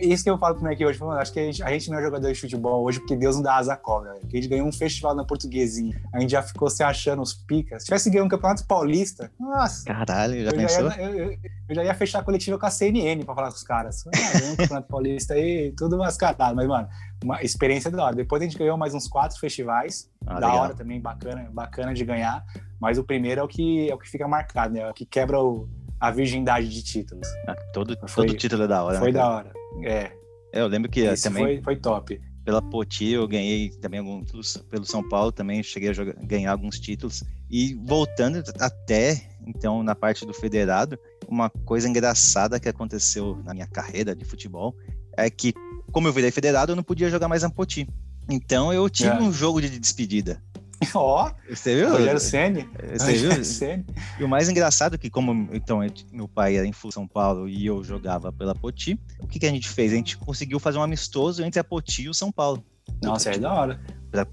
[0.00, 1.98] isso que eu falo pro Mac hoje, mano, acho que a gente, a gente, não
[1.98, 4.14] é jogador de futebol hoje porque Deus não dá asa à cobra.
[4.14, 6.00] Porque a gente ganhou um festival na Portuguesinha.
[6.12, 7.82] A gente já ficou se achando os picas.
[7.82, 9.84] Se tivesse ganho um campeonato paulista, nossa.
[9.84, 10.90] Caralho, já eu pensou?
[10.90, 11.38] Já ia, eu,
[11.68, 14.04] eu, já ia fechar a coletiva com a CNN pra falar com os caras.
[14.06, 16.54] Ah, ganhou um campeonato paulista aí, tudo mascarado.
[16.54, 16.88] Mas, mano,
[17.24, 18.16] uma experiência da hora.
[18.16, 20.10] Depois a gente ganhou mais uns quatro festivais.
[20.26, 20.62] Ah, da legal.
[20.62, 22.44] hora também, bacana, bacana de ganhar.
[22.80, 24.80] Mas o primeiro é o que, é o que fica marcado, né?
[24.80, 25.68] É o que quebra o,
[25.98, 27.26] a virgindade de títulos.
[27.46, 28.98] Ah, todo, foi, todo título é da hora.
[28.98, 29.52] Foi né, da hora.
[29.82, 29.92] É.
[29.92, 30.12] é.
[30.52, 31.44] Eu lembro que Esse também.
[31.44, 32.20] Foi, foi top.
[32.44, 36.78] Pela Poti eu ganhei também alguns pelo São Paulo também cheguei a jogar, ganhar alguns
[36.78, 40.96] títulos e voltando até então na parte do federado
[41.28, 44.74] uma coisa engraçada que aconteceu na minha carreira de futebol
[45.16, 45.52] é que
[45.92, 47.88] como eu virei federado eu não podia jogar mais na Poti
[48.28, 49.20] então eu tive é.
[49.20, 50.42] um jogo de despedida
[50.94, 51.90] Ó, oh, você viu?
[51.90, 52.68] Rogério Ceni.
[52.92, 53.44] Você viu?
[53.44, 53.84] Ceni.
[54.18, 55.80] E o mais engraçado é que como então
[56.12, 59.50] meu pai era em São Paulo e eu jogava pela Poti, o que, que a
[59.50, 59.92] gente fez?
[59.92, 62.64] A gente conseguiu fazer um amistoso entre a Poti e o São Paulo.
[63.02, 63.80] Nossa, é da hora.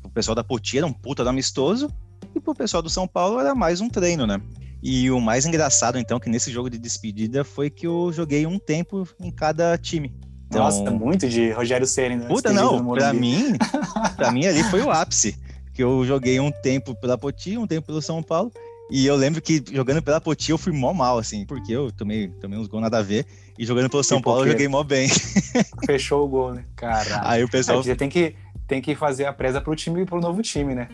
[0.03, 1.89] O pessoal da Poti era um puta do amistoso
[2.35, 4.41] e para o pessoal do São Paulo era mais um treino, né?
[4.85, 8.59] E o mais engraçado, então, que nesse jogo de despedida foi que eu joguei um
[8.59, 10.13] tempo em cada time.
[10.47, 10.61] Então...
[10.61, 12.25] Nossa, muito de Rogério Ceni, né?
[12.27, 13.53] Puta, não, pra mim,
[14.17, 15.39] pra mim ali foi o ápice
[15.73, 18.51] que eu joguei um tempo pela Poti, um tempo pelo São Paulo.
[18.91, 22.27] E eu lembro que jogando pela Poti eu fui mó mal, assim, porque eu tomei,
[22.27, 23.25] tomei uns gols nada a ver.
[23.57, 25.07] E jogando pelo São Paulo eu joguei mó bem.
[25.87, 26.65] Fechou o gol, né?
[26.75, 27.27] Caralho.
[27.27, 27.81] Aí o pessoal.
[27.87, 28.35] É, tem que,
[28.67, 30.89] tem que fazer a presa pro time pro novo time, né?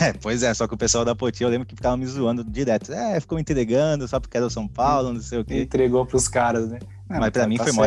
[0.00, 2.44] É, pois é, só que o pessoal da Poti eu lembro que ficava me zoando
[2.44, 2.92] direto.
[2.92, 5.62] É, ficou me entregando só porque era o São Paulo, não sei o quê.
[5.62, 6.78] Entregou pros caras, né?
[7.08, 7.84] Mas, mas pra tá, mim tá foi mó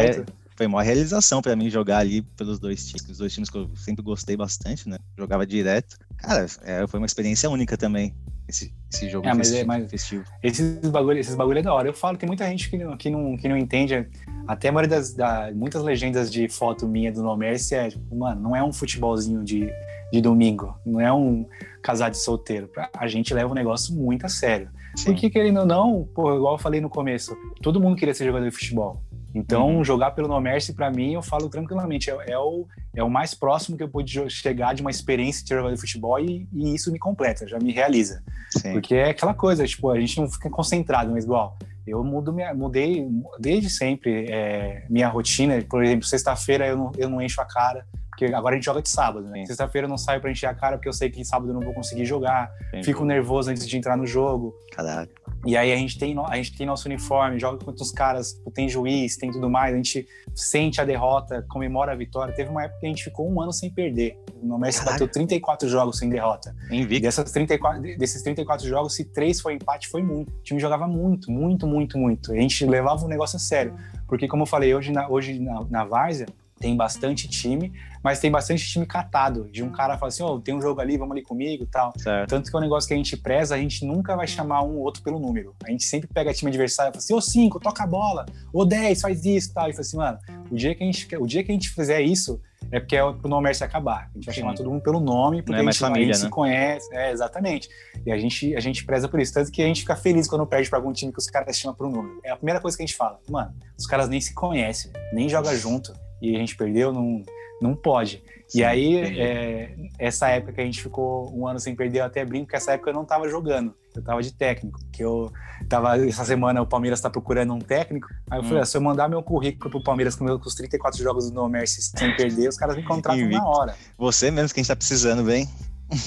[0.56, 3.70] foi uma realização para mim jogar ali pelos dois times, os dois times que eu
[3.76, 4.98] sempre gostei bastante, né?
[5.18, 5.98] Jogava direto.
[6.18, 8.16] Cara, é, foi uma experiência única também.
[8.48, 10.24] Esse, esse jogo é, mas festivo, é, mas festivo.
[10.42, 11.90] Esses bagulho, esses bagulho é da hora.
[11.90, 14.08] Eu falo, tem muita gente que, que, não, que não entende.
[14.48, 18.16] Até a maioria das da, muitas legendas de foto minha do No Mercy é, tipo,
[18.16, 19.68] mano, não é um futebolzinho de,
[20.14, 20.80] de domingo.
[20.86, 21.46] Não é um
[21.86, 22.68] casar de solteiro.
[22.98, 24.70] A gente leva o negócio muito a sério.
[24.96, 25.06] Sim.
[25.06, 28.50] Porque, querendo ou não, pô, igual eu falei no começo, todo mundo queria ser jogador
[28.50, 29.04] de futebol.
[29.36, 29.84] Então, uhum.
[29.84, 32.66] jogar pelo Nomerce, para mim, eu falo tranquilamente, é, é, o,
[32.96, 36.20] é o mais próximo que eu pude chegar de uma experiência de jogador de futebol
[36.20, 38.24] e, e isso me completa, já me realiza.
[38.50, 38.72] Sim.
[38.74, 41.56] Porque é aquela coisa, tipo, a gente não fica concentrado, mas igual,
[41.86, 43.08] eu mudo minha, mudei
[43.40, 45.62] desde sempre é, minha rotina.
[45.70, 48.82] Por exemplo, sexta-feira eu não, eu não encho a cara, porque agora a gente joga
[48.82, 49.46] de sábado, né?
[49.46, 51.62] Sexta-feira eu não saio pra encher a cara porque eu sei que sábado eu não
[51.62, 52.50] vou conseguir jogar.
[52.70, 52.86] Entendi.
[52.86, 54.56] Fico nervoso antes de entrar no jogo.
[54.72, 55.12] Caraca.
[55.46, 58.70] E aí a gente tem, a gente tem nosso uniforme, joga contra os caras, tem
[58.70, 62.34] juiz, tem tudo mais, a gente sente a derrota, comemora a vitória.
[62.34, 64.18] Teve uma época que a gente ficou um ano sem perder.
[64.42, 66.56] O Messi bateu 34 jogos sem derrota.
[66.72, 67.04] Invicto.
[67.04, 70.30] Dessas 34, desses 34 jogos, se três foi empate, foi muito.
[70.32, 72.32] O time jogava muito, muito, muito, muito.
[72.32, 73.76] A gente levava o negócio a sério.
[74.08, 76.28] Porque, como eu falei, hoje na, hoje na, na Várzea,
[76.60, 77.72] tem bastante time,
[78.06, 80.96] mas tem bastante time catado, de um cara falar assim, oh, tem um jogo ali,
[80.96, 81.92] vamos ali comigo tal.
[81.98, 82.30] Certo.
[82.30, 84.76] Tanto que é um negócio que a gente preza, a gente nunca vai chamar um
[84.76, 85.56] ou outro pelo número.
[85.66, 88.64] A gente sempre pega time adversário e fala assim, ô 5, toca a bola, ô
[88.64, 89.72] 10, faz isso tal.
[89.72, 90.20] E fala assim, mano,
[90.52, 92.40] o dia que a gente, o dia que a gente fizer isso,
[92.72, 94.12] é porque é pro nome se acabar.
[94.14, 94.42] A gente vai Sim.
[94.42, 96.28] chamar todo mundo pelo nome, porque é a gente, família, a gente né?
[96.28, 96.96] se conhece.
[96.96, 97.70] É, exatamente.
[98.06, 99.34] E a gente, a gente preza por isso.
[99.34, 101.76] Tanto que a gente fica feliz quando perde pra algum time que os caras chamam
[101.76, 102.20] por um número.
[102.24, 103.20] É a primeira coisa que a gente fala.
[103.28, 105.92] Mano, os caras nem se conhecem, nem jogam junto
[106.22, 107.24] e a gente perdeu, não,
[107.62, 108.24] não pode.
[108.48, 112.06] Sim, e aí, é, essa época que a gente ficou um ano sem perder, eu
[112.06, 115.32] até brinco que essa época eu não estava jogando, eu estava de técnico, que eu
[115.68, 118.48] tava, essa semana o Palmeiras está procurando um técnico, aí eu hum.
[118.48, 121.50] falei, ah, se eu mandar meu currículo pro Palmeiras com, os 34 jogos do No
[121.50, 123.76] Mercy sem perder, os caras me contratam na hora.
[123.98, 125.50] Você mesmo que a gente tá precisando, bem.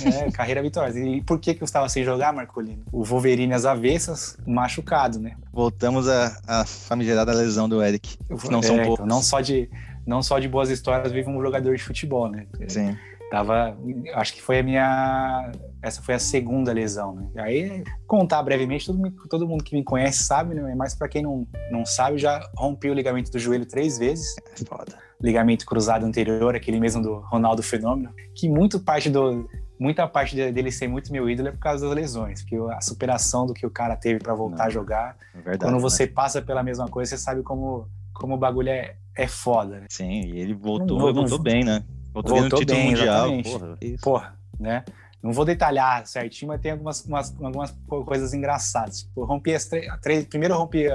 [0.05, 0.99] É, carreira vitoriosa.
[0.99, 2.82] E por que que eu estava sem jogar, Marcolino?
[2.90, 5.36] O Wolverine às avessas, machucado, né?
[5.53, 8.18] Voltamos à, à famigerada lesão do Eric.
[8.51, 8.94] Não é, são poucos.
[8.94, 9.70] Então, não só de
[10.09, 12.47] não só de boas histórias vive um jogador de futebol, né?
[12.67, 12.97] Sim.
[13.30, 13.76] Tava,
[14.14, 15.53] acho que foi a minha,
[15.83, 17.29] essa foi a segunda lesão, né?
[17.37, 20.75] Aí contar brevemente, todo, todo mundo que me conhece sabe, né?
[20.75, 24.35] Mas para quem não, não sabe, já rompi o ligamento do joelho três vezes.
[24.39, 24.97] É foda.
[25.21, 29.47] Ligamento cruzado anterior, aquele mesmo do Ronaldo Fenômeno, que muito parte do,
[29.79, 33.47] muita parte dele ser muito meu ídolo é por causa das lesões, porque a superação
[33.47, 35.17] do que o cara teve para voltar Não, a jogar.
[35.35, 36.13] É verdade, quando você né?
[36.14, 37.87] passa pela mesma coisa, você sabe como,
[38.18, 39.86] como o bagulho é, é foda, né?
[39.88, 41.84] Sim, e ele voltou, não, voltou bem, né?
[42.12, 43.28] Voltou, voltou bem no título bem, mundial.
[43.42, 44.84] Porra, porra, né?
[45.22, 49.03] Não vou detalhar certinho, mas tem algumas, umas, algumas coisas engraçadas.
[49.03, 49.68] Tipo, eu rompi as
[50.00, 50.24] três.
[50.26, 50.86] Primeiro eu rompi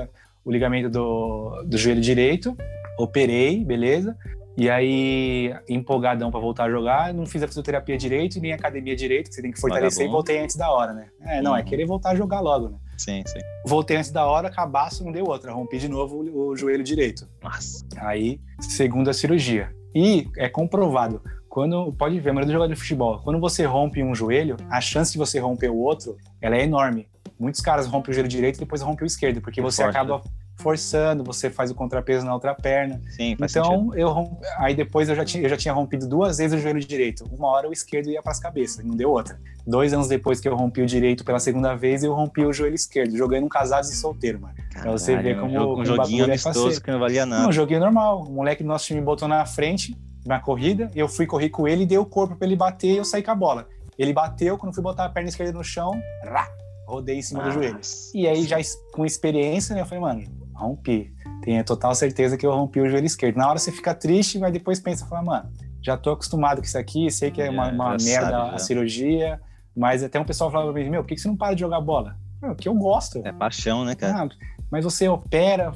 [0.45, 2.55] o ligamento do, do joelho direito,
[2.97, 4.17] operei, beleza.
[4.55, 8.95] E aí, empolgadão para voltar a jogar, não fiz a fisioterapia direito, nem a academia
[8.95, 11.07] direito, que você tem que fortalecer, e voltei antes da hora, né?
[11.21, 11.65] É, não, é uhum.
[11.65, 12.77] é querer voltar a jogar logo, né?
[12.97, 13.39] Sim, sim.
[13.65, 15.51] Voltei antes da hora, cabaço, não deu outra.
[15.51, 17.27] Rompi de novo o, joelho direito.
[17.41, 17.85] Nossa.
[17.97, 19.73] Aí, segunda cirurgia.
[19.95, 24.03] E é comprovado, quando pode ver, a maioria dos jogadores de futebol, quando você rompe
[24.03, 27.07] um joelho, a chance de você romper o outro, ela é enorme.
[27.39, 29.95] Muitos caras rompem o joelho direito e depois rompem o esquerdo, porque é você forte,
[29.95, 30.23] acaba né?
[30.57, 33.01] Forçando, você faz o contrapeso na outra perna.
[33.09, 33.97] Sim, faz então, sentido.
[33.97, 34.39] eu romp...
[34.57, 37.25] aí depois eu já, tinha, eu já tinha rompido duas vezes o joelho direito.
[37.31, 39.39] Uma hora o esquerdo ia para as cabeças, não deu outra.
[39.65, 42.75] Dois anos depois que eu rompi o direito pela segunda vez, eu rompi o joelho
[42.75, 44.55] esquerdo, jogando um casados e solteiro, mano.
[44.55, 45.79] Caralho, pra você ver como.
[45.79, 47.47] Um joguinho é amistoso que não valia nada.
[47.47, 48.23] um joguinho normal.
[48.23, 51.83] O moleque do nosso time botou na frente, na corrida, eu fui correr com ele
[51.83, 53.67] e dei o corpo para ele bater e eu saí com a bola.
[53.97, 55.91] Ele bateu, quando fui botar a perna esquerda no chão,
[56.25, 56.47] rá,
[56.87, 57.57] rodei em cima Nossa.
[57.57, 57.79] do joelho.
[58.13, 58.57] E aí, já
[58.91, 61.13] com experiência, né, eu falei, mano, rompi.
[61.43, 63.37] Tenho total certeza que eu rompi o joelho esquerdo.
[63.37, 65.51] Na hora você fica triste, mas depois pensa, fala, mano,
[65.81, 69.41] já tô acostumado com isso aqui, sei que é, uma, uma merda sabe, a cirurgia,
[69.75, 71.81] mas até um pessoal falava pra mim, meu, por que você não para de jogar
[71.81, 72.15] bola?
[72.41, 73.21] É que eu gosto.
[73.23, 74.23] É paixão, né, cara?
[74.23, 74.29] Ah,
[74.71, 75.71] mas você opera,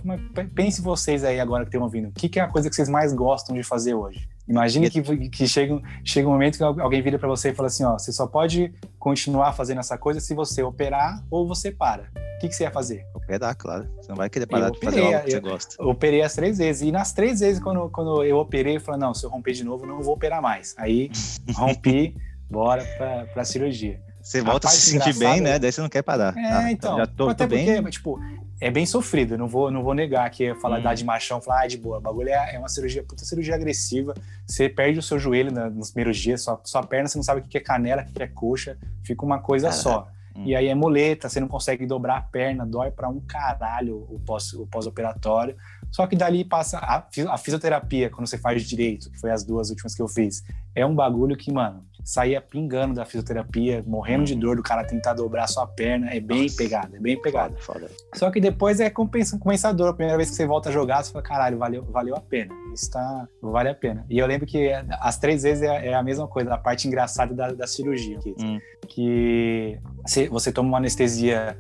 [0.56, 2.90] pense vocês aí agora que estão ouvindo, o que, que é a coisa que vocês
[2.90, 4.28] mais gostam de fazer hoje?
[4.48, 7.84] Imagine que, que chega, chega um momento que alguém vira para você e fala assim,
[7.84, 12.04] ó, você só pode continuar fazendo essa coisa se você operar ou você para.
[12.38, 13.06] O que, que você ia fazer?
[13.14, 13.90] Operar, claro.
[14.00, 15.84] Você não vai querer parar de fazer algo que você gosta.
[15.84, 16.84] operei as três vezes.
[16.84, 19.64] E nas três vezes, quando, quando eu operei, eu falei, não, se eu romper de
[19.64, 20.76] novo, não vou operar mais.
[20.78, 21.10] Aí,
[21.56, 22.16] rompi,
[22.50, 24.00] bora para a cirurgia.
[24.28, 25.58] Você volta a se sentir bem, né?
[25.58, 26.38] Daí você não quer parar.
[26.38, 26.98] É, ah, então.
[26.98, 27.90] Já tô, até tô porque, bem.
[27.90, 28.20] tipo,
[28.60, 29.38] é bem sofrido.
[29.38, 30.94] Não vou, não vou negar que falar hum.
[30.94, 31.98] de machão, falar ah, de boa.
[31.98, 34.14] O bagulho é, é, uma cirurgia, puta cirurgia agressiva.
[34.46, 37.44] Você perde o seu joelho nos primeiros dias, sua, sua perna, você não sabe o
[37.46, 38.78] que é canela, o que é coxa.
[39.02, 39.82] Fica uma coisa Caraca.
[39.82, 40.08] só.
[40.36, 40.44] Hum.
[40.46, 44.20] E aí é muleta, você não consegue dobrar a perna, dói para um caralho o
[44.70, 45.56] pós-operatório.
[45.56, 49.46] Pós Só que dali passa a, a fisioterapia, quando você faz direito, que foi as
[49.46, 50.44] duas últimas que eu fiz.
[50.76, 55.14] É um bagulho que, mano, saía pingando da fisioterapia, morrendo de dor do cara tentar
[55.14, 56.10] dobrar sua perna.
[56.10, 56.56] É bem Nossa.
[56.56, 57.58] pegado, é bem pegado.
[57.60, 57.92] Foda, foda.
[58.16, 59.90] Só que depois é compensador.
[59.90, 62.56] A primeira vez que você volta a jogar, você fala, caralho, valeu, valeu a pena.
[62.74, 64.06] Isso tá, vale a pena.
[64.10, 64.72] E eu lembro que
[65.02, 68.20] as três vezes é, é a mesma coisa, a parte engraçada da, da cirurgia.
[68.40, 68.58] Hum.
[68.88, 71.58] Que você, você toma uma anestesia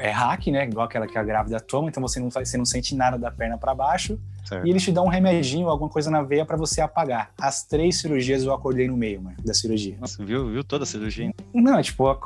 [0.00, 0.64] é hack, né?
[0.64, 3.56] Igual aquela que a grávida toma, então você não, você não sente nada da perna
[3.56, 4.18] para baixo.
[4.44, 4.66] Certo.
[4.66, 7.30] E eles te dão um remedinho, alguma coisa na veia para você apagar.
[7.40, 9.96] As três cirurgias eu acordei no meio, mano, da cirurgia.
[10.00, 11.32] Nossa, viu, viu toda a cirurgia?
[11.52, 12.18] Não, tipo, a,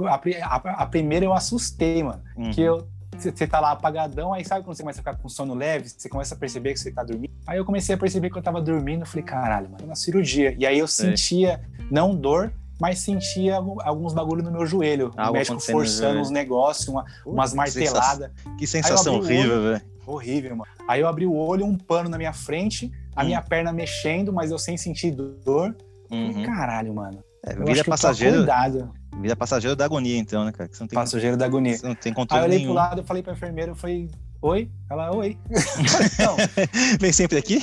[0.43, 2.23] a, a primeira eu assustei, mano.
[2.37, 2.51] Uhum.
[2.51, 2.87] Que eu
[3.19, 6.09] você tá lá apagadão, aí sabe quando você começa a ficar com sono leve, você
[6.09, 7.33] começa a perceber que você tá dormindo.
[7.47, 10.55] Aí eu comecei a perceber que eu tava dormindo, falei, caralho, mano, na cirurgia.
[10.59, 11.61] E aí eu sentia,
[11.91, 15.13] não dor, mas sentia alguns bagulho no meu joelho.
[15.17, 18.31] o médico forçando uns negócios, uma, umas marteladas.
[18.59, 19.83] Que sensação horrível, velho.
[20.07, 20.71] Horrível, mano.
[20.89, 23.27] Aí eu abri o olho, um pano na minha frente, a hum.
[23.27, 25.77] minha perna mexendo, mas eu sem sentir dor.
[26.11, 26.43] Uhum.
[26.45, 27.23] Caralho, mano.
[27.45, 28.47] É, vida passageiro.
[29.21, 30.69] Vida passageiro da agonia, então, né, cara?
[30.69, 31.77] Que você não tem, passageiro da agonia.
[31.77, 32.73] Você não tem controle Aí eu olhei nenhum.
[32.73, 34.11] pro lado, eu falei pra enfermeira, eu falei,
[34.43, 34.71] oi?
[34.91, 35.39] Ela, oi.
[36.19, 36.37] não.
[36.99, 37.61] Vem sempre aqui?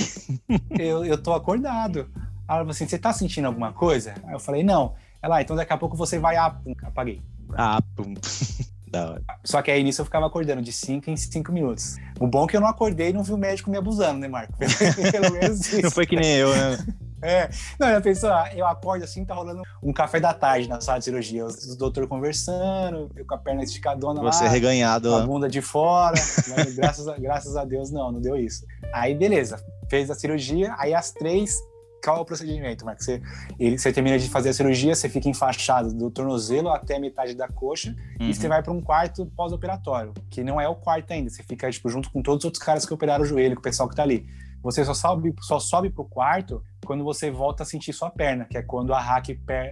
[0.78, 2.10] eu, eu tô acordado.
[2.48, 4.14] Ela falou assim, você tá sentindo alguma coisa?
[4.26, 4.96] Aí eu falei, não.
[5.22, 6.36] Ela, ah, então daqui a pouco você vai.
[6.36, 7.22] Ah, pum, apaguei.
[7.56, 8.14] Ah, pum.
[8.90, 9.22] Da hora.
[9.44, 11.98] Só que aí nisso eu ficava acordando de 5 em 5 minutos.
[12.20, 14.30] O bom é que eu não acordei e não vi o médico me abusando, né,
[14.30, 14.54] Marco?
[15.12, 15.82] Pelo menos isso.
[15.82, 16.78] Não foi que nem eu, né?
[17.20, 17.50] É.
[17.80, 21.00] Não, já pensou, ah, eu acordo assim, tá rolando um café da tarde na sala
[21.00, 21.46] de cirurgia.
[21.46, 24.50] Os, doutores conversando, eu com a perna esticadona Você lá.
[24.52, 25.10] reganhado.
[25.10, 26.16] Com a bunda de fora.
[26.56, 28.64] mas graças, a, graças a Deus, não, não deu isso.
[28.94, 29.60] Aí, beleza.
[29.90, 31.60] Fez a cirurgia, aí às três
[32.04, 33.06] qual é o procedimento, Marcos?
[33.06, 33.22] Você,
[33.60, 37.48] ele, você termina de fazer a cirurgia, você fica enfaixado do tornozelo até metade da
[37.48, 38.30] coxa uhum.
[38.30, 41.30] e você vai para um quarto pós-operatório, que não é o quarto ainda.
[41.30, 43.64] Você fica tipo, junto com todos os outros caras que operaram o joelho, com o
[43.64, 44.28] pessoal que está ali.
[44.64, 48.58] Você só sobe, só sobe pro quarto quando você volta a sentir sua perna, que
[48.58, 49.28] é quando a hack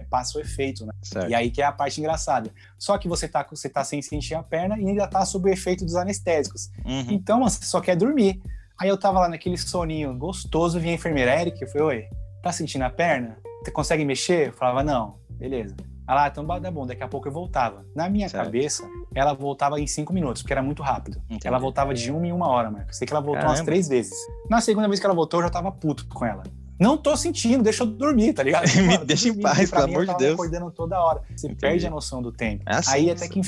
[0.08, 0.92] passa o efeito, né?
[1.02, 1.30] Certo.
[1.30, 2.50] E aí que é a parte engraçada.
[2.78, 5.52] Só que você tá, você tá sem sentir a perna e ainda tá sob o
[5.52, 6.70] efeito dos anestésicos.
[6.84, 7.06] Uhum.
[7.10, 8.40] Então, você só quer dormir.
[8.78, 12.04] Aí eu tava lá naquele soninho gostoso, vinha a enfermeira, Eric, eu falei, oi,
[12.42, 13.38] tá sentindo a perna?
[13.64, 14.48] Você consegue mexer?
[14.48, 15.74] Eu falava, não, beleza.
[16.08, 17.84] Ela, ah, então tá bom, daqui a pouco eu voltava.
[17.94, 18.44] Na minha certo.
[18.44, 21.20] cabeça, ela voltava em cinco minutos, porque era muito rápido.
[21.24, 21.48] Entendi.
[21.48, 22.96] Ela voltava de uma em uma hora, Marcos.
[22.96, 23.58] Sei que ela voltou Caramba.
[23.58, 24.14] umas três vezes.
[24.48, 26.44] Na segunda vez que ela voltou, eu já tava puto com ela.
[26.78, 28.66] Não tô sentindo, deixa eu dormir, tá ligado?
[28.86, 30.34] Me deixa em paz, pelo amor de Deus.
[30.34, 31.22] acordando toda hora.
[31.34, 31.60] Você Entendi.
[31.60, 32.62] perde a noção do tempo.
[32.66, 33.40] É assim, Aí até que,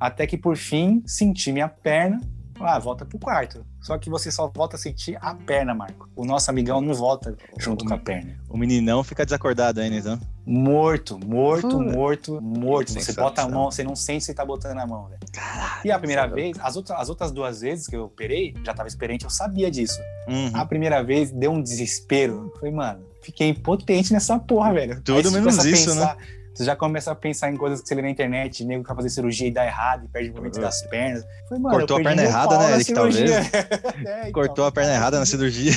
[0.00, 2.20] até que por fim senti minha perna.
[2.60, 3.64] Ah, volta pro quarto.
[3.80, 6.08] Só que você só volta a sentir a perna, Marco.
[6.16, 8.38] O nosso amigão não volta junto com a perna.
[8.48, 10.20] O meninão fica desacordado ainda, então.
[10.44, 12.92] Morto, morto, morto, morto.
[12.92, 15.20] Você bota a mão, você não sente você tá botando a mão, velho.
[15.84, 18.88] E a primeira vez, as outras, as outras duas vezes que eu operei, já tava
[18.88, 19.98] experiente, eu sabia disso.
[20.28, 20.50] Uhum.
[20.54, 22.52] A primeira vez deu um desespero.
[22.56, 25.00] Falei, mano, fiquei impotente nessa porra, velho.
[25.02, 26.16] Tudo menos isso, pensar-
[26.56, 28.96] Você já começa a pensar em coisas que você lê na internet, nego que vai
[28.96, 30.62] fazer cirurgia e dá errado, e perde o movimento Uhum.
[30.62, 31.22] das pernas.
[31.48, 33.30] Falei, mano, Cortou a perna errada, né, Eric, talvez?
[34.06, 35.72] É, então, Cortou a perna errada na cirurgia.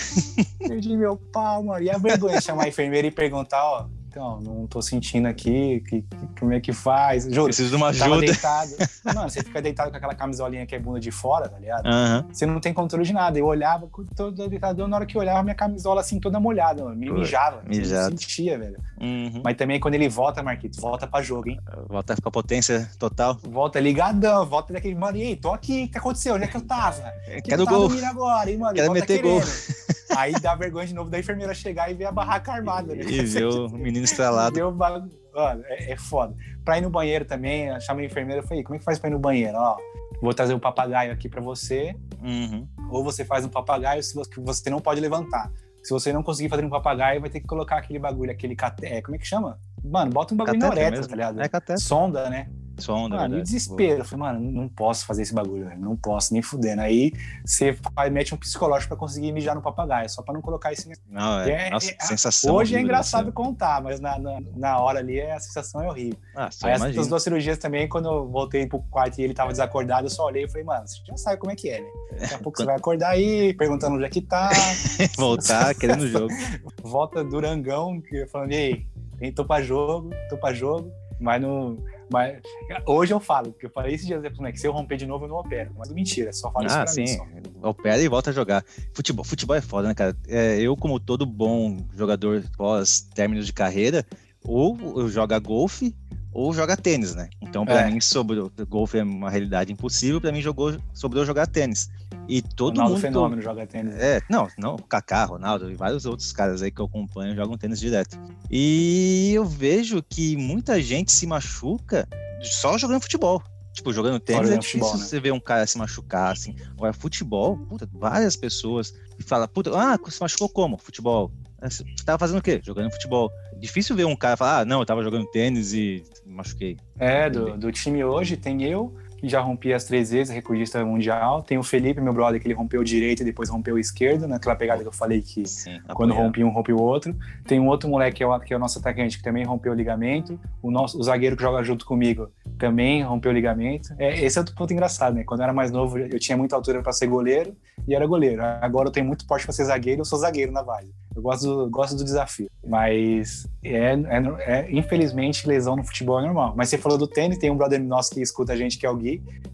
[0.65, 1.83] Perdi meu pau, mano.
[1.83, 5.81] E a vergonha de chamar a enfermeira e perguntar, ó, então, não tô sentindo aqui,
[5.87, 6.07] que, que-
[6.39, 7.25] como é que faz?
[7.25, 8.25] Juro, Preciso de uma tava ajuda.
[8.25, 8.71] deitado.
[9.05, 11.85] Mano, você fica deitado com aquela camisolinha que é bunda de fora, tá ligado?
[11.85, 12.25] Aham.
[12.31, 13.37] Você não tem controle de nada.
[13.37, 16.95] Eu olhava, todo deitado, na hora que eu olhava, minha camisola assim, toda molhada, mano.
[16.95, 17.61] Me mijava.
[17.63, 18.09] Eu mijado.
[18.19, 18.77] sentia, velho.
[18.99, 19.41] Uhum.
[19.43, 21.59] Mas também quando ele volta, Marquito, volta pra jogo, hein?
[21.87, 23.37] Volta com a potência total.
[23.43, 26.35] Volta ligadão, volta daquele, mano, e aí, tô aqui, o que aconteceu?
[26.35, 27.13] Onde é que eu tava?
[27.43, 27.87] Quero tá gol.
[27.87, 28.73] dormindo agora, hein, mano?
[28.73, 29.39] Quero Volta meter gol.
[29.39, 29.89] querendo.
[30.17, 33.03] Aí dá vergonha de novo da enfermeira chegar e ver a barraca armada, né?
[33.03, 34.53] E ver o menino estrelado.
[34.55, 36.35] Deu ba- Mano, é, é foda.
[36.65, 38.97] Pra ir no banheiro também, eu chamei a enfermeira e falei, como é que faz
[38.99, 39.57] pra ir no banheiro?
[39.57, 39.77] Ó,
[40.21, 42.67] vou trazer um papagaio aqui pra você, Uhum.
[42.89, 44.13] ou você faz um papagaio se
[44.43, 45.51] você, não pode levantar.
[45.83, 48.85] Se você não conseguir fazer um papagaio, vai ter que colocar aquele bagulho, aquele cate...
[48.85, 49.57] é, como é que chama?
[49.83, 51.07] Mano, bota um bagulho na uretra, mesmo.
[51.07, 51.41] tá ligado?
[51.41, 51.79] É cateter.
[51.79, 52.49] Sonda, né?
[52.79, 53.43] Sonda, Mano, verdade.
[53.43, 53.99] desespero.
[54.01, 55.79] Eu falei, mano, não posso fazer esse bagulho, velho.
[55.79, 56.81] Não posso, nem fudendo.
[56.81, 57.13] Aí
[57.45, 60.89] você faz, mete um psicológico pra conseguir mijar no papagaio, só pra não colocar esse
[61.09, 61.67] Não, é.
[61.67, 62.55] É, Nossa, é, sensação.
[62.55, 66.19] Hoje é engraçado deve contar, mas na, na, na hora ali a sensação é horrível.
[66.35, 69.51] Ah, só Aí essas duas cirurgias também, quando eu voltei pro quarto e ele tava
[69.51, 71.87] desacordado, eu só olhei e falei, mano, você já sabe como é que é, né?
[72.19, 74.49] Daqui a pouco você vai acordar aí, perguntando onde é que tá,
[75.17, 76.33] Voltar querendo o jogo.
[76.81, 78.85] volta durangão, que- falando, e
[79.21, 81.77] aí, tô pra jogo, tô pra jogo, mas não.
[82.11, 82.41] Mas
[82.85, 85.05] hoje eu falo, porque eu falei esses dias depois, né, que se eu romper de
[85.05, 85.71] novo, eu não opero.
[85.77, 87.07] Mas mentira, só falo isso Ah, pra mim.
[87.07, 87.17] sim.
[87.17, 87.69] Só.
[87.69, 88.63] Opera e volta a jogar.
[88.93, 90.15] Futebol, futebol é foda, né, cara?
[90.27, 94.05] É, eu, como todo bom jogador pós término de carreira,
[94.43, 95.93] ou eu joga golfe
[96.31, 97.29] ou joga tênis, né?
[97.41, 97.91] Então, pra É.
[97.91, 98.51] mim, sobrou.
[98.67, 101.89] Golfe é uma realidade impossível, pra mim jogou, sobrou jogar tênis.
[102.27, 103.01] E todo Ronaldo mundo.
[103.01, 103.95] Fenômeno joga tênis.
[103.95, 107.79] É, não, não, Kaká, Ronaldo e vários outros caras aí que eu acompanho jogam tênis
[107.79, 108.19] direto.
[108.51, 112.07] E eu vejo que muita gente se machuca
[112.41, 113.41] só jogando futebol.
[113.73, 115.05] Tipo, jogando tênis é difícil futebol, né?
[115.05, 116.55] você ver um cara se machucar assim.
[116.71, 118.93] Agora, futebol, puta, várias pessoas
[119.25, 120.77] falam, puta, ah, se machucou como?
[120.77, 121.31] Futebol.
[121.61, 122.61] Você tava fazendo o quê?
[122.63, 123.31] Jogando futebol.
[123.59, 126.03] Difícil ver um cara falar, ah, não, eu tava jogando tênis e
[126.39, 126.77] machuquei.
[126.97, 131.41] É, do, do time hoje tem eu, já rompi as três vezes, recordista mundial.
[131.41, 134.27] Tem o Felipe, meu brother, que ele rompeu o direito e depois rompeu o esquerdo,
[134.27, 137.15] naquela pegada que eu falei que Sim, quando rompe um, rompe o outro.
[137.45, 139.71] Tem um outro moleque que é, o, que é o nosso atacante, que também rompeu
[139.71, 140.39] o ligamento.
[140.61, 143.93] O, nosso, o zagueiro que joga junto comigo também rompeu o ligamento.
[143.97, 145.23] É, esse é outro ponto engraçado, né?
[145.23, 147.55] Quando eu era mais novo, eu tinha muita altura para ser goleiro
[147.87, 148.41] e era goleiro.
[148.61, 150.93] Agora eu tenho muito porte para ser zagueiro, eu sou zagueiro na base.
[151.15, 152.49] Eu gosto do, gosto do desafio.
[152.65, 156.53] Mas, é, é- é- infelizmente, lesão no futebol é normal.
[156.55, 158.89] Mas você falou do tênis, tem um brother nosso que escuta a gente, que é
[158.89, 159.08] o Gui,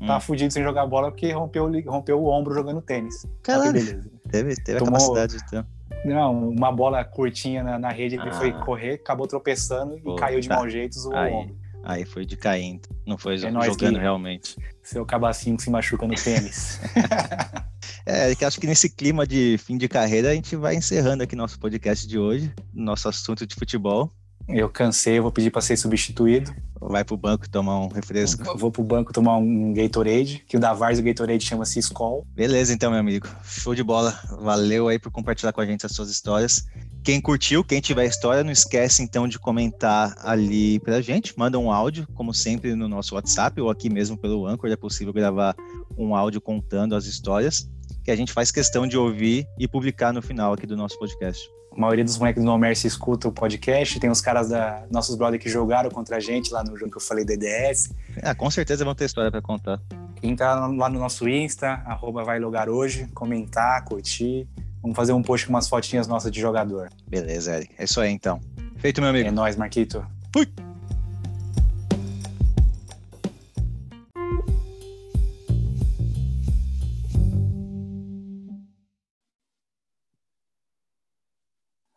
[0.06, 0.20] tá Hum.
[0.20, 3.22] fudido sem jogar bola porque rompeu, rompeu o ombro jogando tênis.
[3.22, 4.10] Que Caralho, beleza.
[4.30, 5.66] teve, teve Tomou- a capacidade de ter.
[6.04, 8.34] Não, uma bola curtinha na, na rede, ele Ah.
[8.34, 10.56] foi correr, acabou tropeçando Pô, e caiu de tá.
[10.56, 11.32] mau jeito, zoou Aí.
[11.32, 11.56] o ombro.
[11.84, 12.88] Aí foi de caindo.
[13.06, 14.58] Não foi É jogando que- realmente.
[14.84, 16.80] Seu cabacinho que se machuca no tênis.
[18.06, 21.36] É, que acho que nesse clima de fim de carreira a gente vai encerrando aqui
[21.36, 24.12] nosso podcast de hoje, nosso assunto de futebol.
[24.48, 26.54] Eu cansei, eu vou pedir para ser substituído.
[26.80, 28.46] Vai pro banco tomar um refresco.
[28.46, 32.28] Eu Vou pro banco tomar um Gatorade, que o da Vars o Gatorade chama-se Skol.
[32.36, 33.28] Beleza, então, meu amigo.
[33.44, 34.20] Show de bola.
[34.40, 36.68] Valeu aí por compartilhar com a gente as suas histórias.
[37.06, 41.38] Quem curtiu, quem tiver história, não esquece então de comentar ali pra gente.
[41.38, 44.72] Manda um áudio, como sempre, no nosso WhatsApp ou aqui mesmo pelo Anchor.
[44.72, 45.56] É possível gravar
[45.96, 47.70] um áudio contando as histórias
[48.04, 51.48] que a gente faz questão de ouvir e publicar no final aqui do nosso podcast.
[51.72, 54.00] A maioria dos moleques do No Mercy escuta o podcast.
[54.00, 56.98] Tem os caras da nossos brothers que jogaram contra a gente lá no jogo que
[56.98, 57.92] eu falei DDS.
[58.24, 59.80] Ah, com certeza vão ter história pra contar.
[60.24, 64.48] Entrar lá no nosso Insta, arroba vai logar hoje, comentar, curtir.
[64.86, 66.92] Vamos fazer um post com umas fotinhas nossas de jogador.
[67.08, 67.74] Beleza, Eric.
[67.76, 68.40] É isso aí então.
[68.78, 69.28] Feito, meu amigo.
[69.28, 70.06] É nóis, Marquito.
[70.32, 70.48] Fui.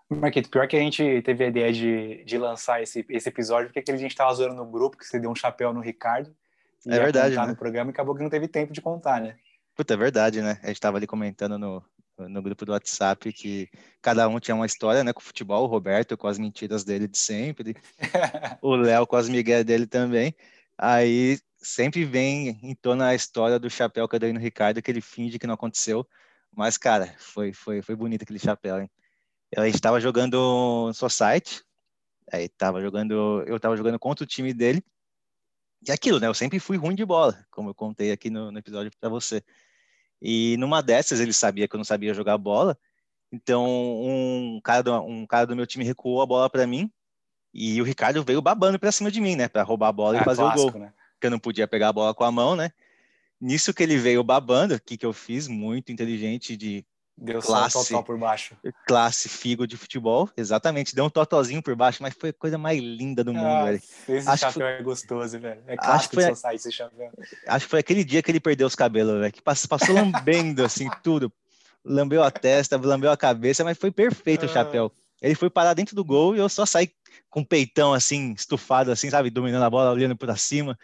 [0.09, 3.93] Marquito, pior que a gente teve a ideia de, de lançar esse, esse episódio, porque
[3.93, 6.35] a gente tava zoando no grupo, que você deu um chapéu no Ricardo.
[6.87, 7.49] É verdade, né?
[7.49, 9.37] no programa e acabou que não teve tempo de contar, né?
[9.77, 10.59] Puta, é verdade, né?
[10.63, 11.85] A gente tava ali comentando no,
[12.19, 13.69] no grupo do WhatsApp que
[14.03, 17.07] cada um tinha uma história, né, com o futebol, o Roberto com as mentiras dele
[17.07, 17.77] de sempre,
[18.63, 20.35] o Léo com as migué dele também.
[20.77, 25.47] Aí sempre vem em torno a história do chapéu Cadarino Ricardo que ele finge que
[25.47, 26.07] não aconteceu,
[26.55, 28.91] mas cara, foi foi foi bonito aquele chapéu, hein?
[29.57, 30.37] A gente estava jogando
[30.89, 31.63] no Society,
[32.33, 34.83] aí tava jogando, eu tava jogando contra o time dele.
[35.87, 36.27] E aquilo, né?
[36.27, 39.43] Eu sempre fui ruim de bola, como eu contei aqui no, no episódio para você.
[40.21, 42.77] E numa dessas ele sabia que eu não sabia jogar bola,
[43.33, 46.91] então um cara do, um cara do meu time recuou a bola para mim
[47.53, 50.23] e o Ricardo veio babando para cima de mim, né, para roubar a bola ah,
[50.23, 50.81] e fazer clássico, o gol.
[50.81, 50.93] Né?
[51.21, 52.71] Que eu não podia pegar a bola com a mão, né?
[53.41, 55.47] Nisso que ele veio babando, o que, que eu fiz?
[55.47, 56.85] Muito inteligente de
[57.21, 58.57] Deu classe, só um totó por baixo.
[58.87, 60.95] Classe figo de futebol, exatamente.
[60.95, 63.83] Deu um totozinho por baixo, mas foi a coisa mais linda do mundo, ah, velho.
[64.09, 64.73] Esse acho chapéu foi...
[64.73, 65.61] é gostoso, velho.
[65.67, 67.11] É clássico esse chapéu.
[67.49, 69.33] Acho que foi aquele dia que ele perdeu os cabelos, velho.
[69.33, 71.33] Que passou, passou lambendo, assim, tudo.
[71.85, 74.49] Lambeu a testa, lambeu a cabeça, mas foi perfeito ah.
[74.49, 74.93] o chapéu.
[75.21, 76.89] Ele foi parar dentro do gol e eu só saí
[77.29, 79.29] com o peitão, assim, estufado, assim, sabe?
[79.29, 80.79] Dominando a bola, olhando para cima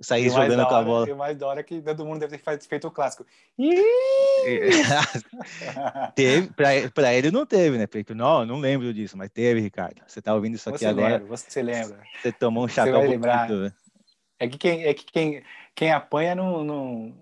[0.00, 1.08] sair jogando com a bola.
[1.08, 3.24] E o mais da hora é que todo mundo deve ter feito o clássico.
[6.14, 7.86] teve, pra, pra ele não teve, né?
[7.86, 10.02] Porque, não, não lembro disso, mas teve, Ricardo.
[10.06, 11.18] Você tá ouvindo isso aqui você agora.
[11.18, 12.00] Lembra, você lembra.
[12.20, 13.00] Você tomou um chapéu.
[13.00, 13.72] Bonito, né?
[14.40, 15.42] é que quem, é que quem,
[15.74, 17.14] quem apanha não, não,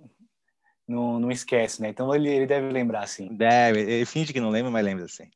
[0.86, 1.88] não, não esquece, né?
[1.88, 3.34] Então ele, ele deve lembrar, sim.
[3.34, 5.28] Deve, ele finge que não lembra, mas lembra sim.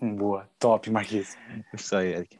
[0.00, 1.36] Boa, top, Marquinhos.
[1.74, 2.38] Isso aí, Eric.